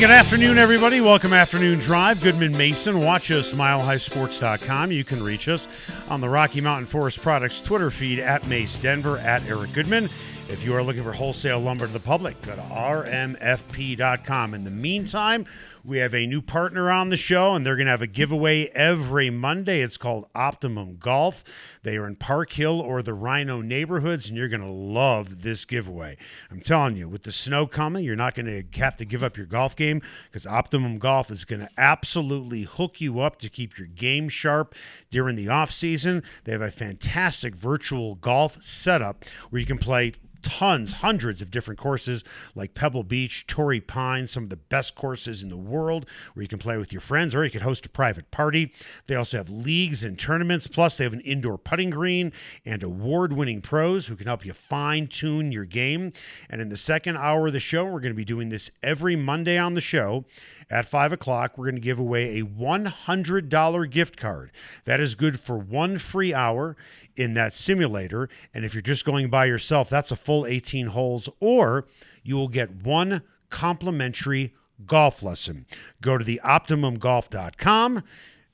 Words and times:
Good 0.00 0.08
afternoon, 0.08 0.56
everybody. 0.56 1.02
Welcome 1.02 1.34
Afternoon 1.34 1.78
Drive. 1.78 2.22
Goodman 2.22 2.52
Mason. 2.52 3.00
Watch 3.00 3.30
us, 3.30 3.52
milehighsports.com. 3.52 4.90
You 4.90 5.04
can 5.04 5.22
reach 5.22 5.46
us 5.46 5.68
on 6.08 6.22
the 6.22 6.28
Rocky 6.28 6.62
Mountain 6.62 6.86
Forest 6.86 7.20
Products 7.20 7.60
Twitter 7.60 7.90
feed 7.90 8.18
at 8.18 8.46
Mace 8.46 8.78
Denver, 8.78 9.18
at 9.18 9.44
Eric 9.46 9.74
Goodman. 9.74 10.04
If 10.04 10.64
you 10.64 10.74
are 10.74 10.82
looking 10.82 11.02
for 11.02 11.12
wholesale 11.12 11.60
lumber 11.60 11.86
to 11.86 11.92
the 11.92 12.00
public, 12.00 12.40
go 12.40 12.56
to 12.56 12.62
rmfp.com. 12.62 14.54
In 14.54 14.64
the 14.64 14.70
meantime, 14.70 15.44
we 15.84 15.98
have 15.98 16.14
a 16.14 16.26
new 16.26 16.42
partner 16.42 16.90
on 16.90 17.08
the 17.08 17.16
show, 17.16 17.54
and 17.54 17.64
they're 17.64 17.76
going 17.76 17.86
to 17.86 17.92
have 17.92 18.02
a 18.02 18.06
giveaway 18.06 18.66
every 18.68 19.30
Monday. 19.30 19.80
It's 19.80 19.96
called 19.96 20.28
Optimum 20.34 20.96
Golf. 20.96 21.42
They 21.82 21.96
are 21.96 22.06
in 22.06 22.16
Park 22.16 22.52
Hill 22.52 22.80
or 22.80 23.02
the 23.02 23.16
RiNo 23.16 23.64
neighborhoods, 23.64 24.28
and 24.28 24.36
you're 24.36 24.48
going 24.48 24.60
to 24.60 24.66
love 24.66 25.42
this 25.42 25.64
giveaway. 25.64 26.16
I'm 26.50 26.60
telling 26.60 26.96
you, 26.96 27.08
with 27.08 27.22
the 27.22 27.32
snow 27.32 27.66
coming, 27.66 28.04
you're 28.04 28.16
not 28.16 28.34
going 28.34 28.46
to 28.46 28.80
have 28.80 28.96
to 28.98 29.04
give 29.04 29.22
up 29.22 29.36
your 29.36 29.46
golf 29.46 29.74
game 29.74 30.02
because 30.24 30.46
Optimum 30.46 30.98
Golf 30.98 31.30
is 31.30 31.44
going 31.44 31.60
to 31.60 31.68
absolutely 31.78 32.64
hook 32.64 33.00
you 33.00 33.20
up 33.20 33.38
to 33.40 33.48
keep 33.48 33.78
your 33.78 33.88
game 33.88 34.28
sharp 34.28 34.74
during 35.10 35.36
the 35.36 35.48
off 35.48 35.70
season. 35.70 36.22
They 36.44 36.52
have 36.52 36.62
a 36.62 36.70
fantastic 36.70 37.54
virtual 37.54 38.16
golf 38.16 38.62
setup 38.62 39.24
where 39.48 39.60
you 39.60 39.66
can 39.66 39.78
play 39.78 40.12
tons, 40.42 40.94
hundreds 40.94 41.42
of 41.42 41.50
different 41.50 41.78
courses 41.78 42.24
like 42.54 42.74
Pebble 42.74 43.02
Beach, 43.02 43.46
Torrey 43.46 43.80
Pines, 43.80 44.30
some 44.30 44.44
of 44.44 44.50
the 44.50 44.56
best 44.56 44.94
courses 44.94 45.42
in 45.42 45.48
the 45.48 45.56
world 45.56 46.06
where 46.34 46.42
you 46.42 46.48
can 46.48 46.58
play 46.58 46.76
with 46.76 46.92
your 46.92 47.00
friends 47.00 47.34
or 47.34 47.44
you 47.44 47.50
could 47.50 47.62
host 47.62 47.86
a 47.86 47.88
private 47.88 48.30
party. 48.30 48.72
They 49.06 49.14
also 49.14 49.36
have 49.36 49.50
leagues 49.50 50.04
and 50.04 50.18
tournaments. 50.18 50.66
Plus, 50.66 50.96
they 50.96 51.04
have 51.04 51.12
an 51.12 51.20
indoor 51.20 51.58
putting 51.58 51.90
green 51.90 52.32
and 52.64 52.82
award 52.82 53.32
winning 53.32 53.60
pros 53.60 54.06
who 54.06 54.16
can 54.16 54.26
help 54.26 54.44
you 54.44 54.52
fine 54.52 55.06
tune 55.06 55.52
your 55.52 55.64
game. 55.64 56.12
And 56.48 56.60
in 56.60 56.68
the 56.68 56.76
second 56.76 57.16
hour 57.16 57.48
of 57.48 57.52
the 57.52 57.60
show, 57.60 57.84
we're 57.84 58.00
going 58.00 58.12
to 58.12 58.14
be 58.14 58.24
doing 58.24 58.48
this 58.48 58.70
every 58.82 59.16
Monday 59.16 59.58
on 59.58 59.74
the 59.74 59.80
show 59.80 60.24
at 60.70 60.86
5 60.86 61.12
o'clock, 61.12 61.58
we're 61.58 61.66
going 61.66 61.74
to 61.74 61.80
give 61.80 61.98
away 61.98 62.38
a 62.38 62.44
$100 62.44 63.90
gift 63.90 64.16
card. 64.16 64.52
That 64.84 65.00
is 65.00 65.14
good 65.14 65.40
for 65.40 65.58
one 65.58 65.98
free 65.98 66.32
hour 66.32 66.76
in 67.16 67.34
that 67.34 67.56
simulator. 67.56 68.28
And 68.54 68.64
if 68.64 68.72
you're 68.72 68.80
just 68.80 69.04
going 69.04 69.28
by 69.28 69.46
yourself, 69.46 69.90
that's 69.90 70.12
a 70.12 70.16
full 70.16 70.46
18 70.46 70.88
holes, 70.88 71.28
or 71.40 71.86
you 72.22 72.36
will 72.36 72.48
get 72.48 72.84
one 72.84 73.22
complimentary 73.48 74.54
golf 74.86 75.22
lesson. 75.22 75.66
Go 76.00 76.16
to 76.16 76.24
the 76.24 76.40
OptimumGolf.com 76.44 78.04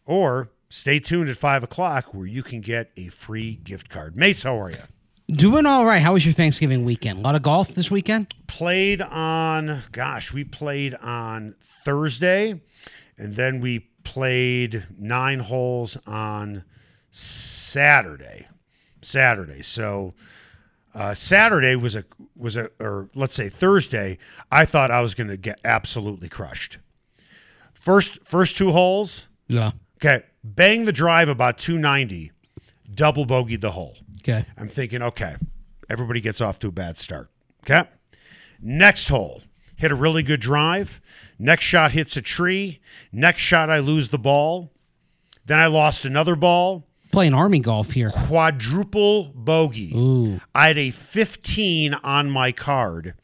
or 0.07 0.51
stay 0.69 0.99
tuned 0.99 1.29
at 1.29 1.37
5 1.37 1.63
o'clock 1.65 2.15
where 2.15 2.27
you 2.27 2.43
can 2.43 2.61
get 2.61 2.91
a 2.97 3.09
free 3.09 3.57
gift 3.57 3.89
card. 3.89 4.17
Mace, 4.17 4.43
how 4.43 4.59
are 4.61 4.71
you? 4.71 4.79
Doing 5.29 5.67
all 5.67 5.85
right. 5.85 6.01
How 6.01 6.13
was 6.13 6.25
your 6.25 6.35
Thanksgiving 6.35 6.85
weekend? 6.85 7.19
A 7.19 7.23
lot 7.23 7.35
of 7.35 7.43
golf 7.43 7.69
this 7.69 7.91
weekend? 7.91 8.33
Played 8.47 9.03
on, 9.03 9.83
gosh, 9.91 10.33
we 10.33 10.45
played 10.45 10.95
on 10.95 11.57
Thursday, 11.61 12.61
and 13.19 13.35
then 13.35 13.61
we 13.61 13.89
played 14.05 14.87
nine 14.97 15.41
holes 15.41 15.99
on 16.07 16.63
Saturday. 17.11 18.47
Saturday. 19.03 19.63
So 19.63 20.15
uh, 20.95 21.13
Saturday 21.15 21.75
was 21.75 21.97
a 21.97 22.05
was 22.37 22.57
a 22.57 22.71
or 22.79 23.11
let's 23.15 23.35
say 23.35 23.49
Thursday. 23.49 24.19
I 24.51 24.65
thought 24.65 24.91
I 24.91 25.01
was 25.01 25.15
going 25.15 25.29
to 25.29 25.37
get 25.37 25.61
absolutely 25.65 26.29
crushed. 26.29 26.79
First 27.73 28.25
first 28.25 28.57
two 28.57 28.73
holes. 28.73 29.27
Yeah. 29.49 29.73
Okay, 29.99 30.25
bang 30.45 30.85
the 30.85 30.93
drive 30.93 31.29
about 31.29 31.57
290, 31.57 32.31
double 32.95 33.27
bogeyed 33.27 33.63
the 33.63 33.71
hole. 33.71 33.97
Okay. 34.29 34.45
I'm 34.59 34.69
thinking, 34.69 35.03
okay, 35.03 35.37
everybody 35.89 36.21
gets 36.21 36.41
off 36.41 36.59
to 36.61 36.69
a 36.69 36.73
bad 36.73 36.99
start. 36.99 37.31
Okay. 37.63 37.89
Next 38.61 39.09
hole, 39.09 39.43
hit 39.77 39.93
a 39.93 39.95
really 39.95 40.25
good 40.25 40.41
drive. 40.41 41.01
Next 41.39 41.65
shot 41.65 41.93
hits 41.93 42.17
a 42.17 42.23
tree. 42.23 42.81
Next 43.13 43.43
shot, 43.43 43.71
I 43.71 43.79
lose 43.79 44.09
the 44.09 44.19
ball. 44.19 44.73
Then 45.45 45.61
I 45.61 45.67
lost 45.67 46.05
another 46.05 46.35
ball. 46.35 46.87
Playing 47.13 47.35
Army 47.35 47.61
golf 47.61 47.93
here. 47.93 48.11
Quadruple 48.11 49.33
bogey. 49.35 49.93
Ooh. 49.95 50.41
I 50.55 50.69
had 50.69 50.79
a 50.79 50.91
15 50.91 51.95
on 51.95 52.29
my 52.31 52.51
card 52.51 53.15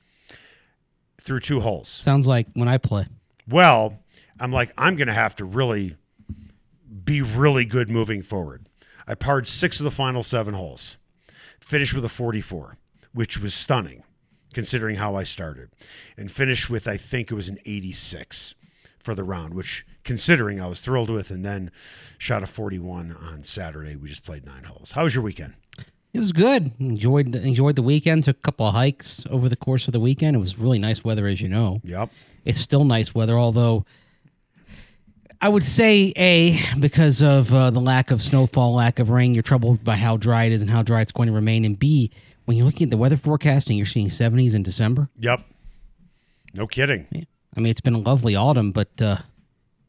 through 1.20 1.40
two 1.40 1.60
holes. 1.60 1.88
Sounds 1.88 2.28
like 2.28 2.46
when 2.54 2.68
I 2.68 2.78
play. 2.78 3.06
Well, 3.48 3.98
I'm 4.38 4.52
like, 4.52 4.72
I'm 4.78 4.94
going 4.94 5.08
to 5.08 5.14
have 5.14 5.34
to 5.36 5.44
really 5.44 5.96
be 7.04 7.22
really 7.22 7.64
good 7.64 7.90
moving 7.90 8.22
forward. 8.22 8.68
I 9.06 9.14
parred 9.14 9.46
six 9.46 9.80
of 9.80 9.84
the 9.84 9.90
final 9.90 10.22
seven 10.22 10.54
holes, 10.54 10.96
finished 11.60 11.94
with 11.94 12.04
a 12.04 12.08
44, 12.08 12.76
which 13.12 13.38
was 13.38 13.54
stunning 13.54 14.04
considering 14.52 14.96
how 14.96 15.16
I 15.16 15.24
started, 15.24 15.70
and 16.16 16.30
finished 16.30 16.70
with, 16.70 16.86
I 16.86 16.96
think 16.96 17.30
it 17.30 17.34
was 17.34 17.48
an 17.48 17.58
86 17.64 18.54
for 18.98 19.14
the 19.14 19.24
round, 19.24 19.54
which 19.54 19.86
considering 20.04 20.60
I 20.60 20.66
was 20.66 20.80
thrilled 20.80 21.10
with, 21.10 21.30
and 21.30 21.44
then 21.44 21.70
shot 22.18 22.42
a 22.42 22.46
41 22.46 23.12
on 23.12 23.44
Saturday. 23.44 23.96
We 23.96 24.08
just 24.08 24.24
played 24.24 24.44
nine 24.44 24.64
holes. 24.64 24.92
How 24.92 25.04
was 25.04 25.14
your 25.14 25.24
weekend? 25.24 25.54
It 26.12 26.18
was 26.18 26.32
good. 26.32 26.72
Enjoyed 26.78 27.32
the, 27.32 27.42
enjoyed 27.42 27.76
the 27.76 27.82
weekend. 27.82 28.24
Took 28.24 28.36
a 28.36 28.40
couple 28.40 28.66
of 28.66 28.74
hikes 28.74 29.24
over 29.30 29.48
the 29.48 29.56
course 29.56 29.88
of 29.88 29.92
the 29.92 30.00
weekend. 30.00 30.36
It 30.36 30.40
was 30.40 30.58
really 30.58 30.78
nice 30.78 31.02
weather, 31.02 31.26
as 31.26 31.40
you 31.40 31.48
know. 31.48 31.80
Yep. 31.84 32.10
It's 32.44 32.60
still 32.60 32.84
nice 32.84 33.14
weather, 33.14 33.38
although 33.38 33.86
I 35.42 35.48
would 35.48 35.64
say 35.64 36.12
a 36.16 36.56
because 36.78 37.20
of 37.20 37.52
uh, 37.52 37.70
the 37.70 37.80
lack 37.80 38.12
of 38.12 38.22
snowfall, 38.22 38.74
lack 38.74 39.00
of 39.00 39.10
rain, 39.10 39.34
you're 39.34 39.42
troubled 39.42 39.82
by 39.82 39.96
how 39.96 40.16
dry 40.16 40.44
it 40.44 40.52
is 40.52 40.62
and 40.62 40.70
how 40.70 40.82
dry 40.82 41.00
it's 41.00 41.10
going 41.10 41.26
to 41.26 41.32
remain. 41.32 41.64
And 41.64 41.76
B, 41.76 42.12
when 42.44 42.56
you're 42.56 42.64
looking 42.64 42.86
at 42.86 42.90
the 42.90 42.96
weather 42.96 43.16
forecasting, 43.16 43.76
you're 43.76 43.84
seeing 43.84 44.08
70s 44.08 44.54
in 44.54 44.62
December. 44.62 45.08
Yep. 45.18 45.40
No 46.54 46.68
kidding. 46.68 47.08
I 47.56 47.60
mean, 47.60 47.70
it's 47.70 47.80
been 47.80 47.94
a 47.94 47.98
lovely 47.98 48.36
autumn, 48.36 48.70
but 48.70 49.02
uh, 49.02 49.16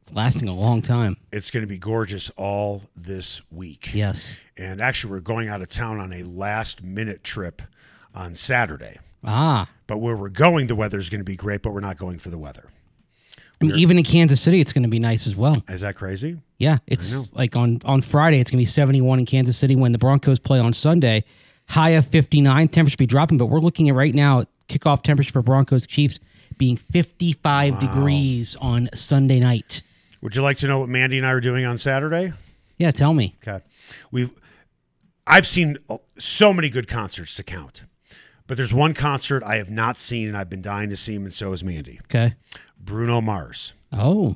it's 0.02 0.12
lasting 0.12 0.48
a 0.48 0.56
long 0.56 0.82
time. 0.82 1.18
It's 1.32 1.52
going 1.52 1.62
to 1.62 1.68
be 1.68 1.78
gorgeous 1.78 2.32
all 2.32 2.82
this 2.96 3.44
week. 3.52 3.94
Yes. 3.94 4.38
And 4.58 4.82
actually, 4.82 5.12
we're 5.12 5.20
going 5.20 5.50
out 5.50 5.62
of 5.62 5.70
town 5.70 6.00
on 6.00 6.14
a 6.14 6.24
last 6.24 6.82
minute 6.82 7.24
trip 7.24 7.62
on 8.16 8.34
Saturday. 8.34 8.98
Ah. 9.24 9.70
But 9.86 10.00
where 10.00 10.16
we're 10.16 10.30
going, 10.30 10.66
the 10.66 10.76
weather 10.76 10.98
is 10.98 11.10
going 11.10 11.22
to 11.22 11.26
be 11.26 11.36
great, 11.36 11.62
but 11.62 11.74
we're 11.74 11.80
not 11.80 11.98
going 12.00 12.18
for 12.18 12.32
the 12.32 12.40
weather. 12.40 12.70
I 13.62 13.66
mean, 13.66 13.78
even 13.78 13.98
in 13.98 14.04
Kansas 14.04 14.42
City, 14.42 14.60
it's 14.60 14.74
going 14.74 14.84
to 14.84 14.90
be 14.90 15.00
nice 15.00 15.26
as 15.26 15.36
well. 15.36 15.64
Is 15.70 15.82
that 15.82 15.96
crazy? 15.96 16.40
Yeah, 16.58 16.80
it's 16.88 17.32
like 17.34 17.56
on 17.56 17.82
on 17.86 18.02
Friday, 18.02 18.40
it's 18.40 18.52
going 18.52 18.58
to 18.58 18.62
be 18.62 18.66
71 18.66 19.20
in 19.20 19.26
Kansas 19.26 19.58
City 19.58 19.76
when 19.76 19.92
the 19.92 19.98
Broncos 19.98 20.40
play 20.40 20.60
on 20.60 20.74
Sunday. 20.74 21.24
High 21.70 21.92
of 21.92 22.06
59, 22.06 22.68
temperature 22.68 22.98
be 22.98 23.06
dropping, 23.06 23.38
but 23.38 23.46
we're 23.46 23.60
looking 23.60 23.90
at 23.90 23.96
right 23.96 24.14
now 24.14 24.44
kickoff 24.68 25.02
temperature 25.02 25.32
for 25.32 25.42
Broncos 25.42 25.88
Chiefs 25.88 26.20
being 26.58 26.78
55 26.78 27.80
degrees 27.80 28.56
on 28.58 28.90
Sunday 28.94 29.40
night. 29.40 29.82
Would 30.22 30.36
you 30.36 30.42
like 30.42 30.58
to 30.58 30.68
know 30.68 30.80
what 30.80 30.90
Mandy 30.90 31.18
and 31.18 31.26
I 31.28 31.32
are 31.32 31.42
doing 31.42 31.66
on 31.66 31.78
Saturday? 31.78 32.34
Yeah, 32.78 32.92
tell 32.92 33.14
me. 33.14 33.36
Okay. 33.46 33.64
We've 34.12 34.32
I've 35.26 35.48
seen 35.48 35.78
so 36.18 36.54
many 36.54 36.70
good 36.70 36.88
concerts 36.88 37.34
to 37.36 37.44
count. 37.44 37.84
But 38.48 38.58
there's 38.58 38.74
one 38.74 38.94
concert 38.94 39.44
I 39.44 39.56
have 39.56 39.70
not 39.70 39.98
seen 39.98 40.28
and 40.28 40.38
I've 40.38 40.50
been 40.50 40.62
dying 40.62 40.90
to 40.90 40.98
see 40.98 41.16
him 41.16 41.24
and 41.26 41.34
so 41.34 41.52
has 41.52 41.64
Mandy. 41.64 42.00
Okay. 42.06 42.36
Bruno 42.78 43.22
Mars. 43.22 43.74
Oh, 43.92 44.36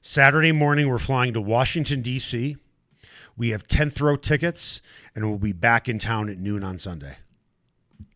Saturday 0.00 0.52
morning 0.52 0.88
we're 0.88 0.98
flying 0.98 1.32
to 1.34 1.40
Washington 1.40 2.00
D.C. 2.02 2.56
We 3.36 3.50
have 3.50 3.66
10th 3.66 4.00
row 4.00 4.16
tickets 4.16 4.80
and 5.14 5.28
we'll 5.28 5.38
be 5.38 5.52
back 5.52 5.88
in 5.88 5.98
town 5.98 6.28
at 6.28 6.38
noon 6.38 6.62
on 6.62 6.78
Sunday. 6.78 7.16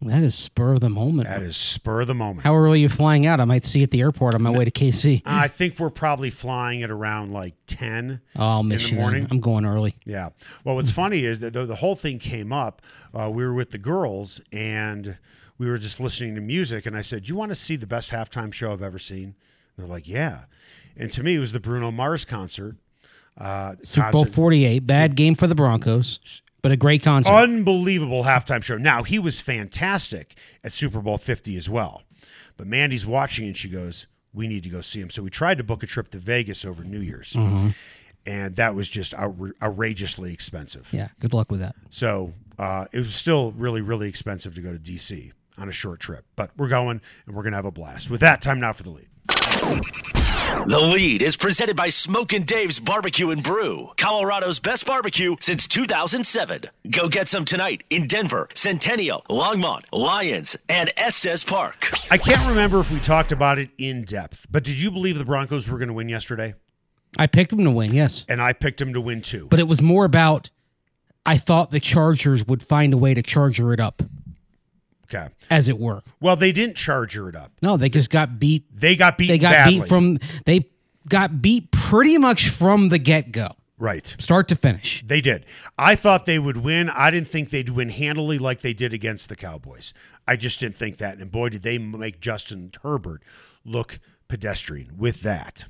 That 0.04 0.22
is 0.22 0.34
spur 0.34 0.74
of 0.74 0.80
the 0.80 0.88
moment. 0.90 1.28
That 1.28 1.42
is 1.42 1.56
spur 1.56 2.02
of 2.02 2.06
the 2.06 2.14
moment. 2.14 2.44
How 2.44 2.54
early 2.54 2.78
are 2.78 2.82
you 2.82 2.88
flying 2.88 3.26
out? 3.26 3.40
I 3.40 3.44
might 3.44 3.64
see 3.64 3.80
you 3.80 3.84
at 3.84 3.90
the 3.90 4.00
airport 4.00 4.34
on 4.34 4.42
my 4.42 4.50
way 4.50 4.64
to 4.64 4.70
KC. 4.70 5.22
I 5.24 5.48
think 5.48 5.78
we're 5.78 5.90
probably 5.90 6.30
flying 6.30 6.82
at 6.82 6.90
around 6.90 7.32
like 7.32 7.54
10 7.66 8.20
Oh, 8.36 8.60
in 8.60 8.68
the 8.68 8.92
morning. 8.94 9.26
I'm 9.30 9.40
going 9.40 9.64
early. 9.64 9.96
Yeah. 10.04 10.30
Well, 10.64 10.74
what's 10.74 10.90
funny 10.90 11.24
is 11.24 11.40
that 11.40 11.52
the, 11.52 11.66
the 11.66 11.76
whole 11.76 11.96
thing 11.96 12.18
came 12.18 12.52
up. 12.52 12.82
Uh, 13.12 13.30
we 13.30 13.44
were 13.44 13.54
with 13.54 13.70
the 13.70 13.78
girls 13.78 14.40
and 14.52 15.16
we 15.58 15.68
were 15.68 15.78
just 15.78 16.00
listening 16.00 16.34
to 16.34 16.40
music. 16.40 16.86
And 16.86 16.96
I 16.96 17.02
said, 17.02 17.28
You 17.28 17.36
want 17.36 17.50
to 17.50 17.54
see 17.56 17.76
the 17.76 17.86
best 17.86 18.10
halftime 18.10 18.52
show 18.52 18.72
I've 18.72 18.82
ever 18.82 18.98
seen? 18.98 19.24
And 19.24 19.34
they're 19.78 19.86
like, 19.86 20.08
Yeah. 20.08 20.44
And 20.96 21.10
to 21.12 21.22
me, 21.22 21.34
it 21.36 21.40
was 21.40 21.52
the 21.52 21.60
Bruno 21.60 21.90
Mars 21.90 22.24
concert. 22.24 22.76
Uh, 23.36 23.74
Super 23.82 24.12
Bowl 24.12 24.24
48, 24.24 24.86
bad 24.86 25.16
game 25.16 25.34
for 25.34 25.48
the 25.48 25.56
Broncos, 25.56 26.40
but 26.64 26.72
a 26.72 26.76
great 26.78 27.02
concert. 27.02 27.30
Unbelievable 27.30 28.24
halftime 28.24 28.62
show. 28.64 28.78
Now, 28.78 29.02
he 29.02 29.18
was 29.18 29.38
fantastic 29.38 30.34
at 30.64 30.72
Super 30.72 31.00
Bowl 31.02 31.18
50 31.18 31.58
as 31.58 31.68
well. 31.68 32.02
But 32.56 32.66
Mandy's 32.66 33.04
watching 33.04 33.46
and 33.46 33.54
she 33.54 33.68
goes, 33.68 34.06
We 34.32 34.48
need 34.48 34.62
to 34.62 34.70
go 34.70 34.80
see 34.80 34.98
him. 34.98 35.10
So 35.10 35.22
we 35.22 35.28
tried 35.28 35.58
to 35.58 35.64
book 35.64 35.82
a 35.82 35.86
trip 35.86 36.10
to 36.12 36.18
Vegas 36.18 36.64
over 36.64 36.82
New 36.82 37.00
Year's. 37.00 37.36
and 38.26 38.56
that 38.56 38.74
was 38.74 38.88
just 38.88 39.12
outra- 39.12 39.52
outrageously 39.62 40.32
expensive. 40.32 40.88
Yeah, 40.90 41.08
good 41.20 41.34
luck 41.34 41.50
with 41.50 41.60
that. 41.60 41.76
So 41.90 42.32
uh, 42.58 42.86
it 42.92 43.00
was 43.00 43.14
still 43.14 43.52
really, 43.52 43.82
really 43.82 44.08
expensive 44.08 44.54
to 44.54 44.62
go 44.62 44.72
to 44.72 44.78
DC 44.78 45.32
on 45.58 45.68
a 45.68 45.72
short 45.72 46.00
trip. 46.00 46.24
But 46.34 46.50
we're 46.56 46.68
going, 46.68 47.02
and 47.26 47.36
we're 47.36 47.42
going 47.42 47.52
to 47.52 47.58
have 47.58 47.66
a 47.66 47.70
blast. 47.72 48.10
With 48.10 48.20
that, 48.22 48.40
time 48.40 48.58
now 48.58 48.72
for 48.72 48.84
the 48.84 48.90
lead. 48.90 50.33
The 50.66 50.80
lead 50.80 51.22
is 51.22 51.36
presented 51.36 51.76
by 51.76 51.88
Smokin' 51.88 52.42
Dave's 52.42 52.80
Barbecue 52.80 53.30
and 53.30 53.42
Brew, 53.42 53.90
Colorado's 53.96 54.60
best 54.60 54.86
barbecue 54.86 55.36
since 55.40 55.66
2007. 55.68 56.64
Go 56.90 57.08
get 57.08 57.28
some 57.28 57.44
tonight 57.44 57.84
in 57.90 58.06
Denver, 58.06 58.48
Centennial, 58.54 59.22
Longmont, 59.30 59.84
Lyons, 59.92 60.56
and 60.68 60.92
Estes 60.96 61.44
Park. 61.44 61.90
I 62.10 62.18
can't 62.18 62.46
remember 62.48 62.80
if 62.80 62.90
we 62.90 63.00
talked 63.00 63.32
about 63.32 63.58
it 63.58 63.70
in 63.78 64.04
depth, 64.04 64.46
but 64.50 64.64
did 64.64 64.78
you 64.78 64.90
believe 64.90 65.18
the 65.18 65.24
Broncos 65.24 65.68
were 65.68 65.78
going 65.78 65.88
to 65.88 65.94
win 65.94 66.08
yesterday? 66.08 66.54
I 67.18 67.26
picked 67.26 67.50
them 67.50 67.64
to 67.64 67.70
win, 67.70 67.94
yes. 67.94 68.26
And 68.28 68.42
I 68.42 68.52
picked 68.52 68.78
them 68.78 68.92
to 68.92 69.00
win 69.00 69.22
too. 69.22 69.48
But 69.50 69.60
it 69.60 69.68
was 69.68 69.80
more 69.80 70.04
about 70.04 70.50
I 71.26 71.38
thought 71.38 71.70
the 71.70 71.80
Chargers 71.80 72.46
would 72.46 72.62
find 72.62 72.92
a 72.92 72.98
way 72.98 73.14
to 73.14 73.22
charger 73.22 73.72
it 73.72 73.80
up, 73.80 74.02
Okay. 75.04 75.28
as 75.50 75.68
it 75.68 75.78
were. 75.78 76.02
Well, 76.20 76.36
they 76.36 76.52
didn't 76.52 76.76
charger 76.76 77.28
it 77.28 77.36
up. 77.36 77.52
No, 77.62 77.76
they 77.76 77.88
just 77.88 78.10
got 78.10 78.38
beat. 78.38 78.64
They 78.74 78.96
got 78.96 79.18
beat. 79.18 79.28
They 79.28 79.38
got 79.38 79.50
badly. 79.50 79.80
beat 79.80 79.88
from 79.88 80.18
they 80.46 80.70
got 81.08 81.42
beat 81.42 81.70
pretty 81.70 82.18
much 82.18 82.48
from 82.48 82.88
the 82.88 82.98
get 82.98 83.30
go, 83.30 83.56
right. 83.78 84.16
start 84.18 84.48
to 84.48 84.56
finish. 84.56 85.02
They 85.06 85.20
did. 85.20 85.44
I 85.78 85.94
thought 85.94 86.24
they 86.24 86.38
would 86.38 86.56
win. 86.58 86.88
I 86.88 87.10
didn't 87.10 87.28
think 87.28 87.50
they'd 87.50 87.68
win 87.68 87.90
handily 87.90 88.38
like 88.38 88.62
they 88.62 88.72
did 88.72 88.92
against 88.92 89.28
the 89.28 89.36
Cowboys. 89.36 89.92
I 90.26 90.36
just 90.36 90.60
didn't 90.60 90.76
think 90.76 90.96
that. 90.98 91.18
And 91.18 91.30
boy, 91.30 91.50
did 91.50 91.62
they 91.62 91.76
make 91.78 92.20
Justin 92.20 92.72
Herbert 92.82 93.22
look 93.64 93.98
pedestrian 94.28 94.96
with 94.96 95.22
that. 95.22 95.66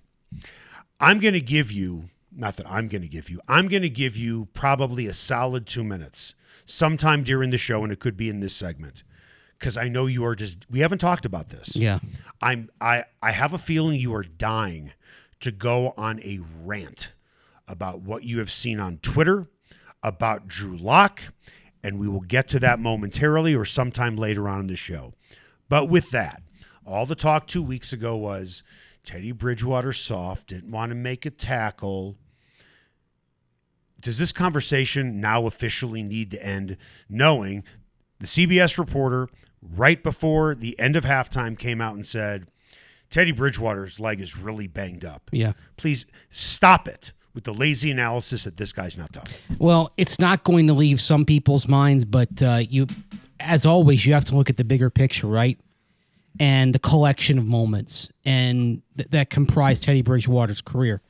I'm 1.00 1.19
going 1.19 1.34
to 1.34 1.40
give 1.40 1.70
you, 1.70 2.10
not 2.34 2.56
that 2.56 2.69
I'm 2.69 2.88
going 2.88 3.02
to 3.02 3.08
give 3.08 3.28
you, 3.31 3.40
I'm 3.48 3.69
going 3.69 3.82
to 3.82 3.90
give 3.90 4.16
you 4.16 4.48
probably 4.54 5.06
a 5.06 5.12
solid 5.12 5.66
two 5.66 5.84
minutes 5.84 6.34
sometime 6.64 7.25
during 7.25 7.50
the 7.50 7.58
show, 7.58 7.82
and 7.84 7.92
it 7.92 8.00
could 8.00 8.16
be 8.16 8.28
in 8.28 8.40
this 8.40 8.54
segment. 8.54 9.02
Because 9.58 9.76
I 9.76 9.88
know 9.88 10.06
you 10.06 10.24
are 10.24 10.34
just, 10.34 10.66
we 10.70 10.80
haven't 10.80 10.98
talked 10.98 11.24
about 11.24 11.48
this. 11.48 11.76
Yeah. 11.76 12.00
I'm 12.44 12.68
I 12.80 13.04
I 13.22 13.32
have 13.32 13.54
a 13.54 13.58
feeling 13.58 13.98
you 13.98 14.14
are 14.14 14.22
dying 14.22 14.92
to 15.40 15.50
go 15.50 15.94
on 15.96 16.20
a 16.20 16.40
rant 16.62 17.12
about 17.66 18.02
what 18.02 18.24
you 18.24 18.38
have 18.38 18.50
seen 18.50 18.78
on 18.78 18.98
Twitter 18.98 19.48
about 20.02 20.46
Drew 20.46 20.76
Lock, 20.76 21.22
and 21.82 21.98
we 21.98 22.06
will 22.06 22.20
get 22.20 22.48
to 22.48 22.60
that 22.60 22.78
momentarily 22.78 23.54
or 23.54 23.64
sometime 23.64 24.16
later 24.16 24.48
on 24.48 24.60
in 24.60 24.66
the 24.66 24.76
show. 24.76 25.14
But 25.70 25.88
with 25.88 26.10
that, 26.10 26.42
all 26.86 27.06
the 27.06 27.14
talk 27.14 27.46
two 27.46 27.62
weeks 27.62 27.92
ago 27.94 28.14
was 28.14 28.62
Teddy 29.04 29.32
Bridgewater 29.32 29.92
soft, 29.94 30.48
didn't 30.48 30.70
want 30.70 30.90
to 30.90 30.96
make 30.96 31.24
a 31.24 31.30
tackle. 31.30 32.16
Does 34.00 34.18
this 34.18 34.32
conversation 34.32 35.18
now 35.18 35.46
officially 35.46 36.02
need 36.02 36.30
to 36.32 36.44
end 36.44 36.76
knowing 37.08 37.64
the 38.24 38.46
CBS 38.46 38.78
reporter 38.78 39.28
right 39.76 40.02
before 40.02 40.54
the 40.54 40.78
end 40.78 40.96
of 40.96 41.04
halftime 41.04 41.58
came 41.58 41.80
out 41.80 41.94
and 41.94 42.06
said 42.06 42.46
Teddy 43.10 43.32
Bridgewater's 43.32 44.00
leg 44.00 44.20
is 44.20 44.36
really 44.36 44.66
banged 44.66 45.04
up. 45.04 45.28
Yeah. 45.30 45.52
Please 45.76 46.06
stop 46.30 46.88
it 46.88 47.12
with 47.34 47.44
the 47.44 47.52
lazy 47.52 47.90
analysis 47.90 48.44
that 48.44 48.56
this 48.56 48.72
guy's 48.72 48.96
not 48.96 49.12
tough. 49.12 49.28
Well, 49.58 49.92
it's 49.98 50.18
not 50.18 50.42
going 50.42 50.66
to 50.68 50.72
leave 50.72 51.00
some 51.00 51.26
people's 51.26 51.68
minds, 51.68 52.04
but 52.06 52.42
uh, 52.42 52.62
you, 52.66 52.86
as 53.40 53.66
always, 53.66 54.06
you 54.06 54.14
have 54.14 54.24
to 54.26 54.36
look 54.36 54.48
at 54.48 54.56
the 54.56 54.64
bigger 54.64 54.88
picture, 54.88 55.26
right? 55.26 55.58
And 56.40 56.74
the 56.74 56.78
collection 56.78 57.38
of 57.38 57.44
moments 57.44 58.10
and 58.24 58.80
th- 58.96 59.10
that 59.10 59.30
comprise 59.30 59.80
Teddy 59.80 60.02
Bridgewater's 60.02 60.60
career 60.62 61.02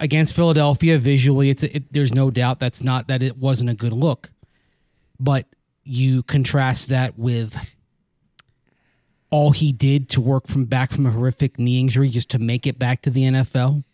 against 0.00 0.34
Philadelphia. 0.34 0.98
Visually, 0.98 1.50
it's 1.50 1.62
it, 1.62 1.92
there's 1.92 2.12
no 2.12 2.30
doubt 2.30 2.58
that's 2.58 2.82
not 2.82 3.06
that 3.08 3.22
it 3.22 3.36
wasn't 3.38 3.70
a 3.70 3.74
good 3.74 3.92
look, 3.94 4.30
but 5.20 5.46
you 5.86 6.22
contrast 6.22 6.88
that 6.88 7.18
with 7.18 7.56
all 9.30 9.50
he 9.50 9.72
did 9.72 10.08
to 10.10 10.20
work 10.20 10.46
from 10.46 10.64
back 10.64 10.92
from 10.92 11.06
a 11.06 11.10
horrific 11.10 11.58
knee 11.58 11.80
injury 11.80 12.08
just 12.08 12.30
to 12.30 12.38
make 12.38 12.66
it 12.66 12.78
back 12.78 13.02
to 13.02 13.10
the 13.10 13.22
NFL 13.22 13.84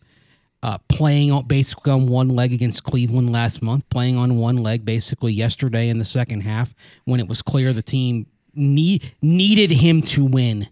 uh, 0.63 0.77
playing 0.87 1.29
on, 1.29 1.45
basically 1.45 1.91
on 1.91 2.07
one 2.07 2.29
leg 2.29 2.53
against 2.53 2.83
Cleveland 2.83 3.31
last 3.31 3.61
month, 3.61 3.87
playing 3.89 4.15
on 4.15 4.37
one 4.37 4.57
leg 4.57 4.85
basically 4.85 5.33
yesterday 5.33 5.89
in 5.89 5.99
the 5.99 6.05
second 6.05 6.39
half 6.41 6.73
when 7.03 7.19
it 7.19 7.27
was 7.27 7.41
clear 7.41 7.73
the 7.73 7.81
team 7.81 8.25
need, 8.55 9.13
needed 9.21 9.71
him 9.71 10.01
to 10.01 10.23
win. 10.23 10.69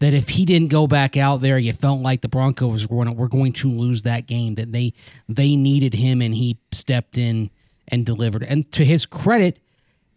That 0.00 0.14
if 0.14 0.30
he 0.30 0.44
didn't 0.44 0.68
go 0.68 0.86
back 0.86 1.16
out 1.16 1.40
there, 1.40 1.58
you 1.58 1.72
felt 1.72 2.00
like 2.00 2.20
the 2.20 2.28
Broncos 2.28 2.86
were 2.86 3.04
going 3.04 3.16
were 3.16 3.28
going 3.28 3.52
to 3.54 3.68
lose 3.68 4.02
that 4.02 4.26
game. 4.28 4.54
That 4.54 4.70
they 4.70 4.94
they 5.28 5.56
needed 5.56 5.94
him, 5.94 6.22
and 6.22 6.32
he 6.36 6.56
stepped 6.70 7.18
in 7.18 7.50
and 7.88 8.06
delivered. 8.06 8.44
And 8.44 8.70
to 8.72 8.84
his 8.84 9.06
credit, 9.06 9.58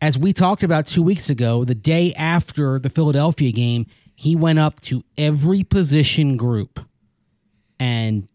as 0.01 0.18
we 0.18 0.33
talked 0.33 0.63
about 0.63 0.88
two 0.88 1.03
weeks 1.03 1.30
ago, 1.30 1.63
the 1.63 1.75
day 1.75 2.13
after 2.15 2.80
the 2.80 2.89
Philadelphia 2.89 3.51
game, 3.51 3.86
he 4.15 4.36
went 4.36 4.59
up 4.59 4.80
to 4.81 5.03
every 5.18 5.63
position 5.63 6.38
group 6.38 6.80
and 7.80 8.27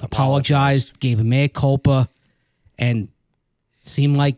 apologized, 0.00 0.98
gave 1.00 1.18
a 1.18 1.24
mea 1.24 1.48
culpa, 1.48 2.08
and 2.78 3.08
seemed 3.82 4.16
like 4.16 4.36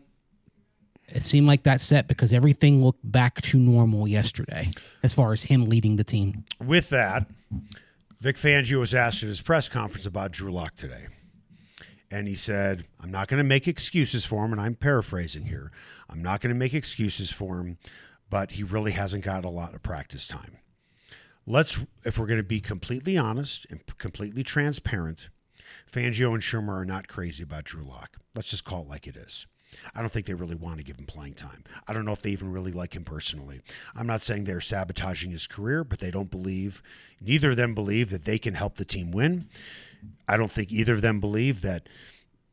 it 1.07 1.23
seemed 1.23 1.45
like 1.45 1.63
that 1.63 1.81
set 1.81 2.07
because 2.07 2.31
everything 2.31 2.81
looked 2.81 3.09
back 3.09 3.41
to 3.41 3.57
normal 3.57 4.07
yesterday 4.07 4.71
as 5.03 5.13
far 5.13 5.33
as 5.33 5.43
him 5.43 5.65
leading 5.65 5.97
the 5.97 6.05
team. 6.05 6.45
With 6.59 6.89
that, 6.89 7.27
Vic 8.21 8.37
Fangio 8.37 8.79
was 8.79 8.95
asked 8.95 9.21
at 9.21 9.27
his 9.27 9.41
press 9.41 9.67
conference 9.67 10.05
about 10.05 10.31
Drew 10.31 10.51
Lock 10.53 10.75
today. 10.75 11.07
And 12.09 12.27
he 12.27 12.35
said, 12.35 12.85
I'm 13.01 13.11
not 13.11 13.27
going 13.27 13.39
to 13.39 13.43
make 13.43 13.67
excuses 13.67 14.23
for 14.23 14.45
him. 14.45 14.51
And 14.51 14.61
I'm 14.61 14.75
paraphrasing 14.75 15.45
here. 15.45 15.71
I'm 16.11 16.21
not 16.21 16.41
going 16.41 16.53
to 16.53 16.59
make 16.59 16.73
excuses 16.73 17.31
for 17.31 17.59
him, 17.59 17.77
but 18.29 18.51
he 18.51 18.63
really 18.63 18.91
hasn't 18.91 19.23
got 19.23 19.45
a 19.45 19.49
lot 19.49 19.73
of 19.73 19.81
practice 19.81 20.27
time. 20.27 20.57
Let's, 21.47 21.79
if 22.05 22.17
we're 22.17 22.27
going 22.27 22.39
to 22.39 22.43
be 22.43 22.59
completely 22.59 23.17
honest 23.17 23.65
and 23.69 23.81
completely 23.97 24.43
transparent, 24.43 25.29
Fangio 25.91 26.33
and 26.33 26.43
Shurmur 26.43 26.81
are 26.81 26.85
not 26.85 27.07
crazy 27.07 27.43
about 27.43 27.63
Drew 27.63 27.83
Lock. 27.83 28.17
Let's 28.35 28.49
just 28.49 28.63
call 28.63 28.81
it 28.81 28.89
like 28.89 29.07
it 29.07 29.15
is. 29.15 29.47
I 29.95 30.01
don't 30.01 30.11
think 30.11 30.25
they 30.25 30.33
really 30.33 30.55
want 30.55 30.77
to 30.77 30.83
give 30.83 30.97
him 30.97 31.05
playing 31.05 31.35
time. 31.35 31.63
I 31.87 31.93
don't 31.93 32.05
know 32.05 32.11
if 32.11 32.21
they 32.21 32.31
even 32.31 32.51
really 32.51 32.73
like 32.73 32.95
him 32.95 33.05
personally. 33.05 33.61
I'm 33.95 34.07
not 34.07 34.21
saying 34.21 34.43
they're 34.43 34.61
sabotaging 34.61 35.31
his 35.31 35.47
career, 35.47 35.83
but 35.83 35.99
they 35.99 36.11
don't 36.11 36.29
believe, 36.29 36.83
neither 37.21 37.51
of 37.51 37.57
them 37.57 37.73
believe 37.73 38.09
that 38.09 38.25
they 38.25 38.37
can 38.37 38.55
help 38.55 38.75
the 38.75 38.85
team 38.85 39.11
win. 39.11 39.47
I 40.27 40.35
don't 40.37 40.51
think 40.51 40.71
either 40.71 40.93
of 40.93 41.01
them 41.01 41.19
believe 41.19 41.61
that 41.61 41.87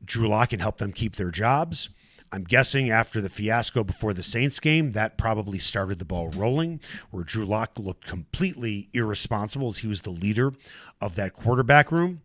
Drew 0.05 0.29
Lock 0.29 0.51
can 0.51 0.61
help 0.61 0.79
them 0.79 0.93
keep 0.93 1.17
their 1.17 1.31
jobs. 1.31 1.89
I'm 2.31 2.45
guessing 2.45 2.91
after 2.91 3.21
the 3.21 3.31
fiasco 3.31 3.83
before 3.83 4.13
the 4.13 4.23
Saints 4.23 4.61
game, 4.61 4.93
that 4.93 5.17
probably 5.17 5.59
started 5.59 5.99
the 5.99 6.05
ball 6.05 6.29
rolling, 6.29 6.81
where 7.11 7.25
Drew 7.25 7.47
Lock 7.47 7.79
looked 7.79 8.07
completely 8.07 8.91
irresponsible 8.93 9.71
as 9.71 9.79
he 9.79 9.87
was 9.87 10.03
the 10.03 10.11
leader 10.11 10.53
of 11.01 11.15
that 11.15 11.33
quarterback 11.33 11.91
room. 11.91 12.21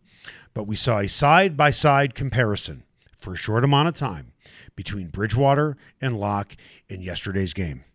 But 0.54 0.68
we 0.68 0.76
saw 0.76 1.00
a 1.00 1.08
side 1.08 1.56
by 1.56 1.72
side 1.72 2.16
comparison 2.16 2.84
for 3.18 3.34
a 3.34 3.38
short 3.38 3.64
amount 3.64 3.88
of 3.88 3.96
time 3.96 4.34
between 4.76 5.08
Bridgewater 5.08 5.78
and 6.02 6.20
Lock 6.20 6.56
in 6.90 7.02
yesterday's 7.02 7.54
game. 7.54 7.86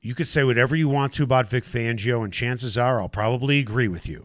You 0.00 0.16
could 0.16 0.26
say 0.26 0.42
whatever 0.42 0.74
you 0.74 0.88
want 0.88 1.12
to 1.14 1.22
about 1.22 1.48
Vic 1.48 1.62
Fangio, 1.62 2.24
and 2.24 2.32
chances 2.32 2.76
are 2.76 3.00
I'll 3.00 3.08
probably 3.08 3.60
agree 3.60 3.86
with 3.86 4.08
you. 4.08 4.24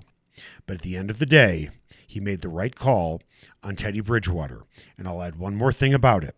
But 0.65 0.77
at 0.77 0.81
the 0.81 0.97
end 0.97 1.11
of 1.11 1.19
the 1.19 1.25
day, 1.27 1.69
he 2.07 2.19
made 2.19 2.41
the 2.41 2.49
right 2.49 2.73
call 2.73 3.21
on 3.61 3.75
Teddy 3.75 3.99
Bridgewater. 3.99 4.63
And 4.97 5.07
I'll 5.07 5.21
add 5.21 5.35
one 5.35 5.55
more 5.55 5.73
thing 5.73 5.93
about 5.93 6.23
it. 6.23 6.35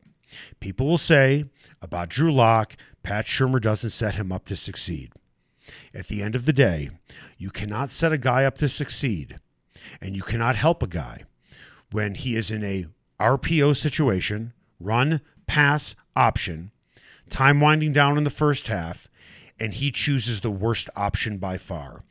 People 0.60 0.88
will 0.88 0.98
say 0.98 1.46
about 1.82 2.10
Drew 2.10 2.34
Lock, 2.34 2.76
Pat 3.04 3.26
Shurmur 3.26 3.62
doesn't 3.62 3.92
set 3.92 4.16
him 4.16 4.32
up 4.32 4.46
to 4.46 4.56
succeed. 4.56 5.14
At 5.94 6.08
the 6.08 6.22
end 6.22 6.36
of 6.36 6.46
the 6.46 6.54
day, 6.54 6.90
you 7.38 7.52
cannot 7.52 7.92
set 7.92 8.12
a 8.12 8.18
guy 8.18 8.44
up 8.44 8.58
to 8.58 8.68
succeed, 8.70 9.40
and 10.02 10.16
you 10.16 10.24
cannot 10.24 10.56
help 10.56 10.84
a 10.84 10.88
guy 10.88 11.24
when 11.92 12.16
he 12.16 12.36
is 12.36 12.52
in 12.52 12.64
a 12.64 12.88
RPO 13.20 13.76
situation, 13.76 14.54
run, 14.80 15.22
pass 15.48 15.96
option, 16.16 16.72
time 17.30 17.60
winding 17.60 17.94
down 17.94 18.18
in 18.18 18.24
the 18.24 18.30
first 18.30 18.68
half, 18.68 19.08
and 19.60 19.76
he 19.76 19.92
chooses 19.92 20.40
the 20.40 20.52
worst 20.52 20.90
option 20.96 21.38
by 21.38 21.58
far. 21.58 22.04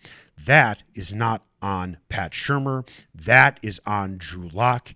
That 0.45 0.83
is 0.95 1.13
not 1.13 1.45
on 1.61 1.99
Pat 2.09 2.33
Shurmur. 2.33 2.89
That 3.15 3.59
is 3.63 3.81
on 3.87 4.19
Drew 4.19 4.49
Lock. 4.49 4.95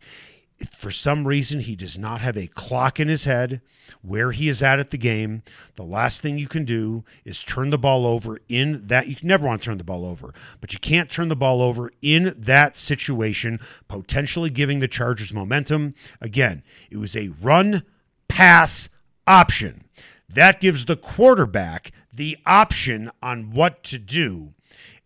For 0.70 0.90
some 0.92 1.26
reason, 1.26 1.60
he 1.60 1.74
does 1.74 1.98
not 1.98 2.20
have 2.20 2.36
a 2.36 2.46
clock 2.46 3.00
in 3.00 3.08
his 3.08 3.24
head 3.24 3.60
where 4.00 4.30
he 4.30 4.48
is 4.48 4.62
at 4.62 4.78
at 4.78 4.90
the 4.90 4.98
game. 4.98 5.42
The 5.74 5.82
last 5.82 6.20
thing 6.20 6.38
you 6.38 6.46
can 6.46 6.64
do 6.64 7.04
is 7.24 7.42
turn 7.42 7.70
the 7.70 7.78
ball 7.78 8.06
over 8.06 8.38
in 8.48 8.86
that. 8.86 9.08
You 9.08 9.16
never 9.22 9.46
want 9.46 9.62
to 9.62 9.66
turn 9.66 9.78
the 9.78 9.84
ball 9.84 10.06
over, 10.06 10.32
but 10.60 10.72
you 10.72 10.78
can't 10.78 11.10
turn 11.10 11.28
the 11.28 11.36
ball 11.36 11.62
over 11.62 11.90
in 12.00 12.34
that 12.38 12.76
situation, 12.76 13.58
potentially 13.88 14.50
giving 14.50 14.78
the 14.78 14.88
Chargers 14.88 15.34
momentum. 15.34 15.94
Again, 16.20 16.62
it 16.90 16.98
was 16.98 17.16
a 17.16 17.32
run 17.40 17.82
pass 18.28 18.88
option. 19.26 19.84
That 20.28 20.60
gives 20.60 20.84
the 20.84 20.96
quarterback 20.96 21.90
the 22.12 22.38
option 22.46 23.10
on 23.22 23.50
what 23.50 23.82
to 23.84 23.98
do. 23.98 24.54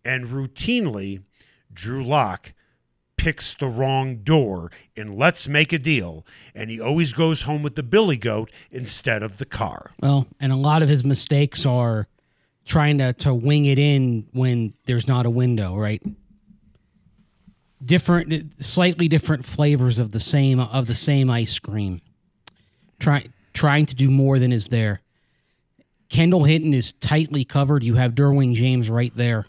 And 0.07 0.27
routinely, 0.27 1.23
Drew 1.73 2.01
Lock 2.01 2.53
picks 3.17 3.53
the 3.53 3.67
wrong 3.67 4.19
door 4.23 4.71
in 4.95 5.17
Let's 5.17 5.49
Make 5.49 5.73
a 5.73 5.77
Deal, 5.77 6.25
and 6.55 6.69
he 6.69 6.79
always 6.79 7.11
goes 7.11 7.41
home 7.41 7.61
with 7.61 7.75
the 7.75 7.83
billy 7.83 8.15
goat 8.15 8.49
instead 8.71 9.21
of 9.21 9.37
the 9.37 9.45
car. 9.45 9.91
Well, 10.01 10.25
and 10.39 10.53
a 10.53 10.55
lot 10.55 10.81
of 10.81 10.87
his 10.87 11.03
mistakes 11.03 11.65
are 11.65 12.07
trying 12.63 12.99
to, 12.99 13.11
to 13.13 13.33
wing 13.33 13.65
it 13.65 13.77
in 13.77 14.27
when 14.31 14.73
there's 14.85 15.09
not 15.09 15.25
a 15.25 15.29
window, 15.29 15.75
right? 15.75 16.01
Different, 17.83 18.63
slightly 18.63 19.09
different 19.09 19.45
flavors 19.45 19.99
of 19.99 20.11
the 20.11 20.21
same 20.21 20.57
of 20.57 20.87
the 20.87 20.95
same 20.95 21.29
ice 21.29 21.59
cream. 21.59 21.99
Try, 22.97 23.27
trying 23.51 23.85
to 23.87 23.95
do 23.95 24.09
more 24.09 24.39
than 24.39 24.53
is 24.53 24.67
there. 24.67 25.01
Kendall 26.07 26.45
Hinton 26.45 26.73
is 26.73 26.93
tightly 26.93 27.43
covered. 27.43 27.83
You 27.83 27.95
have 27.95 28.15
Derwin 28.15 28.53
James 28.53 28.89
right 28.89 29.11
there. 29.13 29.47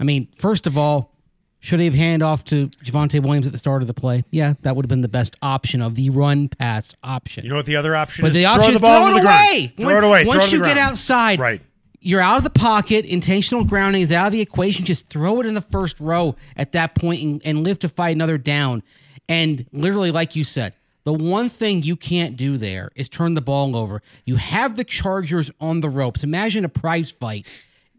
I 0.00 0.04
mean, 0.04 0.28
first 0.36 0.66
of 0.66 0.76
all, 0.78 1.12
should 1.60 1.80
he 1.80 1.86
have 1.86 1.94
hand 1.94 2.22
off 2.22 2.44
to 2.46 2.68
Javonte 2.84 3.20
Williams 3.20 3.46
at 3.46 3.52
the 3.52 3.58
start 3.58 3.82
of 3.82 3.88
the 3.88 3.94
play? 3.94 4.24
Yeah, 4.30 4.54
that 4.62 4.76
would 4.76 4.84
have 4.84 4.88
been 4.88 5.00
the 5.00 5.08
best 5.08 5.34
option 5.42 5.82
of 5.82 5.96
the 5.96 6.10
run 6.10 6.48
pass 6.48 6.94
option. 7.02 7.42
You 7.44 7.50
know 7.50 7.56
what 7.56 7.66
the 7.66 7.74
other 7.76 7.96
option 7.96 8.22
but 8.22 8.28
is? 8.30 8.34
the 8.36 8.42
Throw 8.44 8.50
option 8.52 8.70
the 8.70 8.76
is 8.76 8.80
ball 8.80 9.06
throw 9.08 9.16
it 9.16 9.20
the 9.22 9.26
away. 9.28 9.72
Throw 9.76 9.86
When- 9.86 9.96
it 9.96 10.04
away. 10.04 10.24
Once 10.24 10.52
you 10.52 10.60
get 10.62 10.78
outside, 10.78 11.40
Right. 11.40 11.60
you're 12.00 12.20
out 12.20 12.38
of 12.38 12.44
the 12.44 12.50
pocket. 12.50 13.04
Intentional 13.06 13.64
grounding 13.64 14.02
is 14.02 14.12
out 14.12 14.28
of 14.28 14.32
the 14.32 14.40
equation. 14.40 14.84
Just 14.84 15.08
throw 15.08 15.40
it 15.40 15.46
in 15.46 15.54
the 15.54 15.60
first 15.60 15.98
row 15.98 16.36
at 16.56 16.70
that 16.72 16.94
point 16.94 17.22
and, 17.24 17.42
and 17.44 17.64
live 17.64 17.80
to 17.80 17.88
fight 17.88 18.14
another 18.14 18.38
down. 18.38 18.84
And 19.28 19.66
literally, 19.72 20.12
like 20.12 20.36
you 20.36 20.44
said, 20.44 20.74
the 21.02 21.12
one 21.12 21.48
thing 21.48 21.82
you 21.82 21.96
can't 21.96 22.36
do 22.36 22.56
there 22.56 22.90
is 22.94 23.08
turn 23.08 23.34
the 23.34 23.40
ball 23.40 23.74
over. 23.76 24.00
You 24.24 24.36
have 24.36 24.76
the 24.76 24.84
Chargers 24.84 25.50
on 25.60 25.80
the 25.80 25.88
ropes. 25.88 26.22
Imagine 26.22 26.64
a 26.64 26.68
prize 26.68 27.10
fight, 27.10 27.46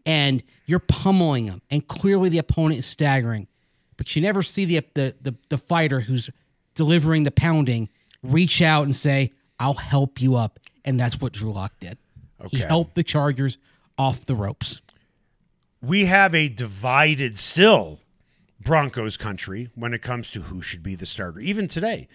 and 0.06 0.42
you're 0.66 0.78
pummeling 0.78 1.46
them, 1.46 1.62
and 1.70 1.86
clearly 1.86 2.28
the 2.28 2.38
opponent 2.38 2.78
is 2.78 2.86
staggering, 2.86 3.46
but 3.96 4.14
you 4.16 4.22
never 4.22 4.42
see 4.42 4.64
the 4.64 4.84
the 4.94 5.14
the, 5.20 5.34
the 5.48 5.58
fighter 5.58 6.00
who's 6.00 6.30
delivering 6.74 7.24
the 7.24 7.30
pounding 7.30 7.88
reach 8.22 8.62
out 8.62 8.84
and 8.84 8.94
say, 8.94 9.30
"I'll 9.58 9.74
help 9.74 10.20
you 10.20 10.36
up," 10.36 10.58
and 10.84 10.98
that's 10.98 11.20
what 11.20 11.32
Drew 11.32 11.52
Lock 11.52 11.72
did. 11.80 11.98
He 12.50 12.58
helped 12.58 12.94
the 12.94 13.02
Chargers 13.04 13.58
off 13.98 14.24
the 14.24 14.34
ropes. 14.34 14.80
we 15.82 16.06
have 16.06 16.34
a 16.34 16.48
divided 16.48 17.38
still 17.38 18.00
Broncos 18.60 19.16
country 19.18 19.68
when 19.74 19.92
it 19.92 20.00
comes 20.02 20.30
to 20.30 20.40
who 20.42 20.62
should 20.62 20.82
be 20.82 20.94
the 20.94 21.04
starter. 21.06 21.40
Even 21.40 21.66
today, 21.66 22.08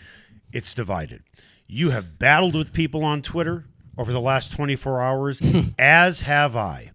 it's 0.52 0.74
divided. 0.74 1.24
You 1.68 1.92
have 1.92 2.18
battled 2.20 2.56
with 2.56 2.74
people 2.74 3.04
on 3.04 3.22
Twitter 3.22 3.66
over 3.98 4.12
the 4.12 4.20
last 4.22 4.52
24 4.52 5.02
hours, 5.02 5.42
as 5.80 6.22
have 6.22 6.56
I. 6.56 6.92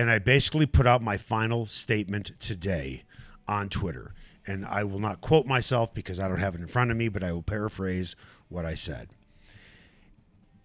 And 0.00 0.10
I 0.10 0.18
basically 0.18 0.64
put 0.64 0.86
out 0.86 1.02
my 1.02 1.18
final 1.18 1.66
statement 1.66 2.32
today 2.40 3.02
on 3.46 3.68
Twitter. 3.68 4.14
And 4.46 4.64
I 4.64 4.82
will 4.82 4.98
not 4.98 5.20
quote 5.20 5.44
myself 5.44 5.92
because 5.92 6.18
I 6.18 6.26
don't 6.26 6.40
have 6.40 6.54
it 6.54 6.62
in 6.62 6.68
front 6.68 6.90
of 6.90 6.96
me, 6.96 7.10
but 7.10 7.22
I 7.22 7.32
will 7.32 7.42
paraphrase 7.42 8.16
what 8.48 8.64
I 8.64 8.72
said. 8.72 9.10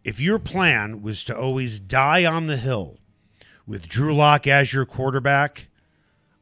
If 0.06 0.22
your 0.22 0.40
plan 0.40 1.02
was 1.02 1.26
to 1.26 1.38
always 1.38 1.82
die 1.82 2.24
on 2.24 2.48
the 2.48 2.56
hill 2.56 2.98
with 3.68 3.90
Drew 3.90 4.16
Lock 4.16 4.48
as 4.48 4.72
your 4.72 4.86
quarterback, 4.86 5.68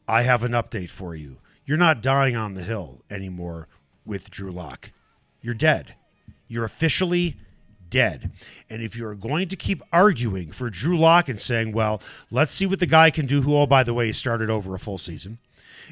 I 0.07 0.21
have 0.21 0.43
an 0.43 0.51
update 0.51 0.91
for 0.91 1.15
you. 1.15 1.39
You're 1.65 1.77
not 1.77 1.99
dying 1.99 2.35
on 2.35 2.53
the 2.53 2.61
hill 2.61 3.01
anymore 3.09 3.69
with 4.05 4.29
Drew 4.29 4.51
Lock. 4.51 4.91
You're 5.41 5.55
dead. 5.55 5.95
You're 6.47 6.63
officially 6.63 7.37
dead. 7.93 8.31
And 8.71 8.81
if 8.81 8.97
you're 8.97 9.13
going 9.13 9.47
to 9.49 9.55
keep 9.55 9.83
arguing 9.93 10.51
for 10.51 10.71
Drew 10.71 10.97
Lock 10.97 11.29
and 11.29 11.39
saying, 11.39 11.73
well, 11.73 12.01
let's 12.31 12.55
see 12.55 12.65
what 12.65 12.79
the 12.79 12.87
guy 12.87 13.11
can 13.11 13.27
do, 13.27 13.43
who, 13.43 13.55
oh, 13.55 13.67
by 13.67 13.83
the 13.83 13.93
way, 13.93 14.11
started 14.11 14.49
over 14.49 14.73
a 14.73 14.79
full 14.79 14.97
season. 14.97 15.37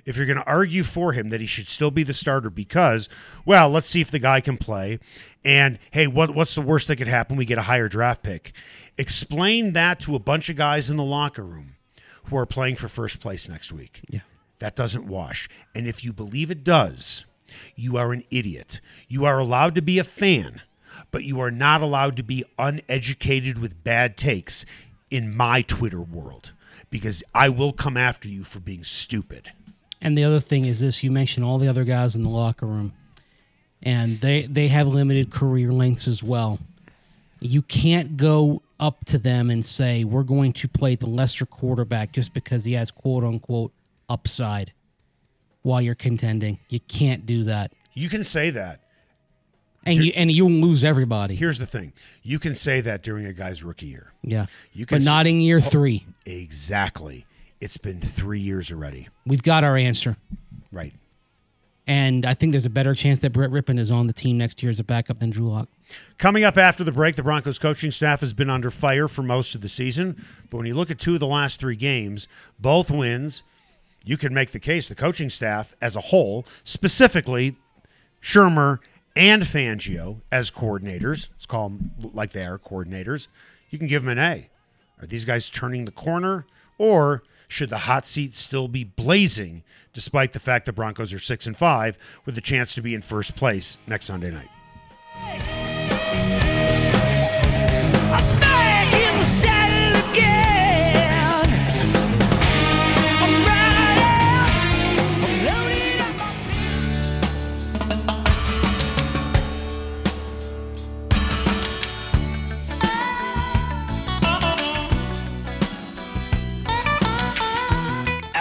If 0.03 0.17
you're 0.17 0.25
going 0.25 0.39
to 0.39 0.47
argue 0.47 0.83
for 0.83 1.13
him 1.13 1.29
that 1.29 1.41
he 1.41 1.45
should 1.45 1.67
still 1.67 1.91
be 1.91 2.01
the 2.01 2.13
starter 2.13 2.49
because, 2.49 3.07
well, 3.45 3.69
let's 3.69 3.87
see 3.87 4.01
if 4.01 4.09
the 4.09 4.17
guy 4.17 4.41
can 4.41 4.57
play. 4.57 4.99
And 5.45 5.77
hey, 5.91 6.07
what, 6.07 6.33
what's 6.33 6.55
the 6.55 6.61
worst 6.61 6.87
that 6.87 6.95
could 6.95 7.07
happen? 7.07 7.37
We 7.37 7.45
get 7.45 7.59
a 7.59 7.63
higher 7.63 7.87
draft 7.87 8.23
pick. 8.23 8.53
Explain 8.97 9.73
that 9.73 9.99
to 10.01 10.15
a 10.15 10.19
bunch 10.19 10.49
of 10.49 10.55
guys 10.55 10.89
in 10.89 10.97
the 10.97 11.03
locker 11.03 11.43
room 11.43 11.75
who 12.25 12.37
are 12.37 12.47
playing 12.47 12.77
for 12.77 12.87
first 12.87 13.19
place 13.19 13.47
next 13.47 13.71
week. 13.71 14.01
Yeah. 14.09 14.21
That 14.57 14.75
doesn't 14.75 15.05
wash. 15.05 15.47
And 15.75 15.87
if 15.87 16.03
you 16.03 16.13
believe 16.13 16.49
it 16.49 16.63
does, 16.63 17.25
you 17.75 17.97
are 17.97 18.11
an 18.11 18.23
idiot. 18.31 18.81
You 19.07 19.25
are 19.25 19.37
allowed 19.37 19.75
to 19.75 19.81
be 19.81 19.99
a 19.99 20.03
fan, 20.03 20.61
but 21.09 21.23
you 21.23 21.39
are 21.39 21.51
not 21.51 21.81
allowed 21.81 22.17
to 22.17 22.23
be 22.23 22.43
uneducated 22.59 23.57
with 23.57 23.83
bad 23.83 24.17
takes 24.17 24.65
in 25.09 25.35
my 25.35 25.61
Twitter 25.61 26.01
world 26.01 26.51
because 26.89 27.23
I 27.33 27.49
will 27.49 27.73
come 27.73 27.97
after 27.97 28.29
you 28.29 28.43
for 28.43 28.59
being 28.59 28.83
stupid. 28.83 29.51
And 30.01 30.17
the 30.17 30.23
other 30.23 30.39
thing 30.39 30.65
is 30.65 30.79
this: 30.79 31.03
you 31.03 31.11
mentioned 31.11 31.45
all 31.45 31.57
the 31.57 31.67
other 31.67 31.83
guys 31.83 32.15
in 32.15 32.23
the 32.23 32.29
locker 32.29 32.65
room, 32.65 32.93
and 33.81 34.19
they 34.21 34.43
they 34.43 34.67
have 34.67 34.87
limited 34.87 35.31
career 35.31 35.71
lengths 35.71 36.07
as 36.07 36.23
well. 36.23 36.59
You 37.39 37.61
can't 37.61 38.17
go 38.17 38.61
up 38.79 39.05
to 39.05 39.17
them 39.17 39.49
and 39.49 39.63
say 39.63 40.03
we're 40.03 40.23
going 40.23 40.53
to 40.53 40.67
play 40.67 40.95
the 40.95 41.07
lesser 41.07 41.45
quarterback 41.45 42.11
just 42.11 42.33
because 42.33 42.65
he 42.65 42.73
has 42.73 42.91
quote 42.91 43.23
unquote 43.23 43.71
upside 44.09 44.73
while 45.61 45.81
you're 45.81 45.95
contending. 45.95 46.59
You 46.69 46.79
can't 46.79 47.25
do 47.25 47.43
that, 47.45 47.71
You 47.93 48.09
can 48.09 48.23
say 48.23 48.49
that. 48.51 48.80
And 49.83 50.03
you 50.03 50.11
and 50.15 50.31
you'll 50.31 50.51
lose 50.51 50.83
everybody. 50.83 51.35
Here's 51.35 51.57
the 51.57 51.65
thing 51.65 51.93
you 52.21 52.37
can 52.37 52.53
say 52.53 52.81
that 52.81 53.01
during 53.01 53.25
a 53.25 53.33
guy's 53.33 53.63
rookie 53.63 53.87
year. 53.87 54.11
yeah, 54.21 54.45
You 54.73 54.85
can 54.85 54.99
but 54.99 55.05
not 55.05 55.25
in 55.25 55.41
year 55.41 55.57
oh, 55.57 55.61
three. 55.61 56.05
Exactly. 56.25 57.25
It's 57.59 57.77
been 57.77 57.99
three 57.99 58.39
years 58.39 58.71
already. 58.71 59.09
We've 59.25 59.43
got 59.43 59.63
our 59.63 59.77
answer. 59.77 60.17
Right. 60.71 60.93
And 61.87 62.25
I 62.25 62.33
think 62.33 62.53
there's 62.53 62.65
a 62.65 62.71
better 62.71 62.93
chance 62.93 63.19
that 63.19 63.31
Brett 63.33 63.49
Rypien 63.49 63.79
is 63.79 63.91
on 63.91 64.07
the 64.07 64.13
team 64.13 64.37
next 64.37 64.61
year 64.61 64.69
as 64.69 64.79
a 64.79 64.83
backup 64.83 65.19
than 65.19 65.31
Drew 65.31 65.49
Lock. 65.49 65.67
Coming 66.17 66.43
up 66.43 66.57
after 66.57 66.83
the 66.83 66.91
break, 66.91 67.15
the 67.15 67.23
Broncos 67.23 67.59
coaching 67.59 67.91
staff 67.91 68.21
has 68.21 68.33
been 68.33 68.49
under 68.49 68.71
fire 68.71 69.07
for 69.07 69.23
most 69.23 69.55
of 69.55 69.61
the 69.61 69.67
season. 69.67 70.23
But 70.49 70.57
when 70.57 70.67
you 70.67 70.75
look 70.75 70.91
at 70.91 70.99
two 70.99 71.15
of 71.15 71.19
the 71.19 71.27
last 71.27 71.59
three 71.59 71.75
games, 71.75 72.27
both 72.59 72.89
wins, 72.91 73.43
you 74.03 74.15
can 74.15 74.33
make 74.33 74.51
the 74.51 74.59
case 74.59 74.87
the 74.87 74.95
coaching 74.95 75.29
staff 75.29 75.75
as 75.81 75.95
a 75.95 76.01
whole, 76.01 76.45
specifically 76.63 77.57
Shurmur 78.21 78.79
and 79.15 79.43
Fangio 79.43 80.21
as 80.31 80.51
coordinators, 80.51 81.29
let's 81.31 81.45
call 81.45 81.69
them 81.69 81.91
like 82.13 82.31
they 82.31 82.45
are 82.45 82.57
coordinators, 82.57 83.27
you 83.69 83.77
can 83.77 83.87
give 83.87 84.03
them 84.03 84.17
an 84.17 84.19
A. 84.19 84.49
Are 85.01 85.07
these 85.07 85.25
guys 85.25 85.49
turning 85.49 85.85
the 85.85 85.91
corner, 85.91 86.45
or 86.77 87.23
should 87.47 87.69
the 87.69 87.79
hot 87.79 88.07
seat 88.07 88.35
still 88.35 88.67
be 88.67 88.83
blazing, 88.83 89.63
despite 89.93 90.33
the 90.33 90.39
fact 90.39 90.65
the 90.65 90.73
Broncos 90.73 91.13
are 91.13 91.19
six 91.19 91.47
and 91.47 91.57
five, 91.57 91.97
with 92.25 92.37
a 92.37 92.41
chance 92.41 92.73
to 92.75 92.81
be 92.81 92.93
in 92.93 93.01
first 93.01 93.35
place 93.35 93.77
next 93.87 94.05
Sunday 94.05 94.31
night? 94.31 95.60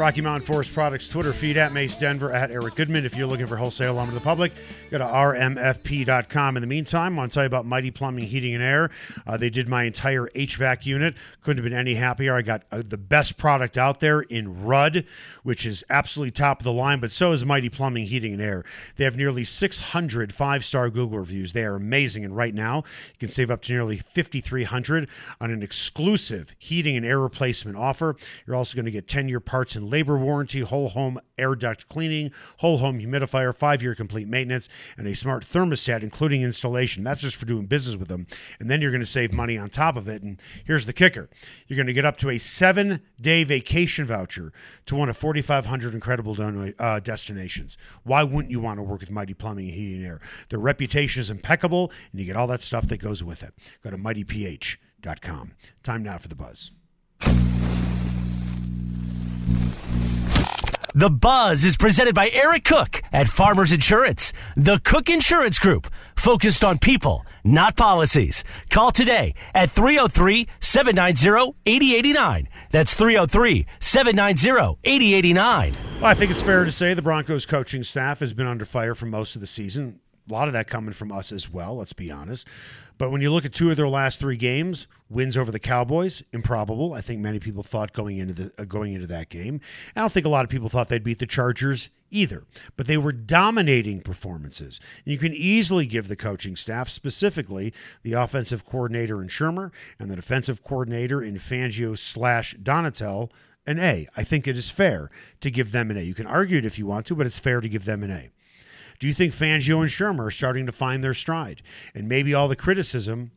Rocky 0.00 0.22
Mountain 0.22 0.46
Forest 0.46 0.72
Products 0.72 1.10
Twitter 1.10 1.30
feed 1.30 1.58
at 1.58 1.74
Mace 1.74 1.94
Denver 1.94 2.32
at 2.32 2.50
Eric 2.50 2.74
Goodman. 2.74 3.04
If 3.04 3.14
you're 3.14 3.26
looking 3.26 3.46
for 3.46 3.58
wholesale 3.58 3.92
lumber 3.92 4.12
to 4.12 4.18
the 4.18 4.24
public, 4.24 4.50
go 4.90 4.96
to 4.96 5.04
rmfp.com. 5.04 6.56
In 6.56 6.62
the 6.62 6.66
meantime, 6.66 7.12
I 7.12 7.16
want 7.18 7.32
to 7.32 7.34
tell 7.34 7.42
you 7.42 7.48
about 7.48 7.66
Mighty 7.66 7.90
Plumbing, 7.90 8.26
Heating, 8.26 8.54
and 8.54 8.62
Air. 8.62 8.90
Uh, 9.26 9.36
they 9.36 9.50
did 9.50 9.68
my 9.68 9.84
entire 9.84 10.28
HVAC 10.28 10.86
unit. 10.86 11.16
Couldn't 11.42 11.62
have 11.62 11.70
been 11.70 11.78
any 11.78 11.96
happier. 11.96 12.34
I 12.34 12.40
got 12.40 12.62
uh, 12.72 12.80
the 12.82 12.96
best 12.96 13.36
product 13.36 13.76
out 13.76 14.00
there 14.00 14.22
in 14.22 14.64
Rudd, 14.64 15.04
which 15.42 15.66
is 15.66 15.84
absolutely 15.90 16.30
top 16.30 16.60
of 16.60 16.64
the 16.64 16.72
line, 16.72 17.00
but 17.00 17.12
so 17.12 17.32
is 17.32 17.44
Mighty 17.44 17.68
Plumbing, 17.68 18.06
Heating, 18.06 18.32
and 18.32 18.40
Air. 18.40 18.64
They 18.96 19.04
have 19.04 19.18
nearly 19.18 19.44
600 19.44 20.32
five 20.32 20.64
star 20.64 20.88
Google 20.88 21.18
reviews. 21.18 21.52
They 21.52 21.64
are 21.64 21.74
amazing. 21.74 22.24
And 22.24 22.34
right 22.34 22.54
now, 22.54 22.84
you 23.08 23.18
can 23.18 23.28
save 23.28 23.50
up 23.50 23.60
to 23.62 23.72
nearly 23.74 23.98
5300 23.98 25.08
on 25.42 25.50
an 25.50 25.62
exclusive 25.62 26.54
heating 26.56 26.96
and 26.96 27.04
air 27.04 27.20
replacement 27.20 27.76
offer. 27.76 28.16
You're 28.46 28.56
also 28.56 28.76
going 28.76 28.86
to 28.86 28.90
get 28.90 29.06
10 29.06 29.28
year 29.28 29.40
parts 29.40 29.76
and 29.76 29.89
labor 29.90 30.16
warranty, 30.16 30.60
whole 30.60 30.90
home 30.90 31.20
air 31.36 31.54
duct 31.54 31.88
cleaning, 31.88 32.30
whole 32.58 32.78
home 32.78 33.00
humidifier, 33.00 33.54
five 33.54 33.82
year 33.82 33.94
complete 33.94 34.28
maintenance, 34.28 34.68
and 34.96 35.06
a 35.06 35.14
smart 35.14 35.44
thermostat, 35.44 36.02
including 36.02 36.42
installation. 36.42 37.04
That's 37.04 37.20
just 37.20 37.36
for 37.36 37.46
doing 37.46 37.66
business 37.66 37.96
with 37.96 38.08
them. 38.08 38.26
And 38.58 38.70
then 38.70 38.80
you're 38.80 38.90
going 38.90 39.00
to 39.02 39.06
save 39.06 39.32
money 39.32 39.58
on 39.58 39.70
top 39.70 39.96
of 39.96 40.08
it. 40.08 40.22
And 40.22 40.40
here's 40.64 40.86
the 40.86 40.92
kicker 40.92 41.28
you're 41.66 41.76
going 41.76 41.86
to 41.86 41.92
get 41.92 42.04
up 42.04 42.16
to 42.18 42.30
a 42.30 42.38
seven 42.38 43.02
day 43.20 43.44
vacation 43.44 44.06
voucher 44.06 44.52
to 44.86 44.96
one 44.96 45.08
of 45.08 45.16
4,500 45.16 45.94
incredible 45.94 46.34
don- 46.34 46.74
uh, 46.78 47.00
destinations. 47.00 47.76
Why 48.04 48.22
wouldn't 48.22 48.50
you 48.50 48.60
want 48.60 48.78
to 48.78 48.82
work 48.82 49.00
with 49.00 49.10
Mighty 49.10 49.34
Plumbing 49.34 49.66
and 49.66 49.74
Heating 49.74 49.96
and 49.98 50.06
Air? 50.06 50.20
Their 50.48 50.58
reputation 50.58 51.20
is 51.20 51.30
impeccable, 51.30 51.90
and 52.12 52.20
you 52.20 52.26
get 52.26 52.36
all 52.36 52.46
that 52.48 52.62
stuff 52.62 52.86
that 52.88 52.98
goes 52.98 53.22
with 53.22 53.42
it. 53.42 53.54
Go 53.82 53.90
to 53.90 53.98
mightyph.com. 53.98 55.52
Time 55.82 56.02
now 56.02 56.18
for 56.18 56.28
the 56.28 56.34
buzz. 56.34 56.70
The 60.92 61.08
Buzz 61.08 61.64
is 61.64 61.76
presented 61.76 62.16
by 62.16 62.30
Eric 62.30 62.64
Cook 62.64 63.00
at 63.12 63.28
Farmers 63.28 63.70
Insurance, 63.70 64.32
the 64.56 64.80
Cook 64.82 65.08
Insurance 65.08 65.58
Group, 65.58 65.86
focused 66.16 66.64
on 66.64 66.78
people, 66.78 67.24
not 67.44 67.76
policies. 67.76 68.42
Call 68.70 68.90
today 68.90 69.34
at 69.54 69.70
303 69.70 70.48
790 70.58 71.56
8089. 71.64 72.48
That's 72.72 72.94
303 72.94 73.66
790 73.78 74.78
8089. 74.82 75.72
Well, 75.94 76.06
I 76.06 76.14
think 76.14 76.32
it's 76.32 76.42
fair 76.42 76.64
to 76.64 76.72
say 76.72 76.92
the 76.92 77.02
Broncos 77.02 77.46
coaching 77.46 77.84
staff 77.84 78.18
has 78.18 78.32
been 78.32 78.48
under 78.48 78.64
fire 78.64 78.96
for 78.96 79.06
most 79.06 79.36
of 79.36 79.40
the 79.40 79.46
season. 79.46 80.00
A 80.30 80.32
lot 80.32 80.46
of 80.46 80.54
that 80.54 80.68
coming 80.68 80.92
from 80.92 81.10
us 81.10 81.32
as 81.32 81.50
well, 81.50 81.76
let's 81.76 81.92
be 81.92 82.10
honest. 82.10 82.46
But 82.98 83.10
when 83.10 83.20
you 83.20 83.32
look 83.32 83.44
at 83.44 83.52
two 83.52 83.70
of 83.70 83.76
their 83.76 83.88
last 83.88 84.20
three 84.20 84.36
games, 84.36 84.86
wins 85.08 85.36
over 85.36 85.50
the 85.50 85.58
Cowboys, 85.58 86.22
improbable. 86.32 86.92
I 86.92 87.00
think 87.00 87.20
many 87.20 87.40
people 87.40 87.62
thought 87.62 87.92
going 87.92 88.18
into 88.18 88.34
the 88.34 88.52
uh, 88.58 88.64
going 88.64 88.92
into 88.92 89.06
that 89.08 89.28
game. 89.30 89.60
I 89.96 90.00
don't 90.00 90.12
think 90.12 90.26
a 90.26 90.30
lot 90.30 90.44
of 90.44 90.50
people 90.50 90.68
thought 90.68 90.88
they'd 90.88 91.02
beat 91.02 91.18
the 91.18 91.26
Chargers 91.26 91.90
either. 92.10 92.44
But 92.76 92.86
they 92.86 92.98
were 92.98 93.12
dominating 93.12 94.02
performances. 94.02 94.80
And 95.04 95.12
you 95.12 95.18
can 95.18 95.32
easily 95.32 95.86
give 95.86 96.08
the 96.08 96.16
coaching 96.16 96.56
staff, 96.56 96.88
specifically 96.88 97.72
the 98.02 98.12
offensive 98.12 98.64
coordinator 98.64 99.22
in 99.22 99.28
Shurmur 99.28 99.70
and 99.98 100.10
the 100.10 100.16
defensive 100.16 100.62
coordinator 100.62 101.22
in 101.22 101.38
Fangio 101.38 101.96
slash 101.96 102.54
Donatell, 102.56 103.30
an 103.66 103.78
A. 103.78 104.06
I 104.16 104.24
think 104.24 104.46
it 104.46 104.58
is 104.58 104.70
fair 104.70 105.10
to 105.40 105.50
give 105.50 105.72
them 105.72 105.90
an 105.90 105.96
A. 105.96 106.02
You 106.02 106.14
can 106.14 106.26
argue 106.26 106.58
it 106.58 106.64
if 106.64 106.78
you 106.78 106.86
want 106.86 107.06
to, 107.06 107.14
but 107.14 107.26
it's 107.26 107.38
fair 107.38 107.60
to 107.60 107.68
give 107.68 107.84
them 107.84 108.02
an 108.02 108.10
A. 108.10 108.30
Do 109.00 109.08
you 109.08 109.14
think 109.14 109.32
Fangio 109.32 109.80
and 109.80 109.90
Shurmur 109.90 110.26
are 110.26 110.30
starting 110.30 110.66
to 110.66 110.72
find 110.72 111.02
their 111.02 111.14
stride? 111.14 111.62
And 111.94 112.08
maybe 112.08 112.34
all 112.34 112.48
the 112.48 112.54
criticism, 112.54 113.32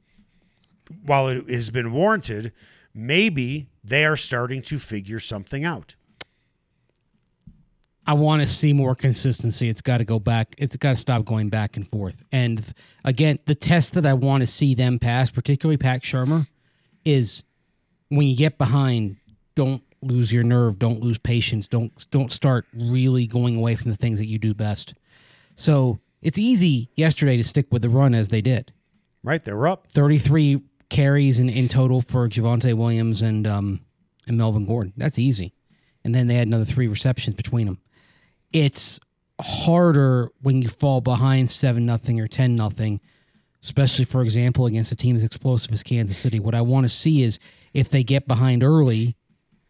while 1.03 1.29
it 1.29 1.49
has 1.49 1.71
been 1.71 1.93
warranted, 1.93 2.51
maybe 2.93 3.69
they 3.83 4.05
are 4.05 4.17
starting 4.17 4.61
to 4.63 4.77
figure 4.77 5.19
something 5.19 5.63
out. 5.63 5.95
I 8.05 8.13
want 8.13 8.41
to 8.41 8.47
see 8.47 8.73
more 8.73 8.95
consistency. 8.95 9.69
It's 9.69 9.81
got 9.81 9.99
to 9.99 10.03
go 10.03 10.19
back. 10.19 10.53
It's 10.57 10.75
got 10.75 10.89
to 10.89 10.95
stop 10.97 11.23
going 11.23 11.47
back 11.47 11.77
and 11.77 11.87
forth. 11.87 12.21
And 12.33 12.61
again, 13.05 13.39
the 13.45 13.55
test 13.55 13.93
that 13.93 14.05
I 14.05 14.13
want 14.13 14.41
to 14.41 14.47
see 14.47 14.75
them 14.75 14.99
pass, 14.99 15.29
particularly 15.29 15.77
Pat 15.77 16.01
Shurmur, 16.01 16.47
is 17.05 17.45
when 18.09 18.27
you 18.27 18.35
get 18.35 18.57
behind, 18.57 19.15
don't 19.55 19.81
lose 20.01 20.33
your 20.33 20.43
nerve, 20.43 20.77
don't 20.79 20.99
lose 20.99 21.17
patience, 21.17 21.69
don't 21.69 21.93
don't 22.11 22.29
start 22.29 22.65
really 22.73 23.25
going 23.25 23.55
away 23.55 23.75
from 23.77 23.89
the 23.89 23.95
things 23.95 24.19
that 24.19 24.27
you 24.27 24.37
do 24.37 24.53
best. 24.53 24.93
So 25.55 25.99
it's 26.21 26.37
easy 26.37 26.89
yesterday 26.95 27.37
to 27.37 27.43
stick 27.43 27.67
with 27.71 27.81
the 27.81 27.89
run 27.89 28.13
as 28.13 28.29
they 28.29 28.41
did. 28.41 28.71
Right? 29.23 29.43
They 29.43 29.53
were 29.53 29.67
up. 29.67 29.87
33 29.91 30.61
carries 30.89 31.39
in, 31.39 31.49
in 31.49 31.67
total 31.67 32.01
for 32.01 32.27
Javonte 32.29 32.73
Williams 32.73 33.21
and 33.21 33.47
um, 33.47 33.81
and 34.27 34.37
Melvin 34.37 34.65
Gordon. 34.65 34.93
That's 34.95 35.19
easy. 35.19 35.53
And 36.03 36.13
then 36.13 36.27
they 36.27 36.35
had 36.35 36.47
another 36.47 36.65
three 36.65 36.87
receptions 36.87 37.35
between 37.35 37.65
them. 37.65 37.79
It's 38.51 38.99
harder 39.41 40.29
when 40.41 40.61
you 40.61 40.69
fall 40.69 41.01
behind 41.01 41.49
seven 41.49 41.85
nothing 41.85 42.19
or 42.19 42.27
ten 42.27 42.55
nothing, 42.55 43.01
especially 43.63 44.05
for 44.05 44.21
example 44.21 44.65
against 44.65 44.91
a 44.91 44.95
team 44.95 45.15
as 45.15 45.23
explosive 45.23 45.71
as 45.71 45.83
Kansas 45.83 46.17
City. 46.17 46.39
What 46.39 46.55
I 46.55 46.61
want 46.61 46.85
to 46.85 46.89
see 46.89 47.23
is 47.23 47.39
if 47.73 47.89
they 47.89 48.03
get 48.03 48.27
behind 48.27 48.63
early, 48.63 49.15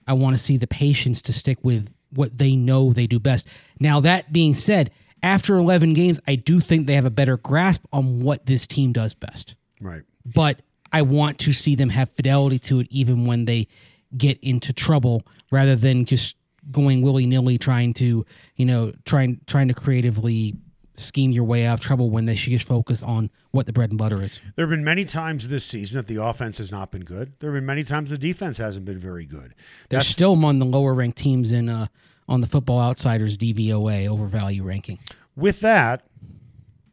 I 0.07 0.13
want 0.13 0.35
to 0.35 0.41
see 0.41 0.57
the 0.57 0.67
patience 0.67 1.21
to 1.23 1.33
stick 1.33 1.59
with 1.63 1.93
what 2.09 2.37
they 2.37 2.55
know 2.55 2.91
they 2.91 3.07
do 3.07 3.19
best. 3.19 3.47
Now 3.79 3.99
that 4.01 4.33
being 4.33 4.53
said, 4.53 4.91
after 5.23 5.57
11 5.57 5.93
games, 5.93 6.19
I 6.27 6.35
do 6.35 6.59
think 6.59 6.85
they 6.85 6.95
have 6.95 7.05
a 7.05 7.09
better 7.09 7.37
grasp 7.37 7.85
on 7.91 8.21
what 8.21 8.45
this 8.45 8.67
team 8.67 8.91
does 8.93 9.13
best 9.13 9.55
Right. 9.81 10.03
but 10.25 10.61
I 10.91 11.01
want 11.01 11.39
to 11.39 11.53
see 11.53 11.73
them 11.75 11.89
have 11.89 12.11
fidelity 12.11 12.59
to 12.59 12.79
it 12.81 12.87
even 12.91 13.25
when 13.25 13.45
they 13.45 13.67
get 14.15 14.37
into 14.43 14.71
trouble 14.73 15.23
rather 15.49 15.75
than 15.75 16.05
just 16.05 16.35
going 16.71 17.01
willy 17.01 17.25
nilly 17.25 17.57
trying 17.57 17.93
to, 17.93 18.25
you 18.55 18.65
know, 18.65 18.93
trying 19.05 19.41
trying 19.47 19.67
to 19.69 19.73
creatively 19.73 20.55
scheme 20.93 21.31
your 21.31 21.43
way 21.43 21.65
out 21.65 21.73
of 21.73 21.79
trouble 21.79 22.11
when 22.11 22.25
they 22.27 22.35
should 22.35 22.51
just 22.51 22.67
focus 22.67 23.01
on 23.01 23.31
what 23.49 23.65
the 23.65 23.73
bread 23.73 23.89
and 23.89 23.97
butter 23.97 24.21
is. 24.21 24.39
There 24.55 24.65
have 24.65 24.69
been 24.69 24.83
many 24.83 25.05
times 25.05 25.49
this 25.49 25.65
season 25.65 25.99
that 25.99 26.07
the 26.07 26.21
offense 26.23 26.59
has 26.59 26.71
not 26.71 26.91
been 26.91 27.03
good. 27.03 27.33
There 27.39 27.49
have 27.51 27.57
been 27.57 27.65
many 27.65 27.83
times 27.83 28.11
the 28.11 28.17
defense 28.19 28.57
hasn't 28.59 28.85
been 28.85 28.99
very 28.99 29.25
good. 29.25 29.55
They're 29.89 29.97
That's 29.99 30.07
still 30.07 30.33
among 30.33 30.59
the 30.59 30.65
lower 30.65 30.93
ranked 30.93 31.17
teams 31.17 31.51
in 31.51 31.69
uh 31.69 31.87
on 32.27 32.41
the 32.41 32.47
Football 32.47 32.79
Outsiders 32.79 33.37
DVOA 33.37 34.07
overvalue 34.07 34.63
ranking. 34.63 34.99
with 35.35 35.59
that, 35.61 36.05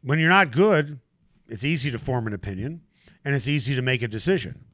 when 0.02 0.18
you're 0.18 0.28
not 0.28 0.50
good, 0.50 0.98
it's 1.48 1.64
easy 1.64 1.90
to 1.90 1.98
form 1.98 2.26
an 2.26 2.32
opinion 2.32 2.82
and 3.24 3.34
it's 3.34 3.48
easy 3.48 3.74
to 3.74 3.82
make 3.82 4.02
a 4.02 4.08
decision. 4.08 4.64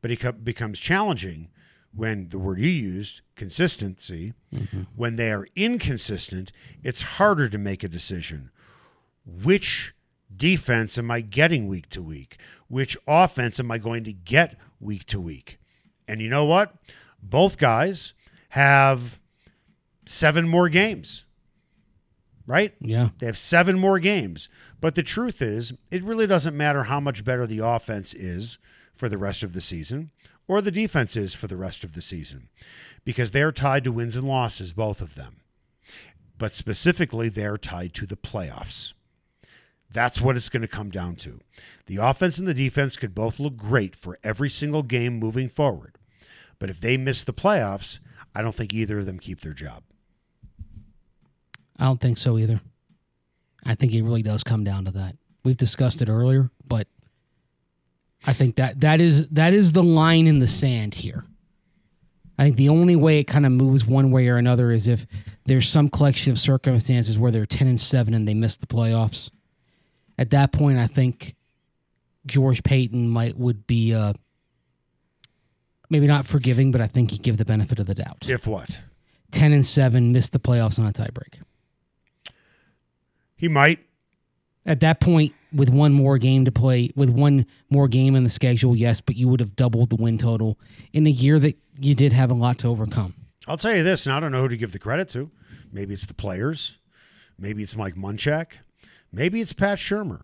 But 0.00 0.10
it 0.10 0.44
becomes 0.44 0.78
challenging 0.78 1.48
when 1.94 2.28
the 2.28 2.38
word 2.38 2.58
you 2.58 2.68
used, 2.68 3.20
consistency, 3.36 4.34
mm-hmm. 4.52 4.82
when 4.96 5.16
they 5.16 5.30
are 5.30 5.46
inconsistent, 5.54 6.50
it's 6.82 7.02
harder 7.02 7.48
to 7.48 7.58
make 7.58 7.82
a 7.82 7.88
decision. 7.88 8.50
Which 9.24 9.94
defense 10.34 10.98
am 10.98 11.10
I 11.10 11.20
getting 11.20 11.68
week 11.68 11.88
to 11.90 12.02
week? 12.02 12.38
Which 12.68 12.96
offense 13.06 13.60
am 13.60 13.70
I 13.70 13.78
going 13.78 14.04
to 14.04 14.12
get 14.12 14.58
week 14.80 15.04
to 15.06 15.20
week? 15.20 15.58
And 16.08 16.20
you 16.20 16.28
know 16.28 16.44
what? 16.44 16.74
Both 17.22 17.56
guys 17.56 18.12
have 18.50 19.20
seven 20.06 20.48
more 20.48 20.68
games, 20.68 21.24
right? 22.46 22.74
Yeah. 22.80 23.10
They 23.18 23.26
have 23.26 23.38
seven 23.38 23.78
more 23.78 23.98
games. 23.98 24.48
But 24.80 24.94
the 24.94 25.02
truth 25.02 25.40
is, 25.40 25.72
it 25.90 26.02
really 26.02 26.26
doesn't 26.26 26.56
matter 26.56 26.84
how 26.84 27.00
much 27.00 27.24
better 27.24 27.46
the 27.46 27.60
offense 27.60 28.14
is 28.14 28.58
for 28.94 29.08
the 29.08 29.18
rest 29.18 29.42
of 29.42 29.54
the 29.54 29.60
season 29.60 30.10
or 30.46 30.60
the 30.60 30.70
defense 30.70 31.16
is 31.16 31.34
for 31.34 31.46
the 31.46 31.56
rest 31.56 31.84
of 31.84 31.92
the 31.92 32.02
season 32.02 32.48
because 33.04 33.30
they're 33.30 33.52
tied 33.52 33.84
to 33.84 33.92
wins 33.92 34.16
and 34.16 34.28
losses, 34.28 34.72
both 34.72 35.00
of 35.00 35.14
them. 35.14 35.40
But 36.36 36.54
specifically, 36.54 37.28
they're 37.28 37.56
tied 37.56 37.94
to 37.94 38.06
the 38.06 38.16
playoffs. 38.16 38.92
That's 39.90 40.20
what 40.20 40.36
it's 40.36 40.48
going 40.48 40.62
to 40.62 40.68
come 40.68 40.90
down 40.90 41.14
to. 41.16 41.40
The 41.86 41.98
offense 41.98 42.38
and 42.38 42.48
the 42.48 42.54
defense 42.54 42.96
could 42.96 43.14
both 43.14 43.38
look 43.38 43.56
great 43.56 43.94
for 43.94 44.18
every 44.24 44.50
single 44.50 44.82
game 44.82 45.18
moving 45.18 45.48
forward. 45.48 45.98
But 46.58 46.70
if 46.70 46.80
they 46.80 46.96
miss 46.96 47.22
the 47.22 47.32
playoffs, 47.32 48.00
I 48.34 48.42
don't 48.42 48.54
think 48.54 48.74
either 48.74 48.98
of 48.98 49.06
them 49.06 49.20
keep 49.20 49.40
their 49.40 49.52
job. 49.52 49.84
I 51.78 51.84
don't 51.84 52.00
think 52.00 52.18
so 52.18 52.38
either. 52.38 52.60
I 53.64 53.74
think 53.74 53.92
it 53.92 54.02
really 54.02 54.22
does 54.22 54.44
come 54.44 54.64
down 54.64 54.84
to 54.84 54.90
that. 54.92 55.16
We've 55.42 55.56
discussed 55.56 56.02
it 56.02 56.08
earlier, 56.08 56.50
but 56.66 56.86
I 58.26 58.32
think 58.32 58.56
that 58.56 58.80
that 58.80 59.00
is 59.00 59.28
that 59.30 59.52
is 59.52 59.72
the 59.72 59.82
line 59.82 60.26
in 60.26 60.38
the 60.38 60.46
sand 60.46 60.94
here. 60.94 61.24
I 62.38 62.44
think 62.44 62.56
the 62.56 62.68
only 62.68 62.96
way 62.96 63.20
it 63.20 63.24
kind 63.24 63.46
of 63.46 63.52
moves 63.52 63.86
one 63.86 64.10
way 64.10 64.28
or 64.28 64.36
another 64.36 64.72
is 64.72 64.88
if 64.88 65.06
there's 65.44 65.68
some 65.68 65.88
collection 65.88 66.32
of 66.32 66.38
circumstances 66.38 67.18
where 67.18 67.30
they're 67.30 67.46
10 67.46 67.68
and 67.68 67.78
7 67.78 68.12
and 68.12 68.26
they 68.26 68.34
miss 68.34 68.56
the 68.56 68.66
playoffs. 68.66 69.30
At 70.18 70.30
that 70.30 70.50
point, 70.50 70.78
I 70.78 70.88
think 70.88 71.36
George 72.26 72.62
Paton 72.64 73.08
might 73.08 73.36
would 73.36 73.66
be 73.66 73.94
uh, 73.94 74.14
maybe 75.90 76.06
not 76.06 76.26
forgiving, 76.26 76.72
but 76.72 76.80
I 76.80 76.86
think 76.86 77.12
he'd 77.12 77.22
give 77.22 77.36
the 77.36 77.44
benefit 77.44 77.78
of 77.78 77.86
the 77.86 77.94
doubt. 77.94 78.26
If 78.28 78.46
what? 78.46 78.80
10 79.30 79.52
and 79.52 79.66
7 79.66 80.12
missed 80.12 80.32
the 80.32 80.40
playoffs 80.40 80.78
on 80.78 80.86
a 80.86 80.92
tiebreak. 80.92 81.40
He 83.44 83.48
might. 83.48 83.80
At 84.64 84.80
that 84.80 85.00
point, 85.00 85.34
with 85.52 85.68
one 85.68 85.92
more 85.92 86.16
game 86.16 86.46
to 86.46 86.50
play, 86.50 86.90
with 86.96 87.10
one 87.10 87.44
more 87.68 87.88
game 87.88 88.16
in 88.16 88.24
the 88.24 88.30
schedule, 88.30 88.74
yes, 88.74 89.02
but 89.02 89.16
you 89.16 89.28
would 89.28 89.40
have 89.40 89.54
doubled 89.54 89.90
the 89.90 89.96
win 89.96 90.16
total 90.16 90.58
in 90.94 91.06
a 91.06 91.10
year 91.10 91.38
that 91.38 91.58
you 91.78 91.94
did 91.94 92.14
have 92.14 92.30
a 92.30 92.34
lot 92.34 92.56
to 92.60 92.68
overcome. 92.68 93.12
I'll 93.46 93.58
tell 93.58 93.76
you 93.76 93.82
this, 93.82 94.06
and 94.06 94.14
I 94.14 94.20
don't 94.20 94.32
know 94.32 94.40
who 94.40 94.48
to 94.48 94.56
give 94.56 94.72
the 94.72 94.78
credit 94.78 95.10
to. 95.10 95.30
Maybe 95.70 95.92
it's 95.92 96.06
the 96.06 96.14
players. 96.14 96.78
Maybe 97.38 97.62
it's 97.62 97.76
Mike 97.76 97.96
Munchak. 97.96 98.52
Maybe 99.12 99.42
it's 99.42 99.52
Pat 99.52 99.76
Shurmur. 99.76 100.22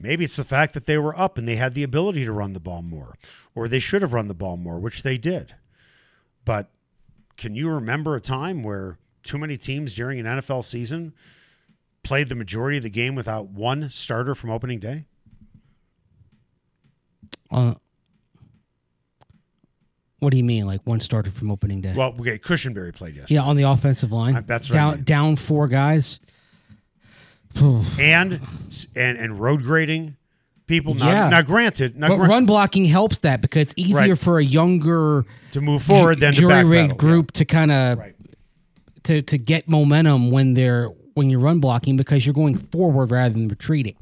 Maybe 0.00 0.24
it's 0.24 0.34
the 0.34 0.42
fact 0.42 0.74
that 0.74 0.86
they 0.86 0.98
were 0.98 1.16
up 1.16 1.38
and 1.38 1.46
they 1.46 1.54
had 1.54 1.74
the 1.74 1.84
ability 1.84 2.24
to 2.24 2.32
run 2.32 2.54
the 2.54 2.58
ball 2.58 2.82
more, 2.82 3.14
or 3.54 3.68
they 3.68 3.78
should 3.78 4.02
have 4.02 4.12
run 4.12 4.26
the 4.26 4.34
ball 4.34 4.56
more, 4.56 4.80
which 4.80 5.04
they 5.04 5.16
did. 5.16 5.54
But 6.44 6.70
can 7.36 7.54
you 7.54 7.70
remember 7.70 8.16
a 8.16 8.20
time 8.20 8.64
where 8.64 8.98
too 9.22 9.38
many 9.38 9.56
teams 9.56 9.94
during 9.94 10.18
an 10.18 10.26
NFL 10.26 10.64
season 10.64 11.12
played 12.02 12.28
the 12.28 12.34
majority 12.34 12.76
of 12.78 12.82
the 12.82 12.90
game 12.90 13.14
without 13.14 13.48
one 13.48 13.88
starter 13.90 14.34
from 14.34 14.50
opening 14.50 14.78
day? 14.80 15.06
Uh, 17.50 17.74
What 20.18 20.30
do 20.30 20.36
you 20.36 20.44
mean, 20.44 20.66
like 20.66 20.80
one 20.84 21.00
starter 21.00 21.30
from 21.32 21.50
opening 21.50 21.80
day? 21.80 21.94
Well, 21.96 22.14
okay, 22.20 22.38
Cushenberry 22.38 22.94
played 22.94 23.16
yesterday. 23.16 23.34
yeah, 23.34 23.42
on 23.42 23.56
the 23.56 23.64
offensive 23.64 24.12
line. 24.12 24.36
Uh, 24.36 24.42
that's 24.46 24.70
I 24.70 24.74
down 24.74 24.94
mean. 24.96 25.04
down 25.04 25.36
four 25.36 25.66
guys. 25.68 26.20
and 27.56 28.40
and 28.96 29.18
and 29.18 29.40
road 29.40 29.62
grading 29.64 30.16
people. 30.66 30.94
Now, 30.94 31.10
Yeah. 31.10 31.28
now 31.28 31.42
granted, 31.42 31.96
now 31.98 32.08
But 32.08 32.16
gra- 32.18 32.28
run 32.28 32.46
blocking 32.46 32.84
helps 32.86 33.18
that 33.20 33.40
because 33.42 33.62
it's 33.62 33.74
easier 33.76 34.10
Right. 34.10 34.18
for 34.18 34.38
a 34.38 34.44
younger 34.44 35.26
to 35.52 35.60
move 35.60 35.82
forward 35.82 36.20
than 36.20 36.32
to 36.34 36.40
jury 36.40 36.64
rigged 36.64 36.96
group 36.96 37.32
to 37.32 37.44
kind 37.44 37.70
of 37.72 37.98
Right. 37.98 38.14
to 39.02 39.22
to 39.22 39.36
get 39.38 39.68
momentum 39.68 40.30
when 40.30 40.54
they're 40.54 40.88
when 41.14 41.30
you're 41.30 41.40
run 41.40 41.60
blocking 41.60 41.96
because 41.96 42.26
you're 42.26 42.34
going 42.34 42.58
forward 42.58 43.10
rather 43.10 43.34
than 43.34 43.48
retreating. 43.48 43.96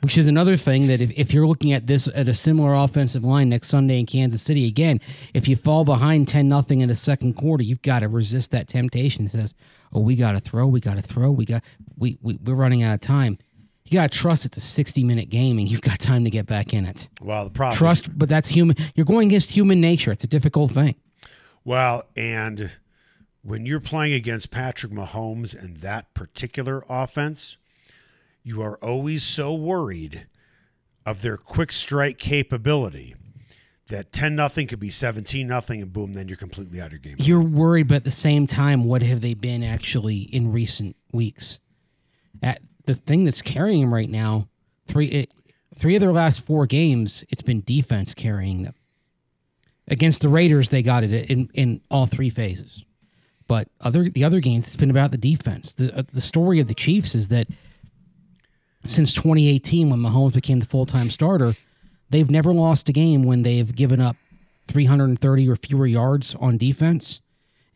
Which 0.00 0.18
is 0.18 0.26
another 0.26 0.58
thing 0.58 0.88
that 0.88 1.00
if, 1.00 1.10
if 1.16 1.32
you're 1.32 1.46
looking 1.46 1.72
at 1.72 1.86
this 1.86 2.08
at 2.08 2.28
a 2.28 2.34
similar 2.34 2.74
offensive 2.74 3.24
line 3.24 3.48
next 3.48 3.68
Sunday 3.68 3.98
in 3.98 4.04
Kansas 4.04 4.42
City 4.42 4.66
again, 4.66 5.00
if 5.32 5.48
you 5.48 5.56
fall 5.56 5.84
behind 5.84 6.28
ten 6.28 6.46
nothing 6.46 6.82
in 6.82 6.90
the 6.90 6.94
second 6.94 7.34
quarter, 7.34 7.64
you've 7.64 7.80
got 7.80 8.00
to 8.00 8.08
resist 8.08 8.50
that 8.50 8.68
temptation. 8.68 9.24
That 9.24 9.30
says, 9.30 9.54
"Oh, 9.94 10.00
we 10.00 10.14
got 10.14 10.32
to 10.32 10.40
throw, 10.40 10.66
we 10.66 10.80
got 10.80 10.96
to 10.96 11.02
throw, 11.02 11.30
we 11.30 11.46
got 11.46 11.64
we, 11.96 12.18
we 12.20 12.38
we're 12.44 12.54
running 12.54 12.82
out 12.82 12.94
of 12.94 13.00
time." 13.00 13.38
You 13.86 13.98
got 13.98 14.12
to 14.12 14.18
trust 14.18 14.44
it's 14.44 14.56
a 14.56 14.60
60 14.60 15.04
minute 15.04 15.28
game 15.28 15.58
and 15.58 15.70
you've 15.70 15.82
got 15.82 15.98
time 15.98 16.24
to 16.24 16.30
get 16.30 16.46
back 16.46 16.72
in 16.72 16.86
it. 16.86 17.08
Well, 17.20 17.44
the 17.44 17.50
problem. 17.50 17.76
Trust, 17.76 18.18
but 18.18 18.30
that's 18.30 18.48
human. 18.48 18.76
You're 18.94 19.04
going 19.04 19.28
against 19.28 19.50
human 19.50 19.80
nature. 19.80 20.10
It's 20.10 20.24
a 20.24 20.26
difficult 20.26 20.70
thing. 20.70 20.94
Well, 21.64 22.04
and 22.16 22.70
when 23.44 23.66
you're 23.66 23.78
playing 23.78 24.14
against 24.14 24.50
Patrick 24.50 24.90
Mahomes 24.90 25.54
and 25.54 25.76
that 25.78 26.12
particular 26.14 26.82
offense, 26.88 27.58
you 28.42 28.62
are 28.62 28.76
always 28.76 29.22
so 29.22 29.54
worried 29.54 30.26
of 31.04 31.20
their 31.20 31.36
quick 31.36 31.70
strike 31.70 32.18
capability 32.18 33.14
that 33.88 34.12
10 34.12 34.34
nothing 34.34 34.66
could 34.66 34.80
be 34.80 34.88
17 34.88 35.46
nothing 35.46 35.82
and 35.82 35.92
boom 35.92 36.14
then 36.14 36.26
you're 36.26 36.38
completely 36.38 36.80
out 36.80 36.86
of 36.86 36.92
your 36.92 37.00
game. 37.00 37.16
You're 37.18 37.42
worried, 37.42 37.88
but 37.88 37.96
at 37.96 38.04
the 38.04 38.10
same 38.10 38.46
time, 38.46 38.84
what 38.84 39.02
have 39.02 39.20
they 39.20 39.34
been 39.34 39.62
actually 39.62 40.20
in 40.20 40.50
recent 40.50 40.96
weeks? 41.12 41.60
At 42.42 42.62
the 42.86 42.94
thing 42.94 43.24
that's 43.24 43.42
carrying 43.42 43.82
them 43.82 43.92
right 43.92 44.08
now, 44.08 44.48
three 44.86 45.08
it, 45.08 45.32
three 45.76 45.96
of 45.96 46.00
their 46.00 46.12
last 46.12 46.40
four 46.40 46.64
games, 46.64 47.24
it's 47.28 47.42
been 47.42 47.60
defense 47.60 48.14
carrying 48.14 48.62
them. 48.62 48.74
Against 49.86 50.22
the 50.22 50.30
Raiders, 50.30 50.70
they 50.70 50.82
got 50.82 51.04
it 51.04 51.12
in, 51.30 51.50
in 51.52 51.82
all 51.90 52.06
three 52.06 52.30
phases. 52.30 52.86
But 53.54 53.68
other 53.80 54.08
the 54.08 54.24
other 54.24 54.40
games, 54.40 54.66
it's 54.66 54.74
been 54.74 54.90
about 54.90 55.12
the 55.12 55.16
defense. 55.16 55.74
The 55.74 55.96
uh, 55.96 56.02
the 56.12 56.20
story 56.20 56.58
of 56.58 56.66
the 56.66 56.74
Chiefs 56.74 57.14
is 57.14 57.28
that 57.28 57.46
since 58.84 59.14
2018, 59.14 59.90
when 59.90 60.00
Mahomes 60.00 60.32
became 60.32 60.58
the 60.58 60.66
full 60.66 60.86
time 60.86 61.08
starter, 61.08 61.54
they've 62.10 62.28
never 62.28 62.52
lost 62.52 62.88
a 62.88 62.92
game 62.92 63.22
when 63.22 63.42
they've 63.42 63.72
given 63.72 64.00
up 64.00 64.16
330 64.66 65.48
or 65.48 65.54
fewer 65.54 65.86
yards 65.86 66.34
on 66.40 66.58
defense. 66.58 67.20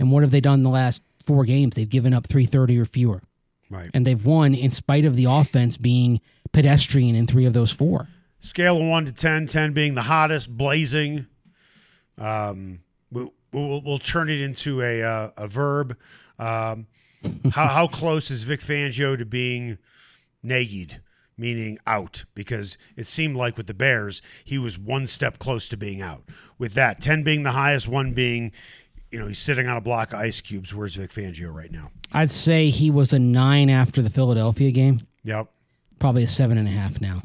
And 0.00 0.10
what 0.10 0.24
have 0.24 0.32
they 0.32 0.40
done 0.40 0.54
in 0.54 0.62
the 0.64 0.68
last 0.68 1.00
four 1.24 1.44
games? 1.44 1.76
They've 1.76 1.88
given 1.88 2.12
up 2.12 2.26
330 2.26 2.76
or 2.76 2.84
fewer. 2.84 3.22
Right. 3.70 3.88
And 3.94 4.04
they've 4.04 4.24
won 4.24 4.56
in 4.56 4.70
spite 4.70 5.04
of 5.04 5.14
the 5.14 5.26
offense 5.26 5.76
being 5.76 6.20
pedestrian 6.50 7.14
in 7.14 7.28
three 7.28 7.44
of 7.44 7.52
those 7.52 7.70
four. 7.70 8.08
Scale 8.40 8.78
of 8.78 8.84
1 8.88 9.04
to 9.04 9.12
10, 9.12 9.46
10 9.46 9.72
being 9.74 9.94
the 9.94 10.02
hottest, 10.02 10.50
blazing. 10.50 11.28
Um, 12.16 12.80
we'll, 13.52 13.80
we'll, 13.82 13.98
turn 13.98 14.28
it 14.28 14.40
into 14.40 14.82
a, 14.82 15.02
uh, 15.02 15.30
a 15.36 15.48
verb. 15.48 15.96
Um, 16.38 16.86
how, 17.52 17.66
how 17.66 17.86
close 17.88 18.30
is 18.30 18.42
Vic 18.44 18.60
Fangio 18.60 19.18
to 19.18 19.24
being 19.24 19.78
nagged, 20.42 21.00
meaning 21.36 21.78
out? 21.86 22.24
Because 22.34 22.78
it 22.96 23.08
seemed 23.08 23.36
like 23.36 23.56
with 23.56 23.66
the 23.66 23.74
Bears, 23.74 24.22
he 24.44 24.58
was 24.58 24.78
one 24.78 25.06
step 25.06 25.38
close 25.38 25.68
to 25.68 25.76
being 25.76 26.00
out. 26.00 26.22
With 26.58 26.74
that, 26.74 27.00
10 27.00 27.22
being 27.22 27.42
the 27.42 27.52
highest, 27.52 27.88
one 27.88 28.12
being, 28.12 28.52
you 29.10 29.18
know, 29.18 29.26
he's 29.26 29.38
sitting 29.38 29.66
on 29.68 29.76
a 29.76 29.80
block 29.80 30.12
of 30.12 30.20
ice 30.20 30.40
cubes. 30.40 30.74
Where's 30.74 30.94
Vic 30.94 31.10
Fangio 31.12 31.52
right 31.52 31.72
now? 31.72 31.90
I'd 32.12 32.30
say 32.30 32.70
he 32.70 32.90
was 32.90 33.12
a 33.12 33.18
nine 33.18 33.68
after 33.70 34.00
the 34.02 34.10
Philadelphia 34.10 34.70
game, 34.70 35.06
Yep. 35.24 35.48
probably 35.98 36.22
a 36.22 36.28
seven 36.28 36.56
and 36.56 36.68
a 36.68 36.70
half 36.70 37.00
now. 37.00 37.22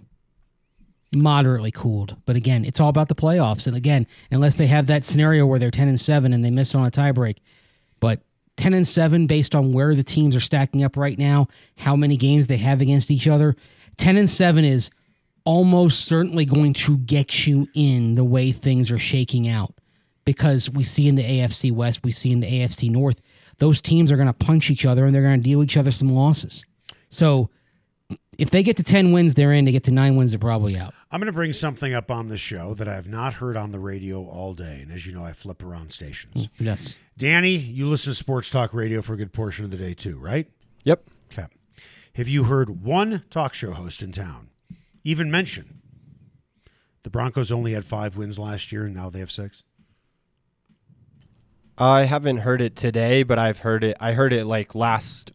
Moderately 1.16 1.72
cooled. 1.72 2.16
But 2.26 2.36
again, 2.36 2.66
it's 2.66 2.80
all 2.80 2.90
about 2.90 3.08
the 3.08 3.16
playoffs. 3.16 3.68
And 3.68 3.76
again, 3.76 4.08
unless 4.32 4.56
they 4.56 4.68
have 4.68 4.88
that 4.88 5.04
scenario 5.04 5.46
where 5.46 5.60
they're 5.60 5.72
10 5.72 5.88
and 5.88 6.00
7 6.00 6.34
and 6.34 6.44
they 6.44 6.52
miss 6.52 6.74
on 6.76 6.86
a 6.86 6.92
tiebreak. 6.92 7.38
But 8.00 8.22
10 8.58 8.74
and 8.74 8.88
7 8.88 9.28
based 9.28 9.56
on 9.56 9.74
where 9.74 9.96
the 9.96 10.04
teams 10.04 10.36
are 10.36 10.42
stacking 10.42 10.84
up 10.84 10.98
right 10.98 11.18
now, 11.18 11.48
how 11.78 11.96
many 11.96 12.18
games 12.18 12.48
they 12.48 12.58
have 12.58 12.82
against 12.82 13.12
each 13.12 13.28
other. 13.28 13.56
10 13.98 14.18
and 14.18 14.30
7 14.30 14.66
is 14.66 14.90
almost 15.46 16.06
certainly 16.06 16.46
going 16.46 16.74
to 16.74 16.98
get 16.98 17.46
you 17.46 17.68
in 17.74 18.16
the 18.16 18.24
way 18.24 18.52
things 18.52 18.92
are 18.92 19.00
shaking 19.00 19.48
out 19.48 19.74
because 20.26 20.70
we 20.70 20.84
see 20.84 21.08
in 21.08 21.16
the 21.16 21.24
AFC 21.24 21.72
West, 21.72 22.04
we 22.04 22.12
see 22.12 22.32
in 22.32 22.40
the 22.40 22.48
AFC 22.48 22.90
North, 22.90 23.20
those 23.58 23.82
teams 23.82 24.12
are 24.12 24.16
going 24.16 24.28
to 24.28 24.34
punch 24.34 24.72
each 24.72 24.86
other 24.86 25.06
and 25.06 25.14
they're 25.14 25.22
going 25.22 25.40
to 25.40 25.44
deal 25.44 25.64
each 25.64 25.78
other 25.78 25.92
some 25.92 26.10
losses. 26.10 26.66
So 27.10 27.50
if 28.38 28.50
they 28.50 28.64
get 28.64 28.78
to 28.78 28.84
10 28.84 29.12
wins, 29.12 29.34
they're 29.36 29.54
in. 29.54 29.66
They 29.66 29.72
get 29.72 29.84
to 29.86 29.92
nine 29.92 30.16
wins, 30.16 30.32
they're 30.32 30.40
probably 30.40 30.78
out. 30.78 30.94
I'm 31.14 31.20
going 31.20 31.28
to 31.28 31.32
bring 31.32 31.54
something 31.54 31.94
up 31.94 32.10
on 32.10 32.28
the 32.30 32.40
show 32.40 32.74
that 32.74 32.88
I 32.88 32.96
have 32.96 33.08
not 33.08 33.36
heard 33.36 33.56
on 33.56 33.70
the 33.70 33.78
radio 33.78 34.26
all 34.26 34.56
day. 34.56 34.80
And 34.82 34.92
as 34.92 35.06
you 35.06 35.14
know, 35.14 35.24
I 35.24 35.32
flip 35.34 35.62
around 35.62 35.94
stations. 35.94 36.48
Mm, 36.48 36.50
yes. 36.58 36.96
Danny, 37.20 37.56
you 37.56 37.88
listen 37.88 38.10
to 38.14 38.16
Sports 38.16 38.50
Talk 38.50 38.74
Radio 38.74 39.04
for 39.04 39.14
a 39.14 39.18
good 39.18 39.32
portion 39.32 39.64
of 39.64 39.70
the 39.70 39.78
day 39.78 39.94
too, 39.94 40.18
right? 40.18 40.48
Yep. 40.86 41.04
Okay. 41.32 41.46
Have 42.16 42.28
you 42.28 42.46
heard 42.46 42.84
one 42.84 43.26
talk 43.30 43.54
show 43.54 43.74
host 43.74 44.02
in 44.02 44.12
town 44.12 44.50
even 45.04 45.30
mention 45.30 45.82
the 47.04 47.12
Broncos 47.12 47.52
only 47.52 47.74
had 47.74 47.86
five 47.86 48.18
wins 48.18 48.40
last 48.40 48.72
year 48.72 48.86
and 48.86 48.96
now 48.96 49.12
they 49.12 49.20
have 49.20 49.32
six? 49.32 49.64
I 51.78 52.06
haven't 52.06 52.38
heard 52.38 52.60
it 52.60 52.76
today, 52.76 53.22
but 53.22 53.38
I've 53.38 53.60
heard 53.60 53.84
it. 53.84 53.98
I 54.00 54.14
heard 54.14 54.34
it 54.34 54.46
like 54.46 54.74
last 54.74 55.32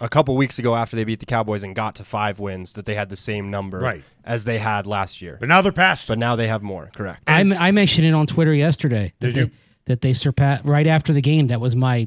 a 0.00 0.08
couple 0.08 0.36
weeks 0.36 0.58
ago 0.58 0.74
after 0.74 0.96
they 0.96 1.04
beat 1.04 1.20
the 1.20 1.26
Cowboys 1.26 1.62
and 1.62 1.74
got 1.74 1.94
to 1.96 2.04
five 2.04 2.38
wins 2.40 2.72
that 2.74 2.86
they 2.86 2.94
had 2.94 3.08
the 3.10 3.16
same 3.16 3.50
number 3.50 3.78
Right. 3.78 4.02
as 4.24 4.44
they 4.44 4.58
had 4.58 4.86
last 4.86 5.20
year. 5.20 5.36
But 5.38 5.48
now 5.48 5.60
they're 5.62 5.72
past. 5.72 6.08
But 6.08 6.18
now 6.18 6.36
they 6.36 6.46
have 6.48 6.62
more. 6.62 6.90
Correct. 6.94 7.22
I, 7.26 7.40
I 7.40 7.70
mentioned 7.70 8.06
it 8.06 8.14
on 8.14 8.26
Twitter 8.26 8.54
yesterday. 8.54 9.12
Did 9.20 9.34
that 9.34 9.40
you? 9.40 9.46
They, 9.46 9.52
that 9.86 10.00
they 10.02 10.12
surpassed 10.12 10.64
right 10.64 10.86
after 10.86 11.12
the 11.12 11.20
game. 11.22 11.48
That 11.48 11.60
was 11.60 11.74
my 11.76 12.06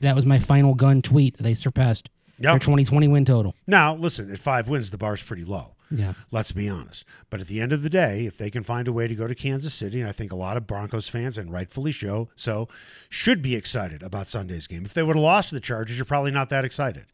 that 0.00 0.14
was 0.14 0.24
my 0.24 0.38
final 0.38 0.74
gun 0.74 1.02
tweet. 1.02 1.36
They 1.38 1.54
surpassed 1.54 2.08
Yep. 2.40 2.52
their 2.52 2.58
2020 2.60 3.08
win 3.08 3.24
total. 3.24 3.54
Now, 3.66 3.94
listen, 3.96 4.30
at 4.30 4.38
five 4.38 4.68
wins, 4.68 4.90
the 4.90 4.98
bar's 4.98 5.20
pretty 5.22 5.44
low. 5.44 5.74
Yeah. 5.90 6.12
Let's 6.30 6.52
be 6.52 6.68
honest. 6.68 7.04
But 7.30 7.40
at 7.40 7.48
the 7.48 7.60
end 7.60 7.72
of 7.72 7.82
the 7.82 7.90
day, 7.90 8.26
if 8.26 8.38
they 8.38 8.48
can 8.50 8.62
find 8.62 8.86
a 8.86 8.92
way 8.92 9.08
to 9.08 9.14
go 9.16 9.26
to 9.26 9.34
Kansas 9.34 9.74
City, 9.74 10.00
and 10.00 10.08
I 10.08 10.12
think 10.12 10.30
a 10.30 10.36
lot 10.36 10.56
of 10.56 10.64
Broncos 10.66 11.08
fans, 11.08 11.36
and 11.36 11.50
rightfully 11.52 11.90
so, 11.90 12.28
so 12.36 12.68
should 13.08 13.42
be 13.42 13.56
excited 13.56 14.02
about 14.04 14.28
Sunday's 14.28 14.66
game. 14.68 14.84
If 14.84 14.94
they 14.94 15.02
would 15.02 15.16
have 15.16 15.22
lost 15.22 15.48
to 15.48 15.56
the 15.56 15.60
Chargers, 15.60 15.96
you're 15.98 16.04
probably 16.04 16.30
not 16.30 16.48
that 16.50 16.64
excited 16.64 17.06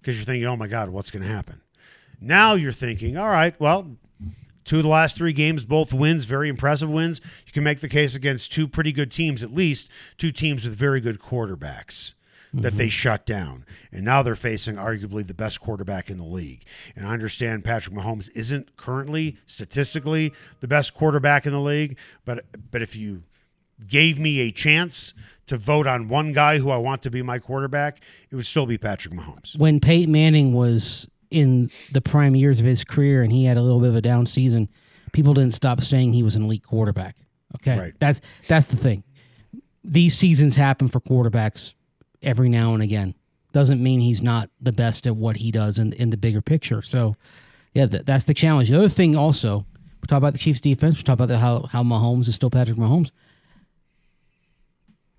because 0.00 0.16
you're 0.16 0.24
thinking, 0.24 0.46
oh 0.46 0.56
my 0.56 0.66
God, 0.66 0.88
what's 0.90 1.10
going 1.10 1.22
to 1.22 1.28
happen? 1.28 1.60
Now 2.20 2.54
you're 2.54 2.72
thinking, 2.72 3.16
all 3.16 3.28
right, 3.28 3.58
well, 3.60 3.96
two 4.64 4.78
of 4.78 4.82
the 4.82 4.88
last 4.88 5.16
three 5.16 5.32
games, 5.32 5.64
both 5.64 5.92
wins, 5.92 6.24
very 6.24 6.48
impressive 6.48 6.90
wins. 6.90 7.20
You 7.46 7.52
can 7.52 7.64
make 7.64 7.80
the 7.80 7.88
case 7.88 8.14
against 8.14 8.52
two 8.52 8.66
pretty 8.66 8.92
good 8.92 9.10
teams, 9.10 9.42
at 9.42 9.54
least 9.54 9.88
two 10.18 10.30
teams 10.30 10.64
with 10.64 10.74
very 10.74 11.00
good 11.00 11.20
quarterbacks 11.20 12.14
that 12.52 12.74
they 12.74 12.84
mm-hmm. 12.84 12.90
shut 12.90 13.26
down. 13.26 13.66
And 13.92 14.04
now 14.04 14.22
they're 14.22 14.34
facing 14.34 14.76
arguably 14.76 15.26
the 15.26 15.34
best 15.34 15.60
quarterback 15.60 16.08
in 16.08 16.16
the 16.16 16.24
league. 16.24 16.64
And 16.94 17.06
I 17.06 17.12
understand 17.12 17.64
Patrick 17.64 17.94
Mahomes 17.94 18.30
isn't 18.34 18.76
currently 18.76 19.36
statistically 19.46 20.32
the 20.60 20.68
best 20.68 20.94
quarterback 20.94 21.46
in 21.46 21.52
the 21.52 21.60
league, 21.60 21.98
but 22.24 22.46
but 22.70 22.82
if 22.82 22.96
you 22.96 23.24
gave 23.86 24.18
me 24.18 24.40
a 24.40 24.50
chance 24.50 25.12
to 25.46 25.56
vote 25.56 25.86
on 25.86 26.08
one 26.08 26.32
guy 26.32 26.58
who 26.58 26.70
I 26.70 26.76
want 26.76 27.02
to 27.02 27.10
be 27.10 27.22
my 27.22 27.38
quarterback, 27.38 28.00
it 28.30 28.36
would 28.36 28.46
still 28.46 28.66
be 28.66 28.78
Patrick 28.78 29.14
Mahomes. 29.14 29.56
When 29.58 29.80
Peyton 29.80 30.10
Manning 30.12 30.52
was 30.52 31.06
in 31.30 31.70
the 31.92 32.00
prime 32.00 32.34
years 32.34 32.58
of 32.60 32.66
his 32.66 32.82
career 32.84 33.22
and 33.22 33.32
he 33.32 33.44
had 33.44 33.56
a 33.56 33.62
little 33.62 33.80
bit 33.80 33.90
of 33.90 33.96
a 33.96 34.00
down 34.00 34.26
season, 34.26 34.68
people 35.12 35.34
didn't 35.34 35.52
stop 35.52 35.80
saying 35.82 36.12
he 36.12 36.22
was 36.22 36.34
an 36.36 36.44
elite 36.44 36.64
quarterback. 36.64 37.16
Okay, 37.56 37.78
Right. 37.78 37.94
that's 37.98 38.20
that's 38.48 38.66
the 38.66 38.76
thing. 38.76 39.04
These 39.84 40.16
seasons 40.16 40.56
happen 40.56 40.88
for 40.88 41.00
quarterbacks 41.00 41.74
every 42.22 42.48
now 42.48 42.74
and 42.74 42.82
again. 42.82 43.14
Doesn't 43.52 43.80
mean 43.82 44.00
he's 44.00 44.20
not 44.22 44.50
the 44.60 44.72
best 44.72 45.06
at 45.06 45.16
what 45.16 45.36
he 45.36 45.50
does 45.52 45.78
in 45.78 45.92
in 45.94 46.10
the 46.10 46.16
bigger 46.16 46.42
picture. 46.42 46.82
So, 46.82 47.16
yeah, 47.72 47.86
th- 47.86 48.04
that's 48.04 48.24
the 48.24 48.34
challenge. 48.34 48.68
The 48.68 48.76
other 48.78 48.88
thing 48.88 49.14
also, 49.16 49.64
we 50.02 50.06
talk 50.08 50.18
about 50.18 50.32
the 50.32 50.38
Chiefs' 50.40 50.60
defense. 50.60 50.96
We 50.96 51.04
talk 51.04 51.14
about 51.14 51.28
the, 51.28 51.38
how 51.38 51.62
how 51.70 51.82
Mahomes 51.84 52.26
is 52.28 52.34
still 52.34 52.50
Patrick 52.50 52.76
Mahomes. 52.76 53.10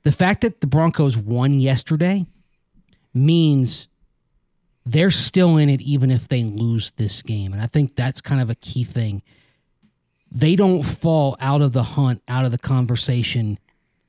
The 0.07 0.13
fact 0.13 0.39
that 0.39 0.61
the 0.61 0.67
Broncos 0.67 1.17
won 1.17 1.59
yesterday 1.59 2.27
means 3.13 3.89
they're 4.85 5.11
still 5.11 5.57
in 5.57 5.67
it 5.67 5.81
even 5.81 6.11
if 6.11 6.29
they 6.29 6.45
lose 6.45 6.91
this 6.91 7.21
game. 7.21 7.51
And 7.51 7.61
I 7.61 7.67
think 7.67 7.97
that's 7.97 8.21
kind 8.21 8.39
of 8.39 8.49
a 8.49 8.55
key 8.55 8.85
thing. 8.85 9.21
They 10.31 10.55
don't 10.55 10.83
fall 10.83 11.35
out 11.41 11.61
of 11.61 11.73
the 11.73 11.83
hunt, 11.83 12.21
out 12.29 12.45
of 12.45 12.53
the 12.53 12.57
conversation 12.57 13.59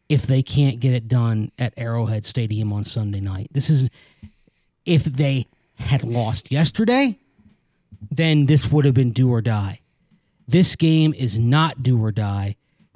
if 0.09 0.23
they 0.23 0.41
can't 0.41 0.79
get 0.79 0.95
it 0.95 1.09
done 1.09 1.51
at 1.59 1.75
Arrowhead 1.77 2.25
Stadium 2.25 2.73
on 2.73 2.85
Sunday 2.85 3.19
night. 3.19 3.49
This 3.51 3.69
is 3.69 3.91
if 4.87 5.03
they 5.03 5.49
had 5.81 6.05
lost 6.05 6.53
yesterday, 6.53 7.19
then 8.09 8.47
this 8.47 8.71
would 8.71 8.85
have 8.85 8.95
been 8.95 9.11
do 9.11 9.33
or 9.33 9.41
die. 9.41 9.81
This 10.47 10.77
game 10.77 11.13
is 11.13 11.41
not 11.41 11.83
do 11.83 12.01
or 12.01 12.13
die. 12.13 12.55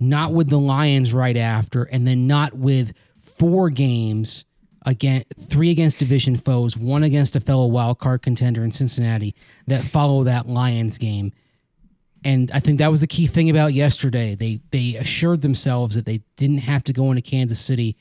Not 0.08 0.32
with 0.32 0.48
the 0.48 0.58
Lions 0.58 1.14
right 1.14 1.36
after, 1.36 1.84
and 1.84 2.06
then 2.06 2.26
not 2.26 2.54
with 2.54 2.92
four 3.20 3.70
games 3.70 4.44
again, 4.84 5.24
three 5.40 5.70
against 5.70 5.98
division 5.98 6.36
foes, 6.36 6.76
one 6.76 7.02
against 7.02 7.36
a 7.36 7.40
fellow 7.40 7.66
wild 7.66 7.98
card 7.98 8.22
contender 8.22 8.64
in 8.64 8.72
Cincinnati 8.72 9.34
that 9.66 9.82
follow 9.82 10.24
that 10.24 10.48
Lions 10.48 10.98
game. 10.98 11.32
And 12.24 12.50
I 12.52 12.60
think 12.60 12.78
that 12.78 12.90
was 12.90 13.00
the 13.00 13.06
key 13.06 13.26
thing 13.26 13.50
about 13.50 13.74
yesterday. 13.74 14.34
They 14.34 14.60
they 14.70 14.94
assured 14.96 15.40
themselves 15.40 15.96
that 15.96 16.04
they 16.04 16.22
didn't 16.36 16.58
have 16.58 16.84
to 16.84 16.92
go 16.92 17.10
into 17.10 17.22
Kansas 17.22 17.58
City 17.58 17.96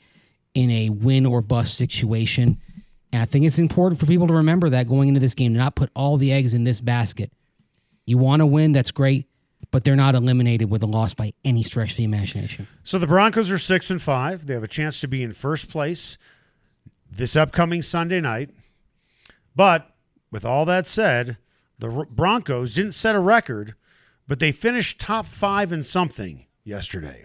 in 0.54 0.70
a 0.70 0.90
win 0.90 1.26
or 1.26 1.40
bust 1.40 1.74
situation. 1.74 2.58
And 3.12 3.22
I 3.22 3.24
think 3.24 3.44
it's 3.44 3.58
important 3.58 3.98
for 3.98 4.06
people 4.06 4.26
to 4.28 4.34
remember 4.34 4.70
that 4.70 4.88
going 4.88 5.08
into 5.08 5.20
this 5.20 5.34
game, 5.34 5.52
to 5.54 5.58
not 5.58 5.74
put 5.74 5.90
all 5.94 6.16
the 6.16 6.32
eggs 6.32 6.54
in 6.54 6.64
this 6.64 6.80
basket. 6.80 7.32
You 8.06 8.18
want 8.18 8.40
to 8.40 8.46
win, 8.46 8.72
that's 8.72 8.90
great, 8.90 9.26
but 9.72 9.82
they're 9.82 9.96
not 9.96 10.14
eliminated 10.14 10.70
with 10.70 10.82
a 10.84 10.86
loss 10.86 11.14
by 11.14 11.32
any 11.44 11.64
stretch 11.64 11.92
of 11.92 11.96
the 11.96 12.04
imagination. 12.04 12.68
So 12.84 12.98
the 12.98 13.06
Broncos 13.08 13.50
are 13.50 13.58
six 13.58 13.90
and 13.90 14.00
five. 14.00 14.46
They 14.46 14.54
have 14.54 14.62
a 14.62 14.68
chance 14.68 15.00
to 15.00 15.08
be 15.08 15.24
in 15.24 15.32
first 15.32 15.68
place 15.68 16.16
this 17.10 17.34
upcoming 17.34 17.82
Sunday 17.82 18.20
night. 18.20 18.50
But 19.56 19.90
with 20.30 20.44
all 20.44 20.64
that 20.66 20.86
said, 20.86 21.38
the 21.78 21.88
Broncos 21.88 22.74
didn't 22.74 22.92
set 22.92 23.16
a 23.16 23.20
record, 23.20 23.74
but 24.28 24.38
they 24.38 24.52
finished 24.52 25.00
top 25.00 25.26
five 25.26 25.72
in 25.72 25.82
something 25.82 26.46
yesterday. 26.64 27.24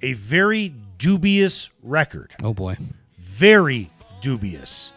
A 0.00 0.14
very 0.14 0.72
dubious 0.96 1.70
record. 1.82 2.34
Oh 2.42 2.54
boy. 2.54 2.76
Very 3.18 3.90
dubious. 4.22 4.92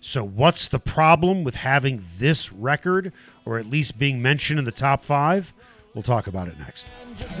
So, 0.00 0.24
what's 0.24 0.68
the 0.68 0.78
problem 0.78 1.42
with 1.42 1.56
having 1.56 2.04
this 2.18 2.52
record, 2.52 3.12
or 3.44 3.58
at 3.58 3.66
least 3.66 3.98
being 3.98 4.22
mentioned 4.22 4.58
in 4.58 4.64
the 4.64 4.70
top 4.70 5.04
five? 5.04 5.52
We'll 5.98 6.04
talk 6.04 6.28
about 6.28 6.46
it 6.46 6.56
next. 6.60 6.86
Just 7.16 7.40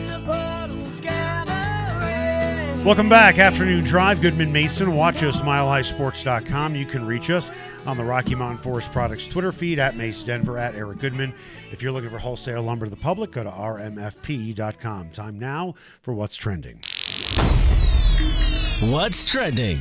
Welcome 2.83 3.09
back. 3.09 3.37
Afternoon 3.37 3.83
Drive. 3.83 4.21
Goodman 4.21 4.51
Mason. 4.51 4.95
Watch 4.95 5.21
us, 5.21 5.41
milehighsports.com. 5.41 6.73
You 6.75 6.87
can 6.87 7.05
reach 7.05 7.29
us 7.29 7.51
on 7.85 7.95
the 7.95 8.03
Rocky 8.03 8.33
Mountain 8.33 8.57
Forest 8.57 8.91
Products 8.91 9.27
Twitter 9.27 9.51
feed 9.51 9.77
at 9.77 9.95
Mace 9.95 10.23
Denver 10.23 10.57
at 10.57 10.73
Eric 10.73 10.97
Goodman. 10.97 11.31
If 11.71 11.83
you're 11.83 11.91
looking 11.91 12.09
for 12.09 12.17
wholesale 12.17 12.63
lumber 12.63 12.87
to 12.87 12.89
the 12.89 12.97
public, 12.97 13.31
go 13.31 13.43
to 13.43 13.51
rmfp.com. 13.51 15.11
Time 15.11 15.37
now 15.37 15.75
for 16.01 16.15
what's 16.15 16.35
trending. 16.35 16.79
What's 18.89 19.25
trending? 19.25 19.79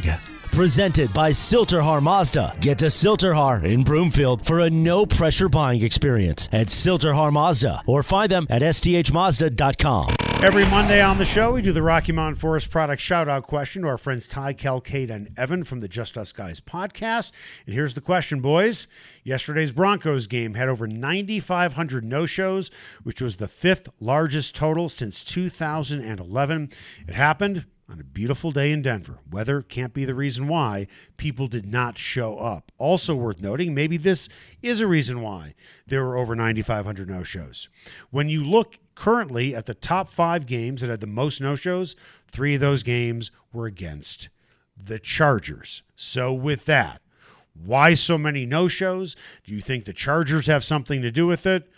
Presented 0.52 1.10
by 1.14 1.30
Sill-TerHar 1.30 2.02
Mazda. 2.02 2.58
Get 2.60 2.78
to 2.80 2.90
Sill-TerHar 2.90 3.64
in 3.64 3.82
Broomfield 3.82 4.44
for 4.44 4.60
a 4.60 4.68
no 4.68 5.06
pressure 5.06 5.48
buying 5.48 5.82
experience 5.82 6.50
at 6.52 6.68
Sill-TerHar 6.68 7.32
Mazda 7.32 7.82
or 7.86 8.02
find 8.02 8.30
them 8.30 8.46
at 8.50 8.60
sthmazda.com. 8.60 10.29
Every 10.42 10.64
Monday 10.70 11.02
on 11.02 11.18
the 11.18 11.24
show, 11.26 11.52
we 11.52 11.60
do 11.60 11.70
the 11.70 11.82
Rocky 11.82 12.12
Mountain 12.12 12.36
Forest 12.36 12.70
Product 12.70 13.00
shout 13.00 13.28
out 13.28 13.46
question 13.46 13.82
to 13.82 13.88
our 13.88 13.98
friends 13.98 14.26
Ty, 14.26 14.54
Kel, 14.54 14.80
Kate, 14.80 15.10
and 15.10 15.28
Evan 15.36 15.64
from 15.64 15.80
the 15.80 15.86
Just 15.86 16.16
Us 16.16 16.32
Guys 16.32 16.60
podcast. 16.60 17.32
And 17.66 17.74
here's 17.74 17.92
the 17.92 18.00
question, 18.00 18.40
boys. 18.40 18.86
Yesterday's 19.22 19.70
Broncos 19.70 20.26
game 20.26 20.54
had 20.54 20.70
over 20.70 20.86
9,500 20.86 22.04
no 22.04 22.24
shows, 22.24 22.70
which 23.02 23.20
was 23.20 23.36
the 23.36 23.48
fifth 23.48 23.90
largest 24.00 24.54
total 24.54 24.88
since 24.88 25.22
2011. 25.22 26.70
It 27.06 27.14
happened 27.14 27.66
on 27.90 28.00
a 28.00 28.04
beautiful 28.04 28.50
day 28.50 28.72
in 28.72 28.80
Denver. 28.80 29.18
Weather 29.30 29.60
can't 29.60 29.92
be 29.92 30.06
the 30.06 30.14
reason 30.14 30.48
why 30.48 30.86
people 31.18 31.48
did 31.48 31.66
not 31.66 31.98
show 31.98 32.38
up. 32.38 32.72
Also 32.78 33.14
worth 33.14 33.42
noting, 33.42 33.74
maybe 33.74 33.98
this 33.98 34.28
is 34.62 34.80
a 34.80 34.86
reason 34.86 35.20
why 35.20 35.54
there 35.86 36.02
were 36.02 36.16
over 36.16 36.34
9,500 36.34 37.10
no 37.10 37.22
shows. 37.22 37.68
When 38.10 38.30
you 38.30 38.42
look 38.42 38.76
currently 39.00 39.54
at 39.54 39.64
the 39.64 39.72
top 39.72 40.10
five 40.10 40.44
games 40.44 40.82
that 40.82 40.90
had 40.90 41.00
the 41.00 41.06
most 41.06 41.40
no 41.40 41.56
shows, 41.56 41.96
three 42.28 42.54
of 42.56 42.60
those 42.60 42.82
games 42.82 43.30
were 43.50 43.64
against 43.64 44.28
the 44.76 44.98
Chargers. 44.98 45.82
So, 45.96 46.34
with 46.34 46.66
that, 46.66 47.00
why 47.54 47.94
so 47.94 48.18
many 48.18 48.44
no 48.44 48.68
shows? 48.68 49.16
Do 49.44 49.54
you 49.54 49.62
think 49.62 49.86
the 49.86 49.94
Chargers 49.94 50.46
have 50.48 50.62
something 50.62 51.00
to 51.00 51.10
do 51.10 51.26
with 51.26 51.46
it? 51.46 51.70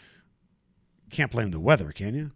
Can't 1.11 1.31
blame 1.31 1.53
the 1.53 1.61
weather, 1.61 1.93
can 1.93 2.15
you? 2.17 2.33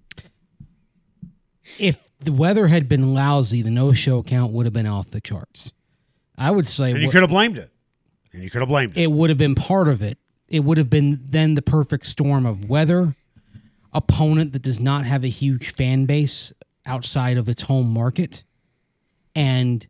If 1.80 2.10
the 2.20 2.32
weather 2.32 2.68
had 2.68 2.88
been 2.88 3.12
lousy, 3.12 3.62
the 3.62 3.70
no 3.70 3.92
show 3.92 4.22
count 4.22 4.52
would 4.52 4.66
have 4.66 4.72
been 4.72 4.86
off 4.86 5.10
the 5.10 5.20
charts. 5.20 5.72
I 6.38 6.52
would 6.52 6.66
say 6.68 6.92
And 6.92 7.00
you 7.00 7.06
what- 7.08 7.12
could 7.12 7.22
have 7.22 7.30
blamed 7.30 7.58
it. 7.58 7.72
And 8.32 8.44
you 8.44 8.50
could 8.50 8.60
have 8.60 8.68
blamed 8.68 8.96
it. 8.96 9.02
it 9.02 9.10
would 9.10 9.30
have 9.30 9.38
been 9.38 9.54
part 9.56 9.88
of 9.88 10.00
it. 10.00 10.18
It 10.48 10.60
would 10.60 10.78
have 10.78 10.88
been 10.90 11.20
then 11.28 11.54
the 11.54 11.62
perfect 11.62 12.06
storm 12.06 12.46
of 12.46 12.68
weather, 12.68 13.16
opponent 13.96 14.52
that 14.52 14.60
does 14.62 14.78
not 14.78 15.06
have 15.06 15.24
a 15.24 15.28
huge 15.28 15.72
fan 15.72 16.04
base 16.04 16.52
outside 16.84 17.38
of 17.38 17.48
its 17.48 17.62
home 17.62 17.90
market, 17.90 18.44
and 19.34 19.88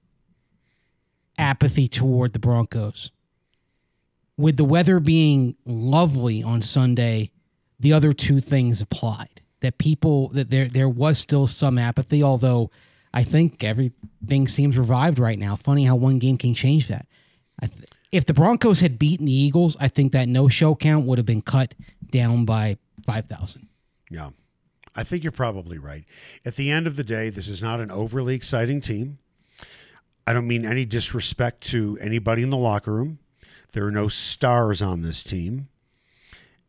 apathy 1.37 1.89
toward 1.89 2.33
the 2.33 2.39
Broncos. 2.39 3.11
With 4.39 4.57
the 4.57 4.65
weather 4.65 5.01
being 5.01 5.57
lovely 5.67 6.43
on 6.43 6.63
Sunday, 6.63 7.33
the 7.81 7.93
other 7.93 8.13
two 8.13 8.41
things 8.41 8.81
applied. 8.81 9.43
That 9.61 9.79
people 9.79 10.29
that 10.29 10.51
there 10.51 10.69
there 10.69 10.89
was 10.89 11.19
still 11.19 11.47
some 11.47 11.79
apathy, 11.79 12.23
although 12.23 12.71
I 13.13 13.25
think 13.25 13.65
everything 13.65 14.47
seems 14.47 14.79
revived 14.79 15.19
right 15.19 15.39
now. 15.39 15.57
Funny 15.57 15.85
how 15.85 15.97
one 15.97 16.19
game 16.19 16.37
can 16.37 16.55
change 16.55 16.89
that. 16.89 17.07
Th- 17.61 17.73
if 18.13 18.27
the 18.27 18.35
Broncos 18.35 18.81
had 18.81 18.99
beaten 18.99 19.27
the 19.27 19.33
Eagles, 19.33 19.77
I 19.81 19.89
think 19.89 20.13
that 20.13 20.29
no 20.29 20.49
show 20.49 20.77
count 20.77 21.07
would 21.07 21.19
have 21.19 21.27
been 21.27 21.43
cut 21.43 21.75
down 22.11 22.45
by 22.45 22.77
five 23.05 23.27
thousand. 23.27 23.69
Yeah. 24.11 24.31
I 24.95 25.05
think 25.05 25.23
you're 25.23 25.33
probably 25.33 25.79
right. 25.79 26.05
At 26.45 26.57
the 26.57 26.71
end 26.71 26.87
of 26.87 26.97
the 26.97 27.05
day, 27.05 27.29
this 27.29 27.49
is 27.49 27.61
not 27.61 27.81
an 27.81 27.91
overly 27.91 28.35
exciting 28.35 28.81
team. 28.81 29.19
I 30.27 30.33
don't 30.33 30.49
mean 30.49 30.65
any 30.65 30.85
disrespect 30.85 31.61
to 31.69 31.99
anybody 32.01 32.43
in 32.43 32.51
the 32.51 32.57
locker 32.57 32.93
room. 32.93 33.19
There 33.73 33.85
are 33.85 33.91
no 33.93 34.09
stars 34.09 34.81
on 34.81 35.03
this 35.03 35.23
team. 35.23 35.69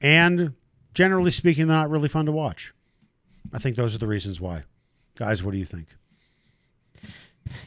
And 0.01 0.53
generally 0.93 1.31
speaking, 1.31 1.67
they're 1.67 1.77
not 1.77 1.89
really 1.89 2.09
fun 2.09 2.25
to 2.25 2.31
watch. 2.31 2.73
I 3.53 3.59
think 3.59 3.77
those 3.77 3.95
are 3.95 3.99
the 3.99 4.07
reasons 4.07 4.41
why. 4.41 4.63
Guys, 5.15 5.41
what 5.41 5.51
do 5.51 5.57
you 5.57 5.65
think? 5.65 5.87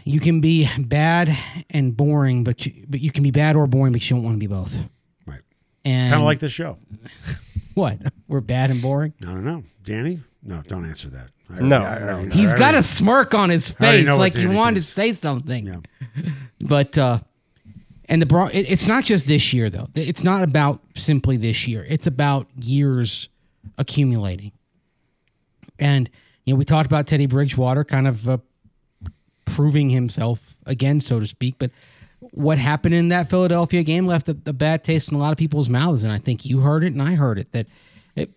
You 0.04 0.20
can 0.20 0.40
be 0.42 0.68
bad 0.78 1.36
and 1.70 1.96
boring, 1.96 2.44
but 2.44 2.66
you, 2.66 2.84
but 2.86 3.00
you 3.00 3.10
can 3.10 3.22
be 3.22 3.30
bad 3.30 3.56
or 3.56 3.66
boring, 3.66 3.92
but 3.92 4.08
you 4.08 4.16
don't 4.16 4.24
want 4.24 4.34
to 4.34 4.38
be 4.38 4.46
both. 4.46 4.76
Right. 5.26 5.40
And 5.84 6.10
Kind 6.10 6.22
of 6.22 6.26
like 6.26 6.38
this 6.38 6.52
show. 6.52 6.76
what? 7.74 7.98
We're 8.28 8.40
bad 8.40 8.70
and 8.70 8.80
boring. 8.82 9.14
I 9.22 9.26
don't 9.26 9.44
know. 9.44 9.64
Danny? 9.84 10.20
No, 10.42 10.62
don't 10.66 10.84
answer 10.86 11.08
that. 11.10 11.28
I 11.50 11.60
No, 11.60 11.76
already- 11.78 11.84
I 12.02 12.06
no, 12.06 12.12
already- 12.12 12.28
no. 12.28 12.34
I 12.34 12.36
He's 12.36 12.52
got 12.54 12.60
already- 12.62 12.78
a 12.78 12.82
smirk 12.82 13.34
on 13.34 13.50
his 13.50 13.70
face, 13.70 14.06
like 14.08 14.34
he 14.34 14.46
wanted 14.46 14.74
thinks. 14.76 14.86
to 14.88 14.92
say 14.92 15.12
something. 15.12 15.66
Yeah. 15.66 16.30
But 16.62 16.96
uh, 16.98 17.20
and 18.06 18.20
the 18.20 18.26
Bron- 18.26 18.50
it, 18.52 18.70
it's 18.70 18.86
not 18.86 19.04
just 19.04 19.26
this 19.26 19.52
year 19.52 19.70
though. 19.70 19.88
It's 19.94 20.22
not 20.22 20.42
about 20.42 20.80
simply 20.94 21.36
this 21.38 21.66
year. 21.66 21.86
It's 21.88 22.06
about 22.06 22.48
years 22.60 23.28
accumulating. 23.78 24.52
And 25.78 26.10
you 26.44 26.52
know, 26.54 26.58
we 26.58 26.64
talked 26.66 26.86
about 26.86 27.06
Teddy 27.06 27.26
Bridgewater 27.26 27.84
kind 27.84 28.06
of 28.06 28.28
uh, 28.28 28.38
proving 29.46 29.90
himself 29.90 30.56
again, 30.66 31.00
so 31.00 31.18
to 31.20 31.26
speak. 31.26 31.54
But 31.58 31.70
what 32.32 32.58
happened 32.58 32.94
in 32.94 33.08
that 33.08 33.28
Philadelphia 33.28 33.82
game 33.82 34.06
left 34.06 34.28
a, 34.28 34.36
a 34.46 34.52
bad 34.52 34.84
taste 34.84 35.10
in 35.10 35.16
a 35.16 35.18
lot 35.18 35.32
of 35.32 35.38
people's 35.38 35.68
mouths, 35.68 36.04
and 36.04 36.12
I 36.12 36.18
think 36.18 36.44
you 36.44 36.60
heard 36.60 36.84
it 36.84 36.92
and 36.92 37.02
I 37.02 37.14
heard 37.14 37.38
it 37.38 37.52
that 37.52 37.66
it, 38.14 38.30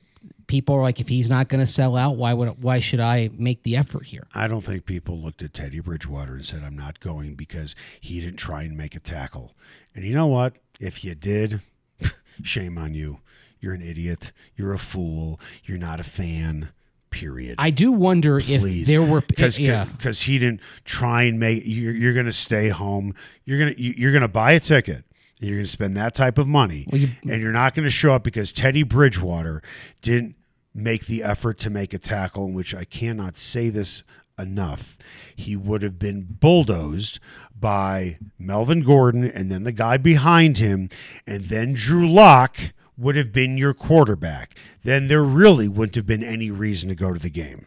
people 0.47 0.75
are 0.75 0.81
like, 0.81 0.99
if 0.99 1.07
he's 1.07 1.29
not 1.29 1.47
going 1.47 1.59
to 1.59 1.71
sell 1.71 1.95
out, 1.95 2.17
why 2.17 2.33
would 2.33 2.61
why 2.61 2.79
should 2.79 2.99
I 2.99 3.29
make 3.33 3.63
the 3.63 3.75
effort 3.77 4.07
here? 4.07 4.27
I 4.33 4.47
don't 4.47 4.61
think 4.61 4.85
people 4.85 5.19
looked 5.19 5.41
at 5.43 5.53
Teddy 5.53 5.79
Bridgewater 5.79 6.33
and 6.33 6.45
said, 6.45 6.63
I'm 6.63 6.77
not 6.77 6.99
going 6.99 7.35
because 7.35 7.75
he 7.99 8.19
didn't 8.19 8.37
try 8.37 8.63
and 8.63 8.77
make 8.77 8.95
a 8.95 8.99
tackle. 8.99 9.55
And 9.95 10.05
you 10.05 10.13
know 10.13 10.27
what? 10.27 10.53
If 10.79 11.03
you 11.03 11.15
did, 11.15 11.61
shame 12.43 12.77
on 12.77 12.93
you. 12.93 13.19
You're 13.59 13.73
an 13.73 13.81
idiot. 13.81 14.33
You're 14.57 14.73
a 14.73 14.77
fool. 14.79 15.39
You're 15.63 15.77
not 15.77 15.99
a 15.99 16.03
fan. 16.03 16.69
Period. 17.13 17.55
I 17.59 17.69
do 17.69 17.91
wonder 17.91 18.39
Please. 18.41 18.81
if 18.81 18.87
there 18.87 19.01
were 19.03 19.21
because 19.21 19.57
yeah. 19.59 19.85
because 19.85 20.23
he 20.23 20.39
didn't 20.39 20.59
try 20.83 21.23
and 21.23 21.39
make 21.39 21.63
you're, 21.65 21.93
you're 21.95 22.13
going 22.13 22.25
to 22.25 22.31
stay 22.31 22.69
home. 22.69 23.13
You're 23.45 23.59
going 23.59 23.73
to 23.75 23.81
you're 23.81 24.11
going 24.11 24.23
to 24.23 24.27
buy 24.27 24.51
a 24.53 24.59
ticket 24.59 25.05
and 25.39 25.47
you're 25.49 25.57
going 25.57 25.65
to 25.65 25.71
spend 25.71 25.95
that 25.97 26.13
type 26.15 26.37
of 26.37 26.47
money, 26.47 26.87
Well, 26.91 27.01
you- 27.01 27.09
and 27.29 27.41
you're 27.41 27.51
not 27.51 27.73
going 27.75 27.83
to 27.85 27.89
show 27.91 28.13
up 28.13 28.23
because 28.23 28.51
Teddy 28.51 28.83
Bridgewater 28.83 29.61
didn't 30.01 30.35
make 30.73 31.05
the 31.05 31.21
effort 31.23 31.59
to 31.59 31.69
make 31.69 31.93
a 31.93 31.99
tackle, 31.99 32.45
in 32.45 32.53
which 32.53 32.73
I 32.73 32.83
cannot 32.85 33.37
say 33.37 33.69
this 33.69 34.01
enough. 34.39 34.97
He 35.35 35.55
would 35.55 35.83
have 35.83 35.99
been 35.99 36.23
bulldozed 36.39 37.19
by 37.57 38.17
Melvin 38.39 38.81
Gordon 38.81 39.23
and 39.23 39.51
then 39.51 39.63
the 39.63 39.71
guy 39.71 39.97
behind 39.97 40.57
him, 40.57 40.89
and 41.27 41.43
then 41.45 41.73
Drew 41.73 42.09
Lock 42.09 42.57
would 42.97 43.15
have 43.15 43.31
been 43.31 43.57
your 43.57 43.73
quarterback. 43.73 44.55
Then 44.83 45.07
there 45.07 45.23
really 45.23 45.67
wouldn't 45.67 45.95
have 45.95 46.05
been 46.05 46.23
any 46.23 46.51
reason 46.51 46.89
to 46.89 46.95
go 46.95 47.11
to 47.13 47.19
the 47.19 47.29
game. 47.29 47.65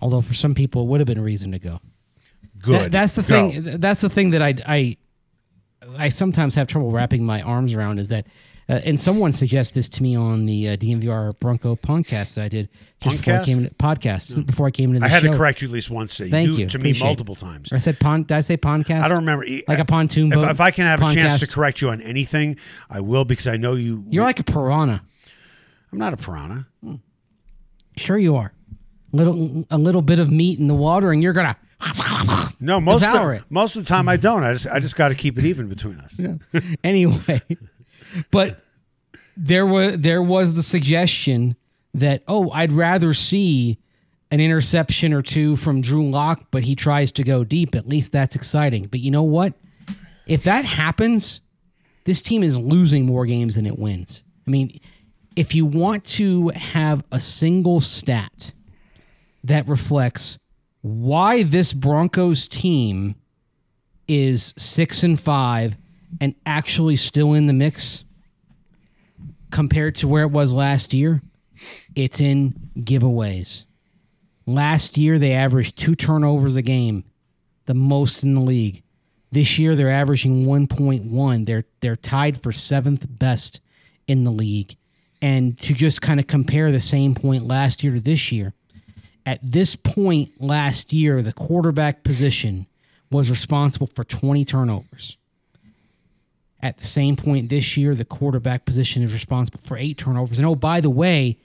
Although 0.00 0.20
for 0.20 0.34
some 0.34 0.54
people, 0.54 0.82
it 0.82 0.86
would 0.86 1.00
have 1.00 1.06
been 1.06 1.18
a 1.18 1.22
reason 1.22 1.52
to 1.52 1.58
go. 1.58 1.80
Good. 2.58 2.86
That- 2.86 2.92
that's 2.92 3.14
the 3.14 3.22
Go. 3.22 3.50
thing. 3.50 3.80
That's 3.80 4.00
the 4.00 4.08
thing 4.08 4.30
that 4.30 4.42
I 4.42 4.54
I 4.66 4.96
I 5.98 6.08
sometimes 6.08 6.54
have 6.56 6.66
trouble 6.66 6.90
wrapping 6.90 7.24
my 7.24 7.42
arms 7.42 7.74
around 7.74 7.98
is 7.98 8.08
that. 8.08 8.26
Uh, 8.68 8.80
and 8.84 8.98
someone 8.98 9.30
suggested 9.30 9.74
this 9.74 9.88
to 9.88 10.02
me 10.02 10.16
on 10.16 10.44
the 10.46 10.70
uh, 10.70 10.76
DNVR 10.76 11.38
Bronco 11.38 11.76
podcast 11.76 12.34
that 12.34 12.44
I 12.46 12.48
did 12.48 12.68
just 13.00 13.18
before 13.18 13.34
I 13.34 13.36
Podcast? 13.38 13.44
came 13.44 13.58
in, 13.58 13.70
podcast 13.78 14.46
before 14.46 14.66
I 14.66 14.70
came 14.72 14.90
into 14.90 15.00
the 15.00 15.06
show. 15.06 15.10
I 15.10 15.14
had 15.14 15.22
show. 15.22 15.30
to 15.30 15.36
correct 15.36 15.62
you 15.62 15.68
at 15.68 15.72
least 15.72 15.88
once 15.88 16.16
today. 16.16 16.30
Thank 16.30 16.48
do 16.48 16.54
you. 16.62 16.66
to 16.66 16.78
me 16.78 16.90
Appreciate 16.90 17.00
it. 17.02 17.08
multiple 17.08 17.34
times. 17.36 17.72
I 17.72 17.78
said 17.78 18.00
pond. 18.00 18.26
Did 18.26 18.34
I 18.36 18.40
say 18.40 18.56
podcast? 18.56 19.02
I 19.02 19.08
don't 19.08 19.18
remember. 19.18 19.46
Like 19.68 19.78
a 19.78 19.84
pontoon 19.84 20.32
If, 20.32 20.34
boat 20.34 20.50
if 20.50 20.60
I 20.60 20.72
can 20.72 20.86
have 20.86 21.00
a 21.00 21.14
chance 21.14 21.38
to 21.40 21.46
correct 21.46 21.80
you 21.80 21.90
on 21.90 22.00
anything, 22.02 22.56
I 22.90 23.00
will 23.00 23.24
because 23.24 23.46
I 23.46 23.56
know 23.56 23.74
you. 23.74 24.04
You're 24.10 24.24
like 24.24 24.40
a 24.40 24.44
piranha. 24.44 25.02
I'm 25.92 25.98
not 25.98 26.12
a 26.12 26.16
piranha. 26.16 26.66
Sure, 27.96 28.18
you 28.18 28.34
are. 28.36 28.52
Little 29.12 29.64
a 29.70 29.78
little 29.78 30.02
bit 30.02 30.18
of 30.18 30.30
meat 30.32 30.58
in 30.58 30.66
the 30.66 30.74
water, 30.74 31.12
and 31.12 31.22
you're 31.22 31.32
gonna. 31.32 31.56
No, 32.58 32.80
most 32.80 33.04
of 33.04 33.12
the, 33.12 33.28
it. 33.28 33.42
most 33.48 33.76
of 33.76 33.84
the 33.84 33.88
time 33.88 34.08
I 34.08 34.16
don't. 34.16 34.42
I 34.42 34.52
just 34.52 34.66
I 34.66 34.80
just 34.80 34.96
got 34.96 35.08
to 35.08 35.14
keep 35.14 35.38
it 35.38 35.44
even 35.44 35.68
between 35.68 35.98
us. 36.00 36.18
anyway, 36.84 37.40
but 38.30 38.60
there 39.36 39.66
was 39.66 39.98
there 39.98 40.22
was 40.22 40.54
the 40.54 40.62
suggestion 40.62 41.56
that 41.94 42.22
oh, 42.28 42.50
I'd 42.50 42.72
rather 42.72 43.12
see 43.12 43.78
an 44.30 44.40
interception 44.40 45.12
or 45.12 45.22
two 45.22 45.56
from 45.56 45.80
Drew 45.80 46.08
Lock, 46.10 46.46
but 46.50 46.64
he 46.64 46.74
tries 46.74 47.12
to 47.12 47.22
go 47.22 47.44
deep. 47.44 47.74
At 47.74 47.88
least 47.88 48.12
that's 48.12 48.34
exciting. 48.34 48.86
But 48.86 49.00
you 49.00 49.10
know 49.10 49.22
what? 49.22 49.54
If 50.26 50.42
that 50.44 50.64
happens, 50.64 51.40
this 52.04 52.22
team 52.22 52.42
is 52.42 52.56
losing 52.56 53.06
more 53.06 53.24
games 53.26 53.54
than 53.54 53.66
it 53.66 53.78
wins. 53.78 54.24
I 54.46 54.50
mean, 54.50 54.80
if 55.36 55.54
you 55.54 55.64
want 55.64 56.04
to 56.04 56.48
have 56.48 57.04
a 57.12 57.20
single 57.20 57.80
stat 57.80 58.52
that 59.44 59.68
reflects 59.68 60.38
why 60.82 61.42
this 61.42 61.72
Broncos 61.72 62.48
team 62.48 63.14
is 64.08 64.54
six 64.56 65.02
and 65.02 65.20
five 65.20 65.76
and 66.20 66.34
actually 66.44 66.96
still 66.96 67.32
in 67.32 67.46
the 67.46 67.52
mix 67.52 68.04
compared 69.56 69.94
to 69.94 70.06
where 70.06 70.24
it 70.24 70.30
was 70.30 70.52
last 70.52 70.92
year, 70.92 71.22
it's 71.94 72.20
in 72.20 72.52
giveaways. 72.76 73.64
Last 74.44 74.98
year 74.98 75.18
they 75.18 75.32
averaged 75.32 75.78
two 75.78 75.94
turnovers 75.94 76.56
a 76.56 76.62
game, 76.62 77.04
the 77.64 77.72
most 77.72 78.22
in 78.22 78.34
the 78.34 78.42
league. 78.42 78.82
This 79.32 79.58
year 79.58 79.74
they're 79.74 79.88
averaging 79.88 80.44
1.1. 80.44 81.46
They're 81.46 81.64
they're 81.80 81.96
tied 81.96 82.42
for 82.42 82.52
seventh 82.52 83.06
best 83.08 83.62
in 84.06 84.24
the 84.24 84.30
league. 84.30 84.76
And 85.22 85.58
to 85.60 85.72
just 85.72 86.02
kind 86.02 86.20
of 86.20 86.26
compare 86.26 86.70
the 86.70 86.78
same 86.78 87.14
point 87.14 87.46
last 87.46 87.82
year 87.82 87.94
to 87.94 88.00
this 88.00 88.30
year, 88.30 88.52
at 89.24 89.40
this 89.42 89.74
point 89.74 90.38
last 90.38 90.92
year, 90.92 91.22
the 91.22 91.32
quarterback 91.32 92.04
position 92.04 92.66
was 93.10 93.30
responsible 93.30 93.86
for 93.86 94.04
20 94.04 94.44
turnovers. 94.44 95.16
At 96.66 96.78
the 96.78 96.84
same 96.84 97.14
point 97.16 97.48
this 97.48 97.76
year, 97.76 97.94
the 97.94 98.04
quarterback 98.04 98.64
position 98.64 99.02
is 99.04 99.12
responsible 99.12 99.60
for 99.62 99.76
eight 99.76 99.96
turnovers. 99.98 100.38
And 100.38 100.46
oh, 100.46 100.56
by 100.56 100.80
the 100.80 100.90
way, 100.90 101.38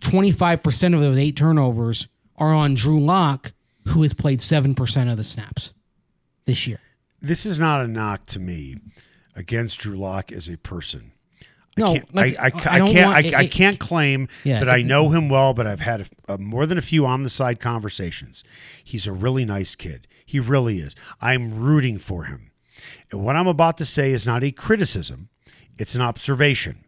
25% 0.00 0.94
of 0.94 1.00
those 1.00 1.16
eight 1.18 1.36
turnovers 1.36 2.08
are 2.36 2.52
on 2.52 2.74
Drew 2.74 3.00
Lock, 3.00 3.52
who 3.88 4.02
has 4.02 4.12
played 4.12 4.40
7% 4.40 5.10
of 5.10 5.16
the 5.16 5.24
snaps 5.24 5.72
this 6.44 6.66
year. 6.66 6.80
This 7.20 7.46
is 7.46 7.58
not 7.58 7.80
a 7.80 7.88
knock 7.88 8.26
to 8.26 8.38
me 8.38 8.76
against 9.34 9.78
Drew 9.80 9.96
Lock 9.96 10.32
as 10.32 10.48
a 10.48 10.56
person. 10.56 11.12
No, 11.78 11.92
I 11.94 11.98
can't, 11.98 12.08
I, 12.16 12.22
I, 12.22 12.24
I 12.38 12.46
I 12.46 12.50
can't, 12.50 13.06
want- 13.12 13.26
it- 13.26 13.34
I 13.34 13.46
can't 13.46 13.78
claim 13.78 14.28
Yeah, 14.44 14.60
that 14.60 14.68
I 14.68 14.80
know 14.82 15.10
him 15.10 15.28
well, 15.28 15.52
but 15.54 15.66
I've 15.66 15.80
had 15.80 16.08
a, 16.28 16.34
a, 16.34 16.38
more 16.38 16.64
than 16.66 16.78
a 16.78 16.82
few 16.82 17.04
on 17.06 17.22
the 17.22 17.28
side 17.30 17.60
conversations. 17.60 18.42
He's 18.82 19.06
a 19.06 19.12
really 19.12 19.44
nice 19.44 19.74
kid. 19.76 20.06
He 20.24 20.40
really 20.40 20.78
is. 20.80 20.96
I'm 21.20 21.54
rooting 21.62 21.98
for 21.98 22.24
him. 22.24 22.45
And 23.10 23.24
what 23.24 23.36
I'm 23.36 23.46
about 23.46 23.78
to 23.78 23.84
say 23.84 24.12
is 24.12 24.26
not 24.26 24.44
a 24.44 24.50
criticism, 24.50 25.28
it's 25.78 25.94
an 25.94 26.02
observation. 26.02 26.84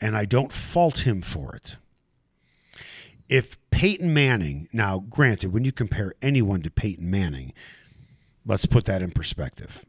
And 0.00 0.16
I 0.16 0.24
don't 0.24 0.52
fault 0.52 1.06
him 1.06 1.22
for 1.22 1.54
it. 1.54 1.76
If 3.28 3.56
Peyton 3.70 4.12
Manning, 4.12 4.68
now 4.72 5.04
granted, 5.08 5.52
when 5.52 5.64
you 5.64 5.72
compare 5.72 6.14
anyone 6.20 6.62
to 6.62 6.70
Peyton 6.70 7.10
Manning, 7.10 7.52
let's 8.44 8.66
put 8.66 8.84
that 8.86 9.02
in 9.02 9.12
perspective. 9.12 9.84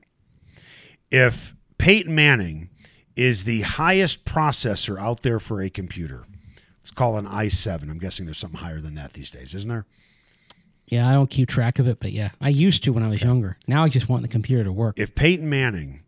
If 1.11 1.55
Peyton 1.77 2.13
Manning 2.13 2.69
is 3.15 3.43
the 3.43 3.61
highest 3.61 4.25
processor 4.25 4.99
out 4.99 5.21
there 5.21 5.39
for 5.39 5.61
a 5.61 5.69
computer, 5.69 6.25
let's 6.79 6.91
call 6.91 7.17
an 7.17 7.25
i7. 7.25 7.89
I'm 7.89 7.99
guessing 7.99 8.25
there's 8.25 8.37
something 8.37 8.59
higher 8.59 8.79
than 8.79 8.95
that 8.95 9.13
these 9.13 9.31
days, 9.31 9.53
isn't 9.55 9.69
there? 9.69 9.85
Yeah, 10.87 11.09
I 11.09 11.13
don't 11.13 11.29
keep 11.29 11.49
track 11.49 11.79
of 11.79 11.87
it, 11.87 11.99
but 11.99 12.11
yeah, 12.11 12.29
I 12.39 12.49
used 12.49 12.83
to 12.83 12.93
when 12.93 13.03
I 13.03 13.07
was 13.07 13.21
younger. 13.23 13.57
Now 13.67 13.83
I 13.83 13.89
just 13.89 14.07
want 14.07 14.21
the 14.21 14.27
computer 14.27 14.63
to 14.63 14.71
work. 14.71 14.99
If 14.99 15.15
Peyton 15.15 15.49
Manning 15.49 16.01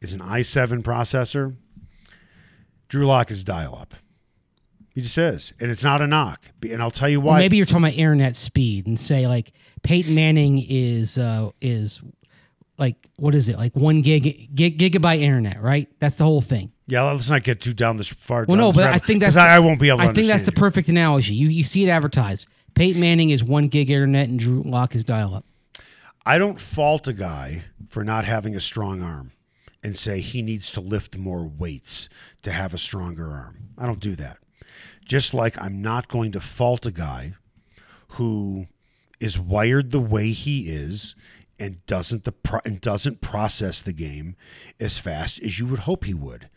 is 0.00 0.12
an 0.12 0.20
i7 0.20 0.82
processor, 0.82 1.54
Drew 2.88 3.06
Lock 3.06 3.30
is 3.30 3.44
dial 3.44 3.76
up. 3.80 3.94
He 4.94 5.00
just 5.00 5.18
is. 5.18 5.52
And 5.60 5.70
it's 5.70 5.82
not 5.82 6.00
a 6.00 6.06
knock. 6.06 6.44
And 6.68 6.80
I'll 6.82 6.90
tell 6.90 7.08
you 7.08 7.20
why. 7.20 7.32
Well, 7.32 7.38
maybe 7.40 7.56
you're 7.56 7.66
talking 7.66 7.84
about 7.84 7.94
internet 7.94 8.36
speed 8.36 8.86
and 8.86 8.98
say 8.98 9.26
like 9.26 9.52
Peyton 9.82 10.14
Manning 10.14 10.64
is 10.68 11.18
uh, 11.18 11.50
is 11.60 12.00
like 12.78 13.08
what 13.16 13.34
is 13.34 13.48
it 13.48 13.56
like 13.56 13.74
one 13.74 14.02
gig, 14.02 14.54
gig 14.54 14.78
gigabyte 14.78 15.20
internet, 15.20 15.60
right? 15.60 15.88
That's 15.98 16.16
the 16.16 16.24
whole 16.24 16.40
thing. 16.40 16.70
yeah, 16.86 17.02
let's 17.10 17.28
not 17.30 17.42
get 17.42 17.60
too 17.60 17.72
down 17.74 17.96
this 17.96 18.08
far. 18.08 18.44
Well, 18.46 18.56
no, 18.56 18.72
but 18.72 18.84
rabbit- 18.84 18.94
I 18.96 18.98
think 19.04 19.20
that's 19.20 19.36
I, 19.36 19.46
the- 19.46 19.52
I 19.54 19.58
won't 19.60 19.80
be 19.80 19.88
able 19.88 19.98
to 19.98 20.04
I 20.04 20.12
think 20.12 20.28
that's 20.28 20.44
the 20.44 20.52
you. 20.52 20.60
perfect 20.60 20.88
analogy. 20.88 21.34
You 21.34 21.48
you 21.48 21.64
see 21.64 21.84
it 21.84 21.88
advertised. 21.88 22.46
Peyton 22.74 23.00
Manning 23.00 23.30
is 23.30 23.44
one 23.44 23.68
gig 23.68 23.90
internet 23.90 24.28
and 24.28 24.38
Drew 24.38 24.62
Lock 24.62 24.94
is 24.94 25.04
dial 25.04 25.34
up. 25.34 25.44
I 26.26 26.38
don't 26.38 26.60
fault 26.60 27.06
a 27.06 27.12
guy 27.12 27.64
for 27.88 28.02
not 28.02 28.24
having 28.24 28.56
a 28.56 28.60
strong 28.60 29.02
arm 29.02 29.32
and 29.82 29.96
say 29.96 30.20
he 30.20 30.42
needs 30.42 30.70
to 30.72 30.80
lift 30.80 31.16
more 31.16 31.44
weights 31.44 32.08
to 32.42 32.50
have 32.50 32.72
a 32.72 32.78
stronger 32.78 33.30
arm. 33.30 33.68
I 33.78 33.86
don't 33.86 34.00
do 34.00 34.16
that. 34.16 34.38
Just 35.04 35.34
like 35.34 35.60
I'm 35.60 35.82
not 35.82 36.08
going 36.08 36.32
to 36.32 36.40
fault 36.40 36.86
a 36.86 36.90
guy 36.90 37.34
who 38.08 38.66
is 39.20 39.38
wired 39.38 39.90
the 39.90 40.00
way 40.00 40.30
he 40.30 40.70
is 40.70 41.14
and 41.58 41.84
doesn't 41.86 42.24
the 42.24 42.32
pro- 42.32 42.60
and 42.64 42.80
doesn't 42.80 43.20
process 43.20 43.82
the 43.82 43.92
game 43.92 44.34
as 44.80 44.98
fast 44.98 45.42
as 45.42 45.58
you 45.58 45.66
would 45.66 45.80
hope 45.80 46.04
he 46.04 46.14
would. 46.14 46.48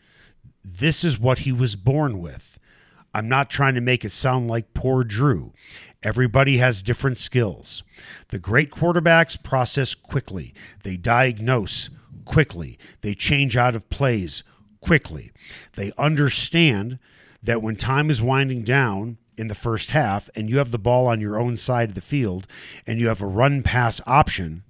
This 0.64 1.04
is 1.04 1.20
what 1.20 1.40
he 1.40 1.52
was 1.52 1.76
born 1.76 2.20
with. 2.20 2.58
I'm 3.14 3.28
not 3.28 3.50
trying 3.50 3.74
to 3.74 3.80
make 3.80 4.04
it 4.04 4.12
sound 4.12 4.48
like 4.48 4.74
poor 4.74 5.02
Drew. 5.04 5.52
Everybody 6.02 6.58
has 6.58 6.82
different 6.82 7.18
skills. 7.18 7.82
The 8.28 8.38
great 8.38 8.70
quarterbacks 8.70 9.42
process 9.42 9.94
quickly, 9.94 10.54
they 10.84 10.96
diagnose 10.96 11.90
quickly, 12.24 12.78
they 13.00 13.14
change 13.14 13.56
out 13.56 13.74
of 13.74 13.90
plays 13.90 14.44
quickly. 14.80 15.32
They 15.74 15.92
understand 15.98 17.00
that 17.42 17.62
when 17.62 17.74
time 17.74 18.10
is 18.10 18.22
winding 18.22 18.62
down 18.62 19.18
in 19.36 19.48
the 19.48 19.54
first 19.54 19.90
half 19.90 20.30
and 20.36 20.48
you 20.48 20.58
have 20.58 20.70
the 20.70 20.78
ball 20.78 21.08
on 21.08 21.20
your 21.20 21.38
own 21.38 21.56
side 21.56 21.90
of 21.90 21.94
the 21.94 22.00
field 22.00 22.46
and 22.86 23.00
you 23.00 23.08
have 23.08 23.22
a 23.22 23.26
run 23.26 23.62
pass 23.62 24.00
option, 24.06 24.62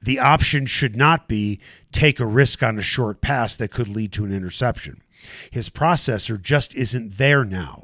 the 0.00 0.20
option 0.20 0.66
should 0.66 0.94
not 0.94 1.26
be 1.26 1.58
take 1.90 2.20
a 2.20 2.26
risk 2.26 2.62
on 2.62 2.78
a 2.78 2.82
short 2.82 3.20
pass 3.20 3.56
that 3.56 3.70
could 3.70 3.88
lead 3.88 4.12
to 4.12 4.24
an 4.24 4.32
interception. 4.32 5.00
His 5.50 5.70
processor 5.70 6.40
just 6.40 6.74
isn't 6.74 7.16
there 7.16 7.44
now. 7.44 7.83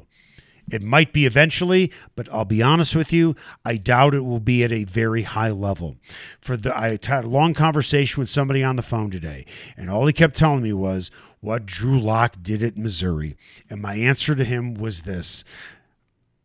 It 0.71 0.81
might 0.81 1.13
be 1.13 1.25
eventually, 1.25 1.91
but 2.15 2.31
I'll 2.31 2.45
be 2.45 2.61
honest 2.61 2.95
with 2.95 3.11
you, 3.11 3.35
I 3.65 3.77
doubt 3.77 4.13
it 4.13 4.21
will 4.21 4.39
be 4.39 4.63
at 4.63 4.71
a 4.71 4.85
very 4.85 5.23
high 5.23 5.51
level. 5.51 5.97
For 6.39 6.55
the 6.55 6.75
I 6.75 6.99
had 7.03 7.25
a 7.25 7.29
long 7.29 7.53
conversation 7.53 8.21
with 8.21 8.29
somebody 8.29 8.63
on 8.63 8.77
the 8.77 8.81
phone 8.81 9.11
today, 9.11 9.45
and 9.75 9.89
all 9.89 10.07
he 10.07 10.13
kept 10.13 10.35
telling 10.35 10.63
me 10.63 10.73
was 10.73 11.11
what 11.41 11.65
Drew 11.65 11.99
Lock 11.99 12.37
did 12.41 12.63
at 12.63 12.77
Missouri. 12.77 13.35
And 13.69 13.81
my 13.81 13.95
answer 13.95 14.35
to 14.35 14.43
him 14.43 14.75
was 14.75 15.01
this 15.01 15.43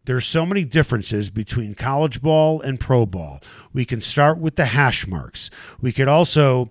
there's 0.06 0.24
so 0.24 0.46
many 0.46 0.64
differences 0.64 1.30
between 1.30 1.74
college 1.74 2.22
ball 2.22 2.60
and 2.60 2.78
pro 2.78 3.06
ball. 3.06 3.40
We 3.72 3.84
can 3.84 4.00
start 4.00 4.38
with 4.38 4.54
the 4.54 4.66
hash 4.66 5.06
marks. 5.06 5.50
We 5.80 5.92
could 5.92 6.08
also 6.08 6.70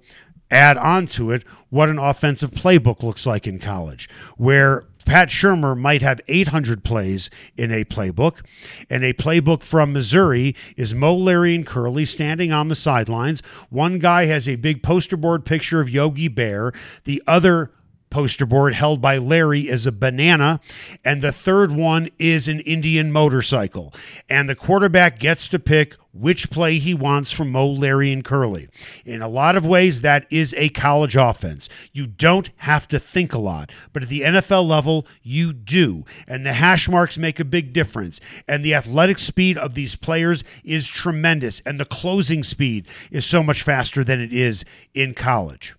add 0.49 0.77
on 0.77 1.05
to 1.05 1.31
it 1.31 1.43
what 1.69 1.89
an 1.89 1.99
offensive 1.99 2.51
playbook 2.51 3.03
looks 3.03 3.25
like 3.25 3.45
in 3.45 3.59
college, 3.59 4.09
where 4.37 4.85
Pat 5.05 5.29
Shurmur 5.29 5.77
might 5.77 6.01
have 6.01 6.19
800 6.27 6.83
plays 6.83 7.29
in 7.55 7.71
a 7.71 7.85
playbook. 7.85 8.45
And 8.89 9.03
a 9.03 9.13
playbook 9.13 9.63
from 9.63 9.93
Missouri 9.93 10.55
is 10.75 10.93
Moe, 10.93 11.15
Larry, 11.15 11.55
and 11.55 11.65
Curly 11.65 12.05
standing 12.05 12.51
on 12.51 12.67
the 12.67 12.75
sidelines. 12.75 13.41
One 13.69 13.99
guy 13.99 14.25
has 14.25 14.49
a 14.49 14.55
big 14.55 14.83
poster 14.83 15.17
board 15.17 15.45
picture 15.45 15.79
of 15.79 15.89
Yogi 15.89 16.27
Bear. 16.27 16.73
The 17.03 17.23
other 17.27 17.71
poster 18.15 18.45
board 18.45 18.73
held 18.73 19.01
by 19.01 19.17
Larry 19.17 19.67
is 19.67 19.85
a 19.85 19.91
banana, 19.91 20.61
and 21.03 21.21
the 21.21 21.33
third 21.33 21.69
one 21.69 22.07
is 22.17 22.47
an 22.47 22.61
Indian 22.61 23.11
motorcycle. 23.11 23.93
And 24.29 24.47
the 24.47 24.55
quarterback 24.55 25.19
gets 25.19 25.49
to 25.49 25.59
pick 25.59 25.95
which 26.13 26.49
play 26.49 26.79
he 26.79 26.93
wants 26.93 27.33
from 27.33 27.51
Moe, 27.51 27.69
Larry, 27.69 28.13
and 28.13 28.23
Curly. 28.23 28.69
In 29.03 29.21
a 29.21 29.27
lot 29.27 29.57
of 29.57 29.67
ways, 29.67 29.99
that 29.99 30.27
is 30.29 30.55
a 30.57 30.69
college 30.69 31.17
offense. 31.17 31.67
You 31.91 32.07
don't 32.07 32.51
have 32.59 32.87
to 32.87 32.99
think 32.99 33.33
a 33.33 33.37
lot, 33.37 33.69
but 33.91 34.03
at 34.03 34.07
the 34.07 34.21
NFL 34.21 34.65
level, 34.65 35.05
you 35.21 35.51
do. 35.51 36.05
And 36.25 36.45
the 36.45 36.53
hash 36.53 36.87
marks 36.87 37.17
make 37.17 37.41
a 37.41 37.43
big 37.43 37.73
difference. 37.73 38.21
And 38.47 38.63
the 38.63 38.75
athletic 38.75 39.19
speed 39.19 39.57
of 39.57 39.73
these 39.73 39.97
players 39.97 40.45
is 40.63 40.87
tremendous, 40.87 41.59
and 41.65 41.77
the 41.77 41.83
closing 41.83 42.45
speed 42.45 42.87
is 43.11 43.25
so 43.25 43.43
much 43.43 43.61
faster 43.61 44.05
than 44.05 44.21
it 44.21 44.31
is 44.31 44.63
in 44.93 45.15
college. 45.15 45.75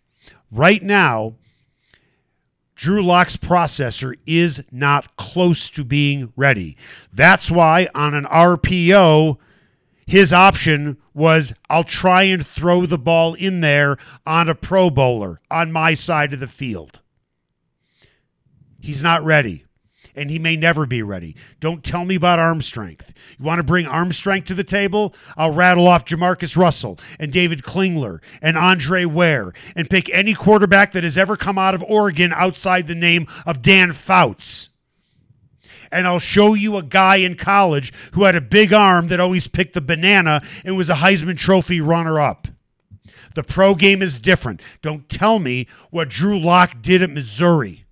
Right 0.51 0.83
now, 0.83 1.37
Drew 2.77 3.03
Lock's 3.03 3.37
processor 3.37 4.17
is 4.27 4.63
not 4.71 5.17
close 5.17 5.69
to 5.71 5.83
being 5.83 6.33
ready. 6.37 6.77
That's 7.13 7.51
why 7.51 7.89
on 7.95 8.15
an 8.15 8.27
RPO, 8.27 9.39
his 10.07 10.33
option 10.33 10.99
was 11.15 11.55
I'll 11.69 11.85
try 11.85 12.25
and 12.25 12.47
throw 12.47 12.87
the 12.87 12.99
ball 12.99 13.35
in 13.35 13.61
there 13.63 13.97
on 14.27 14.49
a 14.49 14.55
Pro 14.55 14.91
Bowler 14.91 15.41
on 15.51 15.73
my 15.73 15.95
side 15.95 16.33
of 16.33 16.41
the 16.41 16.47
field. 16.47 17.01
He's 18.79 19.03
not 19.03 19.25
ready 19.25 19.66
and 20.17 20.31
he 20.31 20.39
may 20.39 20.57
never 20.57 20.87
be 20.87 21.03
ready. 21.03 21.37
Don't 21.61 21.85
tell 21.85 22.05
me 22.05 22.15
about 22.15 22.39
arm 22.39 22.63
strength. 22.63 23.13
You 23.39 23.45
want 23.45 23.59
to 23.59 23.63
bring 23.63 23.87
arm 23.87 24.13
strength 24.13 24.47
to 24.47 24.55
the 24.55 24.65
table? 24.65 25.15
I'll 25.37 25.53
rattle 25.53 25.87
off 25.87 26.05
JaMarcus 26.05 26.57
Russell 26.57 26.99
and 27.21 27.31
David 27.31 27.63
Klingler 27.63 28.21
and 28.41 28.57
Andre 28.57 29.05
Ware 29.05 29.53
and 29.77 29.91
pick 29.91 30.09
any 30.11 30.35
quarterback 30.35 30.93
that 30.93 31.05
has 31.05 31.19
ever 31.19 31.37
come 31.37 31.59
out 31.59 31.75
of 31.75 31.85
Oregon 31.85 32.33
outside 32.35 32.87
the 32.87 32.95
name 32.95 33.27
of 33.45 33.63
Dan 33.63 33.93
Fouts. 33.93 34.71
And 35.93 36.07
I'll 36.07 36.19
show 36.19 36.55
you 36.55 36.77
a 36.77 36.83
guy 36.83 37.17
in 37.17 37.37
college 37.37 37.93
who 38.13 38.25
had 38.25 38.35
a 38.35 38.41
big 38.41 38.73
arm 38.73 39.09
that 39.09 39.21
always 39.21 39.47
picked 39.47 39.75
the 39.75 39.81
banana 39.81 40.43
and 40.65 40.77
was 40.77 40.91
a 40.91 40.95
Heisman 40.95 41.37
Trophy 41.37 41.81
runner 41.81 42.19
up. 42.19 42.49
The 43.35 43.45
pro 43.45 43.75
game 43.75 44.03
is 44.03 44.19
different. 44.19 44.63
Don't 44.81 45.09
tell 45.09 45.39
me 45.39 45.69
what 45.91 46.09
Drew 46.09 46.39
Lock 46.39 46.81
did 46.81 47.03
at 47.03 47.11
Missouri 47.11 47.85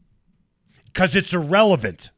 because 0.95 1.15
it's 1.15 1.35
irrelevant. 1.35 2.11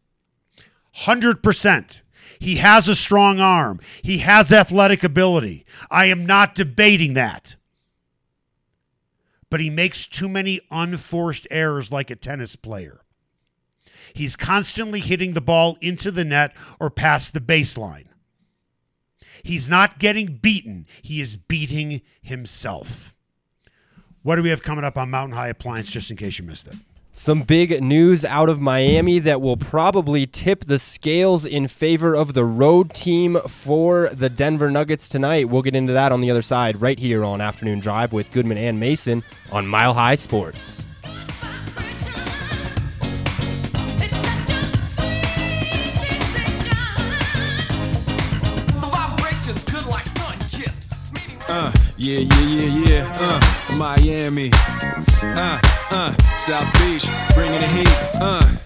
100%. 1.02 2.00
He 2.38 2.56
has 2.56 2.88
a 2.88 2.94
strong 2.94 3.40
arm. 3.40 3.80
He 4.02 4.18
has 4.18 4.52
athletic 4.52 5.02
ability. 5.02 5.64
I 5.90 6.06
am 6.06 6.26
not 6.26 6.54
debating 6.54 7.14
that. 7.14 7.56
But 9.48 9.60
he 9.60 9.70
makes 9.70 10.06
too 10.06 10.28
many 10.28 10.60
unforced 10.70 11.46
errors 11.50 11.90
like 11.90 12.10
a 12.10 12.16
tennis 12.16 12.56
player. 12.56 13.00
He's 14.12 14.36
constantly 14.36 15.00
hitting 15.00 15.34
the 15.34 15.40
ball 15.40 15.76
into 15.80 16.10
the 16.10 16.24
net 16.24 16.54
or 16.80 16.90
past 16.90 17.32
the 17.32 17.40
baseline. 17.40 18.06
He's 19.42 19.68
not 19.68 19.98
getting 19.98 20.38
beaten, 20.38 20.86
he 21.02 21.20
is 21.20 21.36
beating 21.36 22.02
himself. 22.20 23.14
What 24.22 24.36
do 24.36 24.42
we 24.42 24.50
have 24.50 24.62
coming 24.62 24.84
up 24.84 24.96
on 24.96 25.10
Mountain 25.10 25.36
High 25.36 25.48
Appliance, 25.48 25.90
just 25.90 26.10
in 26.10 26.16
case 26.16 26.38
you 26.38 26.44
missed 26.44 26.66
it? 26.66 26.74
Some 27.18 27.44
big 27.44 27.82
news 27.82 28.26
out 28.26 28.50
of 28.50 28.60
Miami 28.60 29.18
that 29.20 29.40
will 29.40 29.56
probably 29.56 30.26
tip 30.26 30.66
the 30.66 30.78
scales 30.78 31.46
in 31.46 31.66
favor 31.66 32.14
of 32.14 32.34
the 32.34 32.44
road 32.44 32.92
team 32.92 33.38
for 33.48 34.10
the 34.10 34.28
Denver 34.28 34.70
Nuggets 34.70 35.08
tonight. 35.08 35.48
We'll 35.48 35.62
get 35.62 35.74
into 35.74 35.94
that 35.94 36.12
on 36.12 36.20
the 36.20 36.30
other 36.30 36.42
side 36.42 36.78
right 36.78 36.98
here 36.98 37.24
on 37.24 37.40
Afternoon 37.40 37.80
Drive 37.80 38.12
with 38.12 38.30
Goodman 38.32 38.58
and 38.58 38.78
Mason 38.78 39.22
on 39.50 39.66
Mile 39.66 39.94
High 39.94 40.16
Sports. 40.16 40.84
Yeah, 51.96 52.18
yeah, 52.20 52.40
yeah, 52.40 52.88
yeah. 52.88 53.12
Uh, 53.16 53.76
Miami. 53.76 54.50
Uh, 55.22 55.60
uh, 55.90 56.12
South 56.36 56.72
Beach, 56.74 57.06
bringing 57.34 57.60
the 57.60 57.66
heat. 57.68 57.88
Uh. 58.20 58.65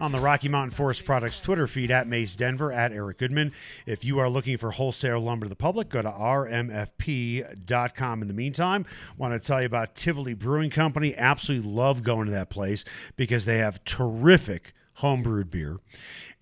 on 0.00 0.12
the 0.12 0.18
Rocky 0.18 0.48
Mountain 0.48 0.74
Forest 0.74 1.04
Products 1.04 1.40
Twitter 1.40 1.66
feed 1.66 1.90
at 1.90 2.06
Mace 2.06 2.34
Denver 2.34 2.72
at 2.72 2.92
Eric 2.92 3.18
Goodman. 3.18 3.52
If 3.86 4.04
you 4.04 4.18
are 4.18 4.28
looking 4.28 4.58
for 4.58 4.70
wholesale 4.70 5.20
lumber 5.20 5.46
to 5.46 5.50
the 5.50 5.56
public, 5.56 5.88
go 5.88 6.02
to 6.02 6.10
rmfp.com. 6.10 7.42
In 8.22 8.28
the 8.28 8.34
meantime, 8.34 8.84
want 9.16 9.34
to 9.34 9.40
tell 9.46 9.60
you 9.60 9.66
about 9.66 9.94
Tivoli 9.94 10.34
Brewing 10.34 10.70
Company. 10.70 11.14
Absolutely 11.16 11.70
love 11.70 12.02
going 12.02 12.26
to 12.26 12.32
that 12.32 12.50
place 12.50 12.84
because 13.16 13.44
they 13.44 13.58
have 13.58 13.84
terrific 13.84 14.74
homebrewed 14.98 15.50
beer. 15.50 15.78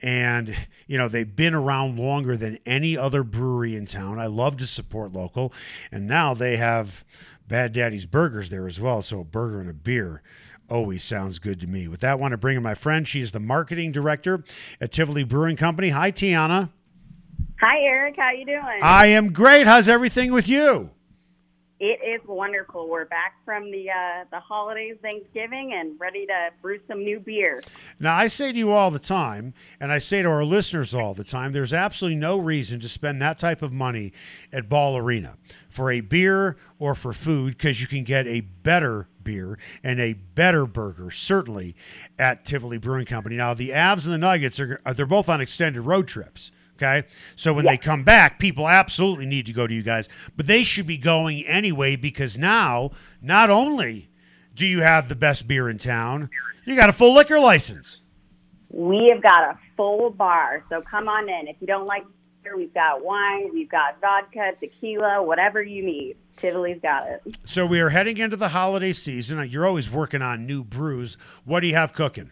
And, 0.02 0.55
you 0.86 0.98
know, 0.98 1.09
they've 1.09 1.34
been 1.34 1.55
around 1.55 1.98
longer 1.98 2.36
than 2.36 2.59
any 2.66 2.96
other 2.96 3.22
brewery 3.22 3.76
in 3.76 3.86
town. 3.86 4.18
I 4.18 4.26
love 4.26 4.57
to 4.59 4.66
support 4.66 5.12
local. 5.12 5.52
And 5.92 6.07
now 6.07 6.34
they 6.34 6.57
have 6.57 7.05
Bad 7.46 7.72
Daddy's 7.72 8.07
Burgers 8.07 8.50
there 8.50 8.66
as 8.66 8.80
well. 8.80 9.02
So 9.02 9.20
a 9.20 9.24
burger 9.24 9.61
and 9.61 9.70
a 9.70 9.74
beer 9.74 10.22
always 10.70 11.04
sounds 11.04 11.38
good 11.38 11.60
to 11.60 11.66
me. 11.66 11.88
With 11.88 12.00
that, 12.00 12.12
I 12.12 12.14
want 12.14 12.32
to 12.32 12.38
bring 12.38 12.56
in 12.56 12.62
my 12.62 12.74
friend. 12.74 13.06
She 13.06 13.20
is 13.20 13.32
the 13.32 13.40
marketing 13.40 13.92
director 13.92 14.44
at 14.80 14.92
Tivoli 14.92 15.24
Brewing 15.24 15.56
Company. 15.56 15.90
Hi, 15.90 16.10
Tiana. 16.10 16.70
Hi, 17.60 17.80
Eric. 17.80 18.16
How 18.16 18.30
you 18.32 18.44
doing? 18.44 18.80
I 18.82 19.06
am 19.06 19.32
great. 19.32 19.66
How's 19.66 19.88
everything 19.88 20.32
with 20.32 20.48
you? 20.48 20.90
it 21.84 22.00
is 22.02 22.26
wonderful. 22.26 22.88
We're 22.88 23.04
back 23.04 23.34
from 23.44 23.70
the 23.70 23.90
uh, 23.90 24.24
the 24.30 24.40
holidays, 24.40 24.96
Thanksgiving, 25.02 25.72
and 25.74 26.00
ready 26.00 26.24
to 26.26 26.50
brew 26.62 26.80
some 26.88 27.04
new 27.04 27.20
beer. 27.20 27.62
Now, 28.00 28.16
I 28.16 28.28
say 28.28 28.52
to 28.52 28.58
you 28.58 28.72
all 28.72 28.90
the 28.90 28.98
time, 28.98 29.52
and 29.78 29.92
I 29.92 29.98
say 29.98 30.22
to 30.22 30.28
our 30.28 30.44
listeners 30.44 30.94
all 30.94 31.12
the 31.12 31.24
time, 31.24 31.52
there's 31.52 31.74
absolutely 31.74 32.16
no 32.16 32.38
reason 32.38 32.80
to 32.80 32.88
spend 32.88 33.20
that 33.20 33.38
type 33.38 33.60
of 33.60 33.72
money 33.72 34.12
at 34.52 34.68
Ball 34.68 34.96
Arena 34.96 35.36
for 35.68 35.90
a 35.90 36.00
beer 36.00 36.56
or 36.78 36.94
for 36.94 37.12
food 37.12 37.58
because 37.58 37.80
you 37.80 37.86
can 37.86 38.04
get 38.04 38.26
a 38.26 38.40
better 38.40 39.08
beer 39.24 39.58
and 39.82 40.00
a 40.00 40.12
better 40.12 40.66
burger, 40.66 41.10
certainly, 41.10 41.74
at 42.18 42.44
Tivoli 42.44 42.78
Brewing 42.78 43.06
Company. 43.06 43.36
Now, 43.36 43.54
the 43.54 43.70
Avs 43.70 44.04
and 44.04 44.14
the 44.14 44.18
Nuggets 44.18 44.60
are 44.60 44.80
uh, 44.84 44.92
they're 44.92 45.06
both 45.06 45.28
on 45.28 45.40
extended 45.40 45.82
road 45.82 46.06
trips. 46.06 46.52
Okay. 46.76 47.06
So 47.36 47.52
when 47.52 47.66
they 47.66 47.76
come 47.76 48.02
back, 48.02 48.38
people 48.38 48.68
absolutely 48.68 49.26
need 49.26 49.46
to 49.46 49.52
go 49.52 49.66
to 49.66 49.72
you 49.72 49.82
guys, 49.82 50.08
but 50.36 50.46
they 50.46 50.64
should 50.64 50.86
be 50.86 50.98
going 50.98 51.46
anyway 51.46 51.94
because 51.94 52.36
now, 52.36 52.90
not 53.22 53.48
only 53.48 54.10
do 54.54 54.66
you 54.66 54.82
have 54.82 55.08
the 55.08 55.14
best 55.14 55.46
beer 55.46 55.68
in 55.68 55.78
town, 55.78 56.30
you 56.64 56.74
got 56.74 56.88
a 56.88 56.92
full 56.92 57.14
liquor 57.14 57.38
license. 57.38 58.00
We 58.70 59.08
have 59.12 59.22
got 59.22 59.50
a 59.50 59.58
full 59.76 60.10
bar, 60.10 60.64
so 60.68 60.82
come 60.82 61.08
on 61.08 61.28
in. 61.28 61.46
If 61.46 61.56
you 61.60 61.66
don't 61.68 61.86
like 61.86 62.02
beer, 62.42 62.56
we've 62.56 62.74
got 62.74 63.04
wine, 63.04 63.50
we've 63.52 63.70
got 63.70 64.00
vodka, 64.00 64.52
tequila, 64.58 65.22
whatever 65.22 65.62
you 65.62 65.84
need. 65.84 66.16
Tivoli's 66.41 66.80
got 66.82 67.07
it. 67.09 67.37
So 67.45 67.66
we 67.66 67.80
are 67.80 67.91
heading 67.91 68.16
into 68.18 68.37
the 68.37 68.49
holiday 68.49 68.93
season. 68.93 69.39
Uh, 69.39 69.43
you're 69.43 69.66
always 69.66 69.91
working 69.91 70.22
on 70.22 70.47
new 70.47 70.64
brews. 70.64 71.16
What 71.45 71.61
do 71.61 71.66
you 71.66 71.74
have 71.74 71.93
cooking? 71.93 72.30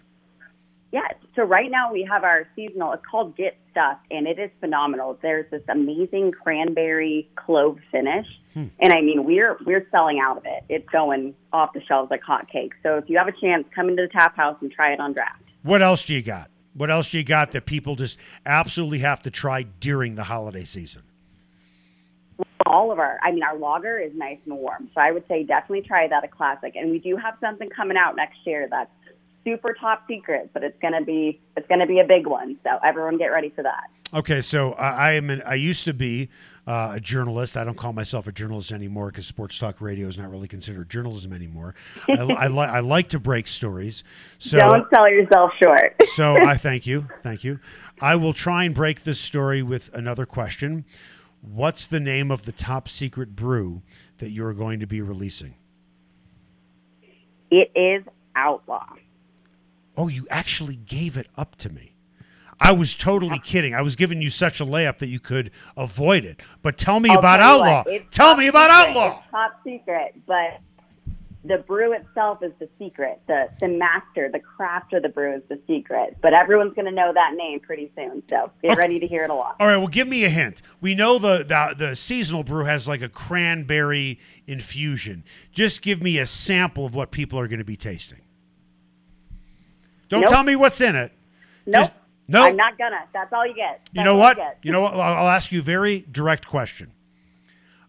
Yeah, 0.92 1.08
so 1.34 1.42
right 1.44 1.70
now 1.70 1.90
we 1.90 2.06
have 2.10 2.22
our 2.22 2.46
seasonal. 2.54 2.92
It's 2.92 3.02
called 3.10 3.34
Get 3.34 3.56
Stuff, 3.70 3.96
and 4.10 4.26
it 4.26 4.38
is 4.38 4.50
phenomenal. 4.60 5.18
There's 5.22 5.50
this 5.50 5.62
amazing 5.68 6.32
cranberry 6.32 7.30
clove 7.34 7.78
finish, 7.90 8.26
hmm. 8.52 8.66
and 8.78 8.92
I 8.92 9.00
mean 9.00 9.24
we're 9.24 9.56
we're 9.64 9.88
selling 9.90 10.20
out 10.22 10.36
of 10.36 10.44
it. 10.44 10.64
It's 10.68 10.88
going 10.90 11.34
off 11.50 11.72
the 11.72 11.80
shelves 11.82 12.10
like 12.10 12.20
hotcakes. 12.22 12.72
So 12.82 12.98
if 12.98 13.08
you 13.08 13.16
have 13.16 13.28
a 13.28 13.32
chance, 13.40 13.64
come 13.74 13.88
into 13.88 14.02
the 14.02 14.08
tap 14.08 14.36
house 14.36 14.58
and 14.60 14.70
try 14.70 14.92
it 14.92 15.00
on 15.00 15.14
draft. 15.14 15.42
What 15.62 15.80
else 15.80 16.04
do 16.04 16.14
you 16.14 16.22
got? 16.22 16.50
What 16.74 16.90
else 16.90 17.10
do 17.10 17.16
you 17.18 17.24
got 17.24 17.52
that 17.52 17.64
people 17.64 17.96
just 17.96 18.18
absolutely 18.44 18.98
have 18.98 19.22
to 19.22 19.30
try 19.30 19.62
during 19.62 20.14
the 20.14 20.24
holiday 20.24 20.64
season? 20.64 21.02
All 22.66 22.92
of 22.92 22.98
our, 22.98 23.18
I 23.22 23.32
mean, 23.32 23.42
our 23.42 23.56
lager 23.56 23.98
is 23.98 24.12
nice 24.14 24.38
and 24.46 24.56
warm. 24.56 24.88
So 24.94 25.00
I 25.00 25.10
would 25.10 25.26
say 25.28 25.42
definitely 25.42 25.82
try 25.82 26.06
that 26.08 26.24
a 26.24 26.28
classic. 26.28 26.74
And 26.76 26.90
we 26.90 26.98
do 26.98 27.16
have 27.16 27.34
something 27.40 27.68
coming 27.68 27.96
out 27.96 28.16
next 28.16 28.38
year 28.44 28.68
that's 28.70 28.90
super 29.44 29.74
top 29.78 30.04
secret, 30.08 30.50
but 30.52 30.62
it's 30.62 30.78
gonna 30.80 31.02
be 31.04 31.40
it's 31.56 31.66
gonna 31.68 31.86
be 31.86 31.98
a 31.98 32.04
big 32.04 32.26
one. 32.26 32.56
So 32.62 32.70
everyone 32.84 33.18
get 33.18 33.26
ready 33.26 33.50
for 33.50 33.62
that. 33.62 33.90
Okay, 34.14 34.42
so 34.42 34.72
I, 34.74 34.90
I 34.90 35.12
am. 35.12 35.30
An, 35.30 35.42
I 35.46 35.54
used 35.54 35.84
to 35.86 35.94
be 35.94 36.28
uh, 36.66 36.92
a 36.94 37.00
journalist. 37.00 37.56
I 37.56 37.64
don't 37.64 37.76
call 37.76 37.92
myself 37.94 38.26
a 38.26 38.32
journalist 38.32 38.70
anymore 38.70 39.06
because 39.06 39.26
sports 39.26 39.58
talk 39.58 39.80
radio 39.80 40.06
is 40.06 40.18
not 40.18 40.30
really 40.30 40.48
considered 40.48 40.90
journalism 40.90 41.32
anymore. 41.32 41.74
I, 42.08 42.20
I, 42.20 42.48
li- 42.48 42.58
I 42.58 42.80
like 42.80 43.08
to 43.10 43.18
break 43.18 43.48
stories. 43.48 44.04
So 44.38 44.58
Don't 44.58 44.86
sell 44.94 45.08
yourself 45.08 45.50
short. 45.62 45.96
so 46.14 46.36
I 46.36 46.56
thank 46.56 46.86
you, 46.86 47.08
thank 47.22 47.42
you. 47.42 47.58
I 48.00 48.16
will 48.16 48.34
try 48.34 48.64
and 48.64 48.74
break 48.74 49.04
this 49.04 49.18
story 49.18 49.62
with 49.62 49.90
another 49.94 50.26
question. 50.26 50.84
What's 51.42 51.86
the 51.86 52.00
name 52.00 52.30
of 52.30 52.44
the 52.44 52.52
top 52.52 52.88
secret 52.88 53.36
brew 53.36 53.82
that 54.18 54.30
you 54.30 54.46
are 54.46 54.54
going 54.54 54.80
to 54.80 54.86
be 54.86 55.00
releasing? 55.02 55.56
it 57.50 57.70
is 57.76 58.02
outlaw. 58.34 58.86
Oh, 59.94 60.08
you 60.08 60.26
actually 60.30 60.76
gave 60.76 61.18
it 61.18 61.26
up 61.36 61.56
to 61.56 61.68
me. 61.68 61.96
I 62.58 62.72
was 62.72 62.94
totally 62.94 63.36
uh, 63.36 63.42
kidding. 63.42 63.74
I 63.74 63.82
was 63.82 63.94
giving 63.94 64.22
you 64.22 64.30
such 64.30 64.60
a 64.60 64.64
layup 64.64 64.98
that 64.98 65.08
you 65.08 65.20
could 65.20 65.50
avoid 65.76 66.24
it. 66.24 66.40
But 66.62 66.78
tell 66.78 66.98
me 67.00 67.10
I'll 67.10 67.18
about 67.18 67.40
what, 67.60 67.68
Outlaw. 67.68 67.98
tell 68.10 68.36
me 68.36 68.46
about 68.46 68.70
secret. 68.70 68.96
Outlaw. 68.96 69.18
It's 69.18 69.30
top 69.30 69.60
secret, 69.64 70.14
but 70.26 70.60
the 71.44 71.58
brew 71.58 71.92
itself 71.92 72.42
is 72.42 72.52
the 72.60 72.68
secret. 72.78 73.20
The 73.26 73.48
the 73.60 73.68
master, 73.68 74.28
the 74.32 74.38
craft 74.38 74.92
of 74.92 75.02
the 75.02 75.08
brew 75.08 75.34
is 75.34 75.42
the 75.48 75.58
secret. 75.66 76.16
But 76.22 76.34
everyone's 76.34 76.74
going 76.74 76.84
to 76.86 76.92
know 76.92 77.12
that 77.12 77.34
name 77.36 77.58
pretty 77.60 77.90
soon. 77.96 78.22
So 78.30 78.50
get 78.62 78.72
Okay. 78.72 78.78
ready 78.78 79.00
to 79.00 79.06
hear 79.08 79.24
it 79.24 79.30
a 79.30 79.34
lot. 79.34 79.56
All 79.58 79.66
right, 79.66 79.76
well, 79.76 79.88
give 79.88 80.06
me 80.06 80.24
a 80.24 80.28
hint. 80.28 80.62
We 80.80 80.94
know 80.94 81.18
the, 81.18 81.38
the 81.38 81.74
the 81.76 81.96
seasonal 81.96 82.44
brew 82.44 82.64
has 82.64 82.86
like 82.86 83.02
a 83.02 83.08
cranberry 83.08 84.20
infusion. 84.46 85.24
Just 85.50 85.82
give 85.82 86.00
me 86.00 86.18
a 86.18 86.26
sample 86.26 86.86
of 86.86 86.94
what 86.94 87.10
people 87.10 87.38
are 87.40 87.48
going 87.48 87.58
to 87.58 87.64
be 87.64 87.76
tasting. 87.76 88.20
Don't 90.08 90.20
Nope. 90.22 90.30
tell 90.30 90.44
me 90.44 90.56
what's 90.56 90.80
in 90.80 90.94
it. 90.94 91.12
Nope. 91.66 91.80
Just- 91.86 91.92
nope. 92.28 92.50
I'm 92.50 92.56
not 92.56 92.78
gonna. 92.78 93.00
That's 93.12 93.32
all 93.32 93.46
you 93.46 93.54
get. 93.54 93.88
You 93.92 94.04
know 94.04 94.16
what? 94.16 94.36
get. 94.36 94.58
You 94.62 94.72
know 94.72 94.82
what? 94.82 94.94
I'll 94.94 95.00
I'll 95.24 95.28
ask 95.28 95.50
you 95.52 95.60
a 95.60 95.64
very 95.64 96.04
direct 96.10 96.46
question. 96.46 96.92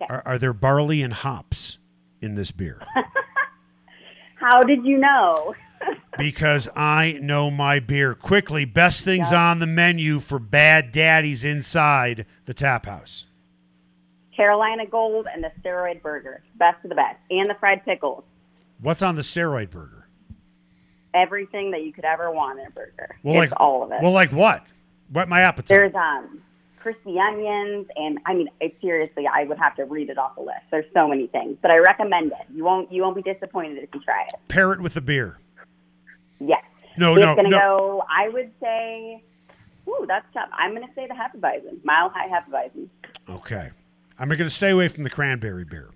Okay. 0.02 0.12
Are, 0.14 0.24
are 0.26 0.38
there 0.38 0.54
barley 0.54 1.02
and 1.02 1.14
hops 1.14 1.78
in 2.22 2.36
this 2.36 2.52
beer? 2.52 2.82
How 4.44 4.62
did 4.62 4.86
you 4.86 4.98
know? 4.98 5.56
because 6.18 6.68
I 6.76 7.18
know 7.22 7.50
my 7.50 7.80
beer. 7.80 8.14
Quickly, 8.14 8.66
best 8.66 9.06
things 9.06 9.32
Yeah. 9.32 9.52
on 9.52 9.60
the 9.60 9.68
menu 9.68 10.20
for 10.20 10.38
Bad 10.38 10.92
Daddy's 10.92 11.46
inside 11.46 12.26
the 12.46 12.54
tap 12.54 12.86
house. 12.86 13.28
Carolina 14.36 14.86
Gold 14.86 15.28
and 15.34 15.44
the 15.44 15.52
steroid 15.62 16.02
burger, 16.02 16.44
best 16.56 16.84
of 16.84 16.90
the 16.90 16.96
best, 16.96 17.18
and 17.30 17.50
the 17.50 17.54
fried 17.56 17.86
pickles. 17.86 18.24
What's 18.82 19.02
on 19.02 19.16
the 19.16 19.22
steroid 19.22 19.70
burger? 19.70 20.08
Everything 21.14 21.72
that 21.72 21.84
you 21.84 21.94
could 21.94 22.06
ever 22.06 22.32
want 22.32 22.60
in 22.60 22.66
a 22.66 22.72
burger. 22.72 23.16
Well, 23.24 23.42
it's 23.42 23.52
like 23.52 23.60
all 23.62 23.84
of 23.84 23.92
it. 23.92 24.00
Well, 24.02 24.12
like 24.12 24.32
what? 24.32 24.66
Whet 25.12 25.30
my 25.30 25.42
appetite. 25.42 25.68
There's 25.70 25.96
um 25.96 26.42
crispy 26.84 27.18
onions, 27.18 27.88
and 27.96 28.20
I 28.26 28.34
mean, 28.34 28.50
it, 28.62 28.76
seriously, 28.82 29.24
I 29.34 29.46
would 29.46 29.58
have 29.58 29.76
to 29.78 29.86
read 29.86 30.10
it 30.10 30.18
off 30.18 30.36
the 30.36 30.42
list. 30.42 30.62
There's 30.70 30.86
so 30.94 31.08
many 31.08 31.28
things, 31.28 31.58
but 31.62 31.72
I 31.72 31.78
recommend 31.78 32.32
it. 32.34 32.54
You 32.54 32.64
won't 32.64 32.92
you 32.92 33.02
won't 33.02 33.16
be 33.16 33.24
disappointed 33.24 33.84
if 33.84 33.90
you 33.94 34.02
try 34.02 34.24
it. 34.28 34.36
Pair 34.50 34.74
it 34.74 34.82
with 34.82 34.94
the 34.94 35.02
beer. 35.02 35.38
Yes. 36.40 36.64
No, 36.98 37.14
it's 37.14 37.26
no, 37.26 37.36
gonna 37.36 37.50
no. 37.50 37.60
go. 37.60 38.04
I 38.10 38.30
would 38.30 38.52
say. 38.62 39.24
Ooh, 39.88 40.06
that's 40.08 40.26
tough. 40.34 40.50
I'm 40.54 40.74
gonna 40.74 40.88
say 40.96 41.08
the 41.08 41.14
Hefeweizen, 41.14 41.84
Mile 41.84 42.10
High 42.10 42.30
Hefeweizen. 42.30 42.88
Okay. 43.30 43.72
I'm 44.20 44.30
going 44.30 44.40
to 44.40 44.50
stay 44.50 44.70
away 44.70 44.88
from 44.90 45.04
the 45.04 45.10
cranberry 45.10 45.66
beer, 45.66 45.90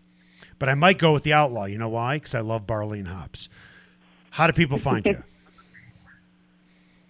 but 0.59 0.69
I 0.69 0.75
might 0.75 0.97
go 0.97 1.13
with 1.13 1.23
the 1.23 1.33
outlaw. 1.33 1.65
You 1.65 1.77
know 1.77 1.89
why? 1.89 2.17
Because 2.17 2.33
I 2.33 2.39
love 2.39 2.65
barley 2.65 2.99
and 2.99 3.07
hops. 3.07 3.49
How 4.31 4.47
do 4.47 4.53
people 4.53 4.79
find 4.79 5.05
you? 5.05 5.23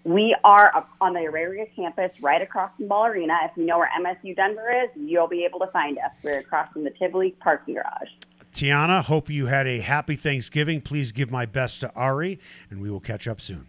We 0.07 0.33
are 0.45 0.73
up 0.73 0.89
on 1.01 1.11
the 1.11 1.19
Auraria 1.19 1.65
campus, 1.75 2.11
right 2.21 2.41
across 2.41 2.71
from 2.77 2.87
Ball 2.87 3.07
Arena. 3.07 3.39
If 3.43 3.51
you 3.57 3.65
know 3.65 3.77
where 3.77 3.89
MSU 3.99 4.33
Denver 4.33 4.71
is, 4.71 4.89
you'll 4.95 5.27
be 5.27 5.43
able 5.43 5.59
to 5.59 5.67
find 5.67 5.97
us. 5.97 6.11
We're 6.23 6.39
across 6.39 6.71
from 6.71 6.85
the 6.85 6.91
Tivoli 6.91 7.31
parking 7.41 7.73
garage. 7.73 8.07
Tiana, 8.53 9.03
hope 9.03 9.29
you 9.29 9.47
had 9.47 9.67
a 9.67 9.81
happy 9.81 10.15
Thanksgiving. 10.15 10.79
Please 10.79 11.11
give 11.11 11.29
my 11.29 11.45
best 11.45 11.81
to 11.81 11.93
Ari, 11.93 12.39
and 12.69 12.81
we 12.81 12.89
will 12.89 13.01
catch 13.01 13.27
up 13.27 13.41
soon. 13.41 13.67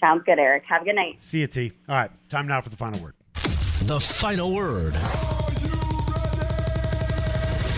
Sounds 0.00 0.22
good, 0.24 0.38
Eric. 0.38 0.62
Have 0.70 0.80
a 0.80 0.84
good 0.86 0.96
night. 0.96 1.20
See 1.20 1.40
you, 1.40 1.48
T. 1.48 1.70
All 1.86 1.96
right, 1.96 2.10
time 2.30 2.46
now 2.46 2.62
for 2.62 2.70
the 2.70 2.76
final 2.78 2.98
word. 2.98 3.12
The 3.82 4.00
final 4.00 4.54
word 4.54 4.94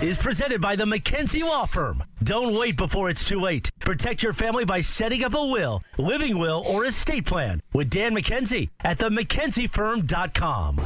is 0.02 0.16
presented 0.16 0.60
by 0.60 0.76
the 0.76 0.84
McKenzie 0.84 1.42
Law 1.42 1.66
Firm. 1.66 2.04
Don't 2.22 2.54
wait 2.54 2.76
before 2.76 3.10
it's 3.10 3.24
too 3.24 3.40
late. 3.40 3.70
Protect 3.80 4.22
your 4.22 4.32
family 4.32 4.64
by 4.64 4.80
setting 4.80 5.24
up 5.24 5.34
a 5.34 5.46
will, 5.46 5.82
living 5.96 6.38
will, 6.38 6.62
or 6.66 6.84
estate 6.84 7.26
plan 7.26 7.60
with 7.72 7.90
Dan 7.90 8.14
McKenzie 8.14 8.70
at 8.80 8.98
themckenziefirm.com. 8.98 10.76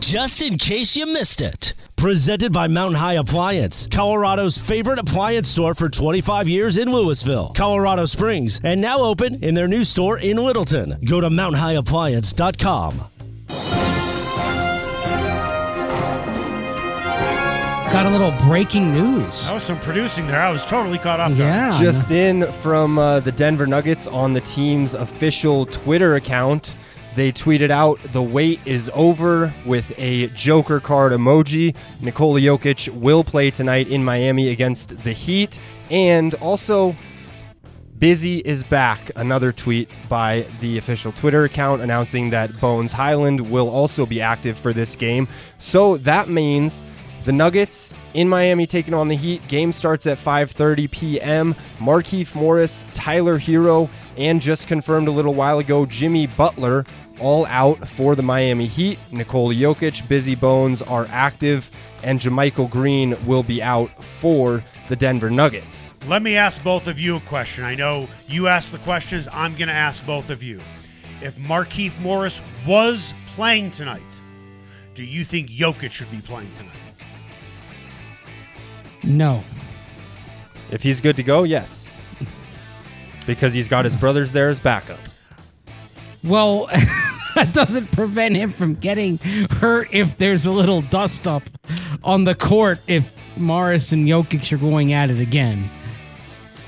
Just 0.00 0.42
in 0.42 0.58
case 0.58 0.96
you 0.96 1.06
missed 1.06 1.40
it. 1.40 1.72
Presented 1.96 2.52
by 2.52 2.66
Mountain 2.66 2.98
High 2.98 3.14
Appliance, 3.14 3.86
Colorado's 3.86 4.58
favorite 4.58 4.98
appliance 4.98 5.48
store 5.48 5.72
for 5.72 5.88
25 5.88 6.48
years 6.48 6.76
in 6.76 6.90
Louisville, 6.90 7.52
Colorado 7.54 8.06
Springs, 8.06 8.60
and 8.64 8.80
now 8.80 8.98
open 8.98 9.40
in 9.44 9.54
their 9.54 9.68
new 9.68 9.84
store 9.84 10.18
in 10.18 10.36
Littleton. 10.36 10.96
Go 11.08 11.20
to 11.20 11.30
mountainhighappliance.com. 11.30 13.11
Got 17.92 18.06
a 18.06 18.08
little 18.08 18.30
breaking 18.48 18.94
news. 18.94 19.44
That 19.44 19.52
was 19.52 19.64
some 19.64 19.78
producing 19.80 20.26
there. 20.26 20.40
I 20.40 20.50
was 20.50 20.64
totally 20.64 20.96
caught 20.96 21.20
off 21.20 21.28
guard. 21.28 21.40
Yeah. 21.40 21.78
Just 21.78 22.10
in 22.10 22.50
from 22.50 22.98
uh, 22.98 23.20
the 23.20 23.32
Denver 23.32 23.66
Nuggets 23.66 24.06
on 24.06 24.32
the 24.32 24.40
team's 24.40 24.94
official 24.94 25.66
Twitter 25.66 26.14
account. 26.14 26.74
They 27.16 27.32
tweeted 27.32 27.70
out, 27.70 28.02
the 28.04 28.22
wait 28.22 28.60
is 28.64 28.90
over 28.94 29.52
with 29.66 29.92
a 29.98 30.28
Joker 30.28 30.80
card 30.80 31.12
emoji. 31.12 31.76
Nikola 32.00 32.40
Jokic 32.40 32.88
will 32.88 33.22
play 33.22 33.50
tonight 33.50 33.88
in 33.88 34.02
Miami 34.02 34.48
against 34.48 35.02
the 35.04 35.12
Heat. 35.12 35.60
And 35.90 36.32
also, 36.36 36.96
Busy 37.98 38.38
is 38.38 38.64
back. 38.64 39.12
Another 39.14 39.52
tweet 39.52 39.88
by 40.08 40.46
the 40.60 40.76
official 40.78 41.12
Twitter 41.12 41.44
account 41.44 41.82
announcing 41.82 42.30
that 42.30 42.58
Bones 42.58 42.90
Hyland 42.90 43.50
will 43.50 43.68
also 43.68 44.06
be 44.06 44.20
active 44.20 44.58
for 44.58 44.72
this 44.72 44.96
game. 44.96 45.28
So 45.58 45.98
that 45.98 46.28
means 46.28 46.82
the 47.24 47.32
Nuggets 47.32 47.94
in 48.14 48.28
Miami 48.28 48.66
taking 48.66 48.94
on 48.94 49.08
the 49.08 49.16
Heat. 49.16 49.46
Game 49.48 49.72
starts 49.72 50.06
at 50.06 50.18
5:30 50.18 50.90
p.m. 50.90 51.54
Markieff 51.78 52.34
Morris, 52.34 52.84
Tyler 52.94 53.38
Herro, 53.38 53.88
and 54.16 54.40
just 54.40 54.68
confirmed 54.68 55.08
a 55.08 55.12
little 55.12 55.34
while 55.34 55.58
ago, 55.58 55.86
Jimmy 55.86 56.26
Butler 56.26 56.84
all 57.20 57.46
out 57.46 57.86
for 57.88 58.16
the 58.16 58.22
Miami 58.22 58.66
Heat. 58.66 58.98
Nikola 59.12 59.54
Jokic, 59.54 60.06
Busy 60.08 60.34
Bones 60.34 60.82
are 60.82 61.06
active, 61.10 61.70
and 62.02 62.18
JaMychal 62.18 62.68
Green 62.68 63.16
will 63.26 63.42
be 63.42 63.62
out 63.62 64.02
for 64.02 64.62
the 64.88 64.96
Denver 64.96 65.30
Nuggets. 65.30 65.90
Let 66.06 66.22
me 66.22 66.36
ask 66.36 66.62
both 66.62 66.86
of 66.88 66.98
you 66.98 67.16
a 67.16 67.20
question. 67.20 67.64
I 67.64 67.74
know 67.74 68.08
you 68.26 68.48
asked 68.48 68.72
the 68.72 68.78
questions. 68.78 69.28
I'm 69.32 69.54
going 69.54 69.68
to 69.68 69.74
ask 69.74 70.04
both 70.04 70.30
of 70.30 70.42
you. 70.42 70.60
If 71.20 71.36
Markieff 71.36 71.98
Morris 72.00 72.42
was 72.66 73.14
playing 73.34 73.70
tonight, 73.70 74.02
do 74.94 75.04
you 75.04 75.24
think 75.24 75.48
Jokic 75.48 75.92
should 75.92 76.10
be 76.10 76.20
playing 76.20 76.50
tonight? 76.56 76.72
No. 79.02 79.42
If 80.70 80.82
he's 80.82 81.00
good 81.00 81.16
to 81.16 81.22
go, 81.22 81.42
yes. 81.42 81.90
Because 83.26 83.52
he's 83.54 83.68
got 83.68 83.84
his 83.84 83.94
brothers 83.96 84.32
there 84.32 84.48
as 84.48 84.58
backup. 84.58 84.98
Well, 86.24 86.66
that 87.34 87.52
doesn't 87.52 87.92
prevent 87.92 88.36
him 88.36 88.52
from 88.52 88.74
getting 88.74 89.18
hurt 89.18 89.88
if 89.92 90.16
there's 90.18 90.46
a 90.46 90.50
little 90.50 90.82
dust 90.82 91.26
up 91.26 91.42
on 92.02 92.24
the 92.24 92.34
court 92.34 92.78
if 92.86 93.14
Morris 93.36 93.92
and 93.92 94.04
Jokic 94.06 94.52
are 94.52 94.58
going 94.58 94.92
at 94.92 95.10
it 95.10 95.20
again. 95.20 95.68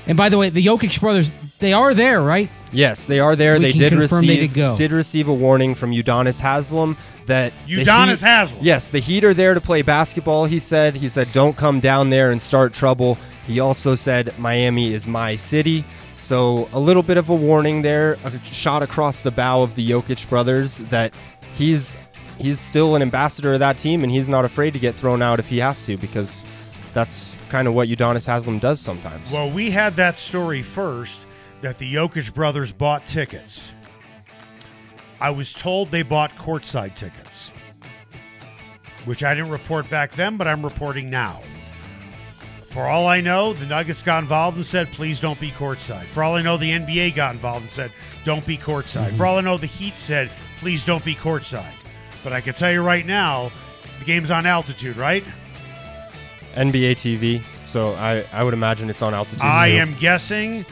And 0.07 0.17
by 0.17 0.29
the 0.29 0.37
way, 0.37 0.49
the 0.49 0.63
Jokic 0.63 0.99
brothers, 0.99 1.33
they 1.59 1.73
are 1.73 1.93
there, 1.93 2.21
right? 2.21 2.49
Yes, 2.75 3.05
they 3.05 3.19
are 3.19 3.35
there. 3.35 3.53
We 3.53 3.59
they 3.59 3.71
did 3.71 3.93
confirm 3.93 4.25
they 4.25 4.33
receive 4.33 4.49
did 4.49 4.55
go. 4.55 4.75
did 4.75 4.91
receive 4.91 5.27
a 5.27 5.33
warning 5.33 5.75
from 5.75 5.91
Udonis 5.91 6.41
Haslem 6.41 6.97
that 7.25 7.53
the 7.67 7.83
Udonis 7.83 8.19
Heat- 8.21 8.27
Haslem. 8.27 8.59
Yes, 8.61 8.89
the 8.89 8.99
Heat 8.99 9.23
are 9.23 9.33
there 9.33 9.53
to 9.53 9.61
play 9.61 9.81
basketball. 9.81 10.45
He 10.45 10.59
said. 10.59 10.95
He 10.95 11.09
said, 11.09 11.31
"Don't 11.31 11.55
come 11.55 11.79
down 11.79 12.09
there 12.09 12.31
and 12.31 12.41
start 12.41 12.73
trouble." 12.73 13.17
He 13.47 13.59
also 13.59 13.95
said, 13.95 14.33
"Miami 14.37 14.93
is 14.93 15.07
my 15.07 15.35
city." 15.35 15.85
So 16.15 16.69
a 16.71 16.79
little 16.79 17.03
bit 17.03 17.17
of 17.17 17.29
a 17.29 17.35
warning 17.35 17.81
there, 17.81 18.17
a 18.23 18.31
shot 18.53 18.81
across 18.81 19.21
the 19.21 19.31
bow 19.31 19.61
of 19.63 19.75
the 19.75 19.89
Jokic 19.89 20.29
brothers 20.29 20.77
that 20.89 21.13
he's 21.57 21.97
he's 22.37 22.59
still 22.59 22.95
an 22.95 23.01
ambassador 23.01 23.53
of 23.53 23.59
that 23.59 23.77
team 23.77 24.03
and 24.03 24.11
he's 24.11 24.27
not 24.27 24.43
afraid 24.43 24.73
to 24.73 24.79
get 24.79 24.95
thrown 24.95 25.21
out 25.21 25.39
if 25.39 25.47
he 25.47 25.59
has 25.59 25.85
to 25.85 25.95
because 25.97 26.45
that's 26.93 27.37
kind 27.49 27.67
of 27.67 27.73
what 27.73 27.87
Udonis 27.87 28.25
Haslem 28.25 28.59
does 28.59 28.79
sometimes. 28.79 29.31
Well, 29.31 29.49
we 29.49 29.71
had 29.71 29.95
that 29.95 30.17
story 30.17 30.61
first 30.61 31.24
that 31.61 31.77
the 31.77 31.93
Jokic 31.93 32.33
brothers 32.33 32.71
bought 32.71 33.07
tickets. 33.07 33.73
I 35.19 35.29
was 35.29 35.53
told 35.53 35.91
they 35.91 36.03
bought 36.03 36.31
courtside 36.35 36.95
tickets, 36.95 37.51
which 39.05 39.23
I 39.23 39.33
didn't 39.33 39.51
report 39.51 39.89
back 39.89 40.11
then, 40.11 40.37
but 40.37 40.47
I'm 40.47 40.63
reporting 40.63 41.09
now. 41.09 41.41
For 42.75 42.87
all 42.87 43.07
I 43.07 43.21
know, 43.21 43.53
the 43.53 43.65
Nuggets 43.65 44.01
got 44.01 44.21
involved 44.21 44.57
and 44.57 44.65
said, 44.65 44.91
please 44.91 45.21
don't 45.21 45.39
be 45.39 45.49
courtside. 45.51 46.03
For 46.05 46.23
all 46.23 46.35
I 46.35 46.41
know, 46.41 46.57
the 46.57 46.71
NBA 46.71 47.15
got 47.15 47.33
involved 47.33 47.61
and 47.61 47.71
said, 47.71 47.91
don't 48.25 48.45
be 48.45 48.57
courtside. 48.57 49.07
Mm-hmm. 49.07 49.17
For 49.17 49.25
all 49.25 49.37
I 49.37 49.41
know, 49.41 49.57
the 49.57 49.65
Heat 49.65 49.97
said, 49.97 50.29
please 50.59 50.83
don't 50.83 51.03
be 51.05 51.15
courtside. 51.15 51.71
But 52.21 52.33
I 52.33 52.41
can 52.41 52.53
tell 52.53 52.71
you 52.73 52.81
right 52.81 53.05
now, 53.05 53.49
the 53.99 54.05
game's 54.05 54.29
on 54.29 54.45
altitude, 54.45 54.97
right? 54.97 55.23
NBA 56.55 56.95
TV. 56.95 57.41
So 57.65 57.93
I, 57.93 58.25
I 58.33 58.43
would 58.43 58.53
imagine 58.53 58.89
it's 58.89 59.01
on 59.01 59.13
altitude. 59.13 59.43
I 59.43 59.69
too. 59.69 59.77
am 59.77 59.95
guessing 59.95 60.65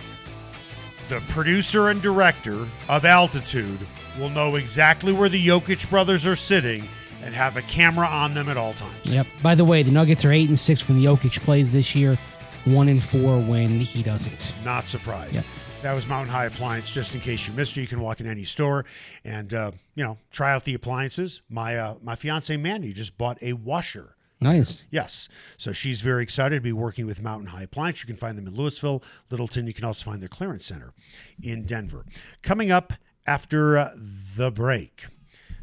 the 1.14 1.22
producer 1.32 1.89
and 1.89 2.01
director 2.01 2.68
of 2.89 3.05
Altitude 3.05 3.80
will 4.18 4.30
know 4.30 4.55
exactly 4.55 5.14
where 5.14 5.30
the 5.30 5.47
Jokic 5.47 5.88
brothers 5.88 6.26
are 6.26 6.36
sitting 6.36 6.84
and 7.22 7.36
have 7.36 7.55
a 7.55 7.61
camera 7.64 8.07
on 8.07 8.34
them 8.34 8.49
at 8.49 8.57
all 8.57 8.74
times. 8.74 9.14
Yep. 9.14 9.28
By 9.43 9.53
the 9.53 9.64
way, 9.64 9.84
the 9.84 9.91
Nuggets 9.91 10.26
are 10.26 10.32
eight 10.32 10.49
and 10.49 10.57
six 10.57 10.89
when 10.89 10.99
Jokic 10.99 11.39
plays 11.41 11.72
this 11.72 11.93
year, 11.93 12.18
one 12.66 12.88
and 12.88 13.01
four 13.03 13.39
when 13.39 13.70
he 13.70 14.01
doesn't. 14.01 14.55
Not 14.66 14.88
surprised. 14.88 15.36
Yep. 15.36 15.45
That 15.84 15.93
was 15.93 16.07
Mountain 16.07 16.34
High 16.34 16.45
Appliance. 16.45 16.91
Just 16.91 17.14
in 17.14 17.22
case 17.22 17.47
you 17.47 17.53
missed 17.53 17.78
it, 17.78 17.82
you 17.82 17.88
can 17.88 17.99
walk 17.99 18.20
in 18.20 18.26
any 18.26 18.43
store 18.43 18.86
and 19.24 19.53
uh, 19.53 19.72
you 19.93 20.03
know 20.03 20.18
try 20.32 20.51
out 20.51 20.64
the 20.64 20.74
appliances. 20.74 21.43
My 21.47 21.78
uh, 21.78 21.95
my 22.01 22.16
fiance 22.16 22.57
Mandy 22.57 22.91
just 22.91 23.20
bought 23.20 23.38
a 23.43 23.53
washer. 23.53 24.16
Nice. 24.43 24.85
Yes. 24.91 25.29
So 25.57 25.71
she's 25.71 26.01
very 26.01 26.23
excited 26.23 26.55
to 26.55 26.61
be 26.61 26.73
working 26.73 27.05
with 27.05 27.21
Mountain 27.21 27.47
High 27.47 27.63
Appliance. 27.63 28.01
You 28.01 28.07
can 28.07 28.15
find 28.15 28.37
them 28.37 28.47
in 28.47 28.55
Louisville, 28.55 29.01
Littleton. 29.29 29.67
You 29.67 29.73
can 29.73 29.85
also 29.85 30.05
find 30.05 30.21
their 30.21 30.29
clearance 30.29 30.65
center 30.65 30.93
in 31.41 31.65
Denver. 31.65 32.05
Coming 32.41 32.71
up 32.71 32.93
after 33.25 33.77
uh, 33.77 33.91
the 34.35 34.51
break. 34.51 35.05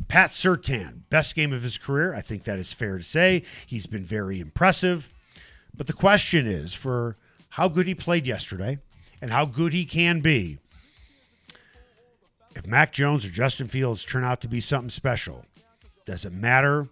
Pat 0.09 0.31
Surtain, 0.31 1.03
best 1.11 1.35
game 1.35 1.53
of 1.53 1.63
his 1.63 1.79
career. 1.79 2.15
I 2.15 2.21
think 2.21 2.45
that 2.45 2.59
is 2.59 2.73
fair 2.73 2.97
to 2.97 3.05
say. 3.05 3.45
He's 3.67 3.87
been 3.87 4.05
very 4.05 4.41
impressive. 4.41 5.11
But 5.77 5.87
the 5.87 5.93
question 5.93 6.47
is 6.47 6.75
for 6.75 7.17
how 7.51 7.69
good 7.69 7.87
he 7.87 7.95
played 7.95 8.27
yesterday 8.27 8.79
and 9.21 9.31
how 9.31 9.45
good 9.45 9.73
he 9.73 9.85
can 9.85 10.21
be. 10.21 10.59
If 12.57 12.67
Mac 12.67 12.93
Jones 12.93 13.25
or 13.25 13.31
Justin 13.31 13.69
Fields 13.69 14.05
turn 14.05 14.25
out 14.25 14.41
to 14.41 14.49
be 14.49 14.61
something 14.61 14.91
special, 14.91 15.45
does 16.05 16.25
it 16.25 16.33
matter 16.33 16.89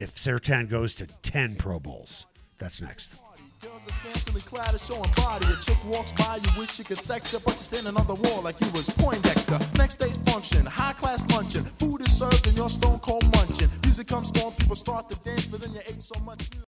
if 0.00 0.14
Surtain 0.16 0.68
goes 0.68 0.94
to 0.96 1.06
10 1.22 1.56
Pro 1.56 1.78
Bowls? 1.78 2.26
That's 2.58 2.80
next. 2.80 3.14
Girls 3.62 3.88
are 3.88 3.92
scantily 3.92 4.42
clad 4.42 4.78
showing 4.78 5.10
body. 5.16 5.46
A 5.46 5.56
chick 5.62 5.78
walks 5.86 6.12
by, 6.12 6.38
you 6.42 6.60
wish 6.60 6.78
you 6.78 6.84
could 6.84 6.98
sex 6.98 7.32
her, 7.32 7.38
but 7.40 7.54
you're 7.54 7.58
standing 7.58 7.96
on 7.96 8.06
the 8.06 8.14
wall 8.14 8.42
like 8.42 8.60
you 8.60 8.70
was 8.72 8.88
Poindexter. 8.90 9.58
Next 9.78 9.96
day's 9.96 10.18
function, 10.18 10.64
high 10.66 10.92
class 10.92 11.28
luncheon. 11.32 11.64
Food 11.64 12.02
is 12.02 12.16
served 12.16 12.46
stone 12.70 12.98
cold 12.98 13.24
munching. 13.34 13.68
Music 13.84 14.06
comes 14.08 14.30
on, 14.42 14.52
people 14.52 14.76
start 14.76 15.08
to 15.08 15.16
dance, 15.20 15.46
but 15.46 15.60
then 15.60 15.72
you 15.72 15.80
ate 15.86 16.02
so 16.02 16.18
much. 16.20 16.50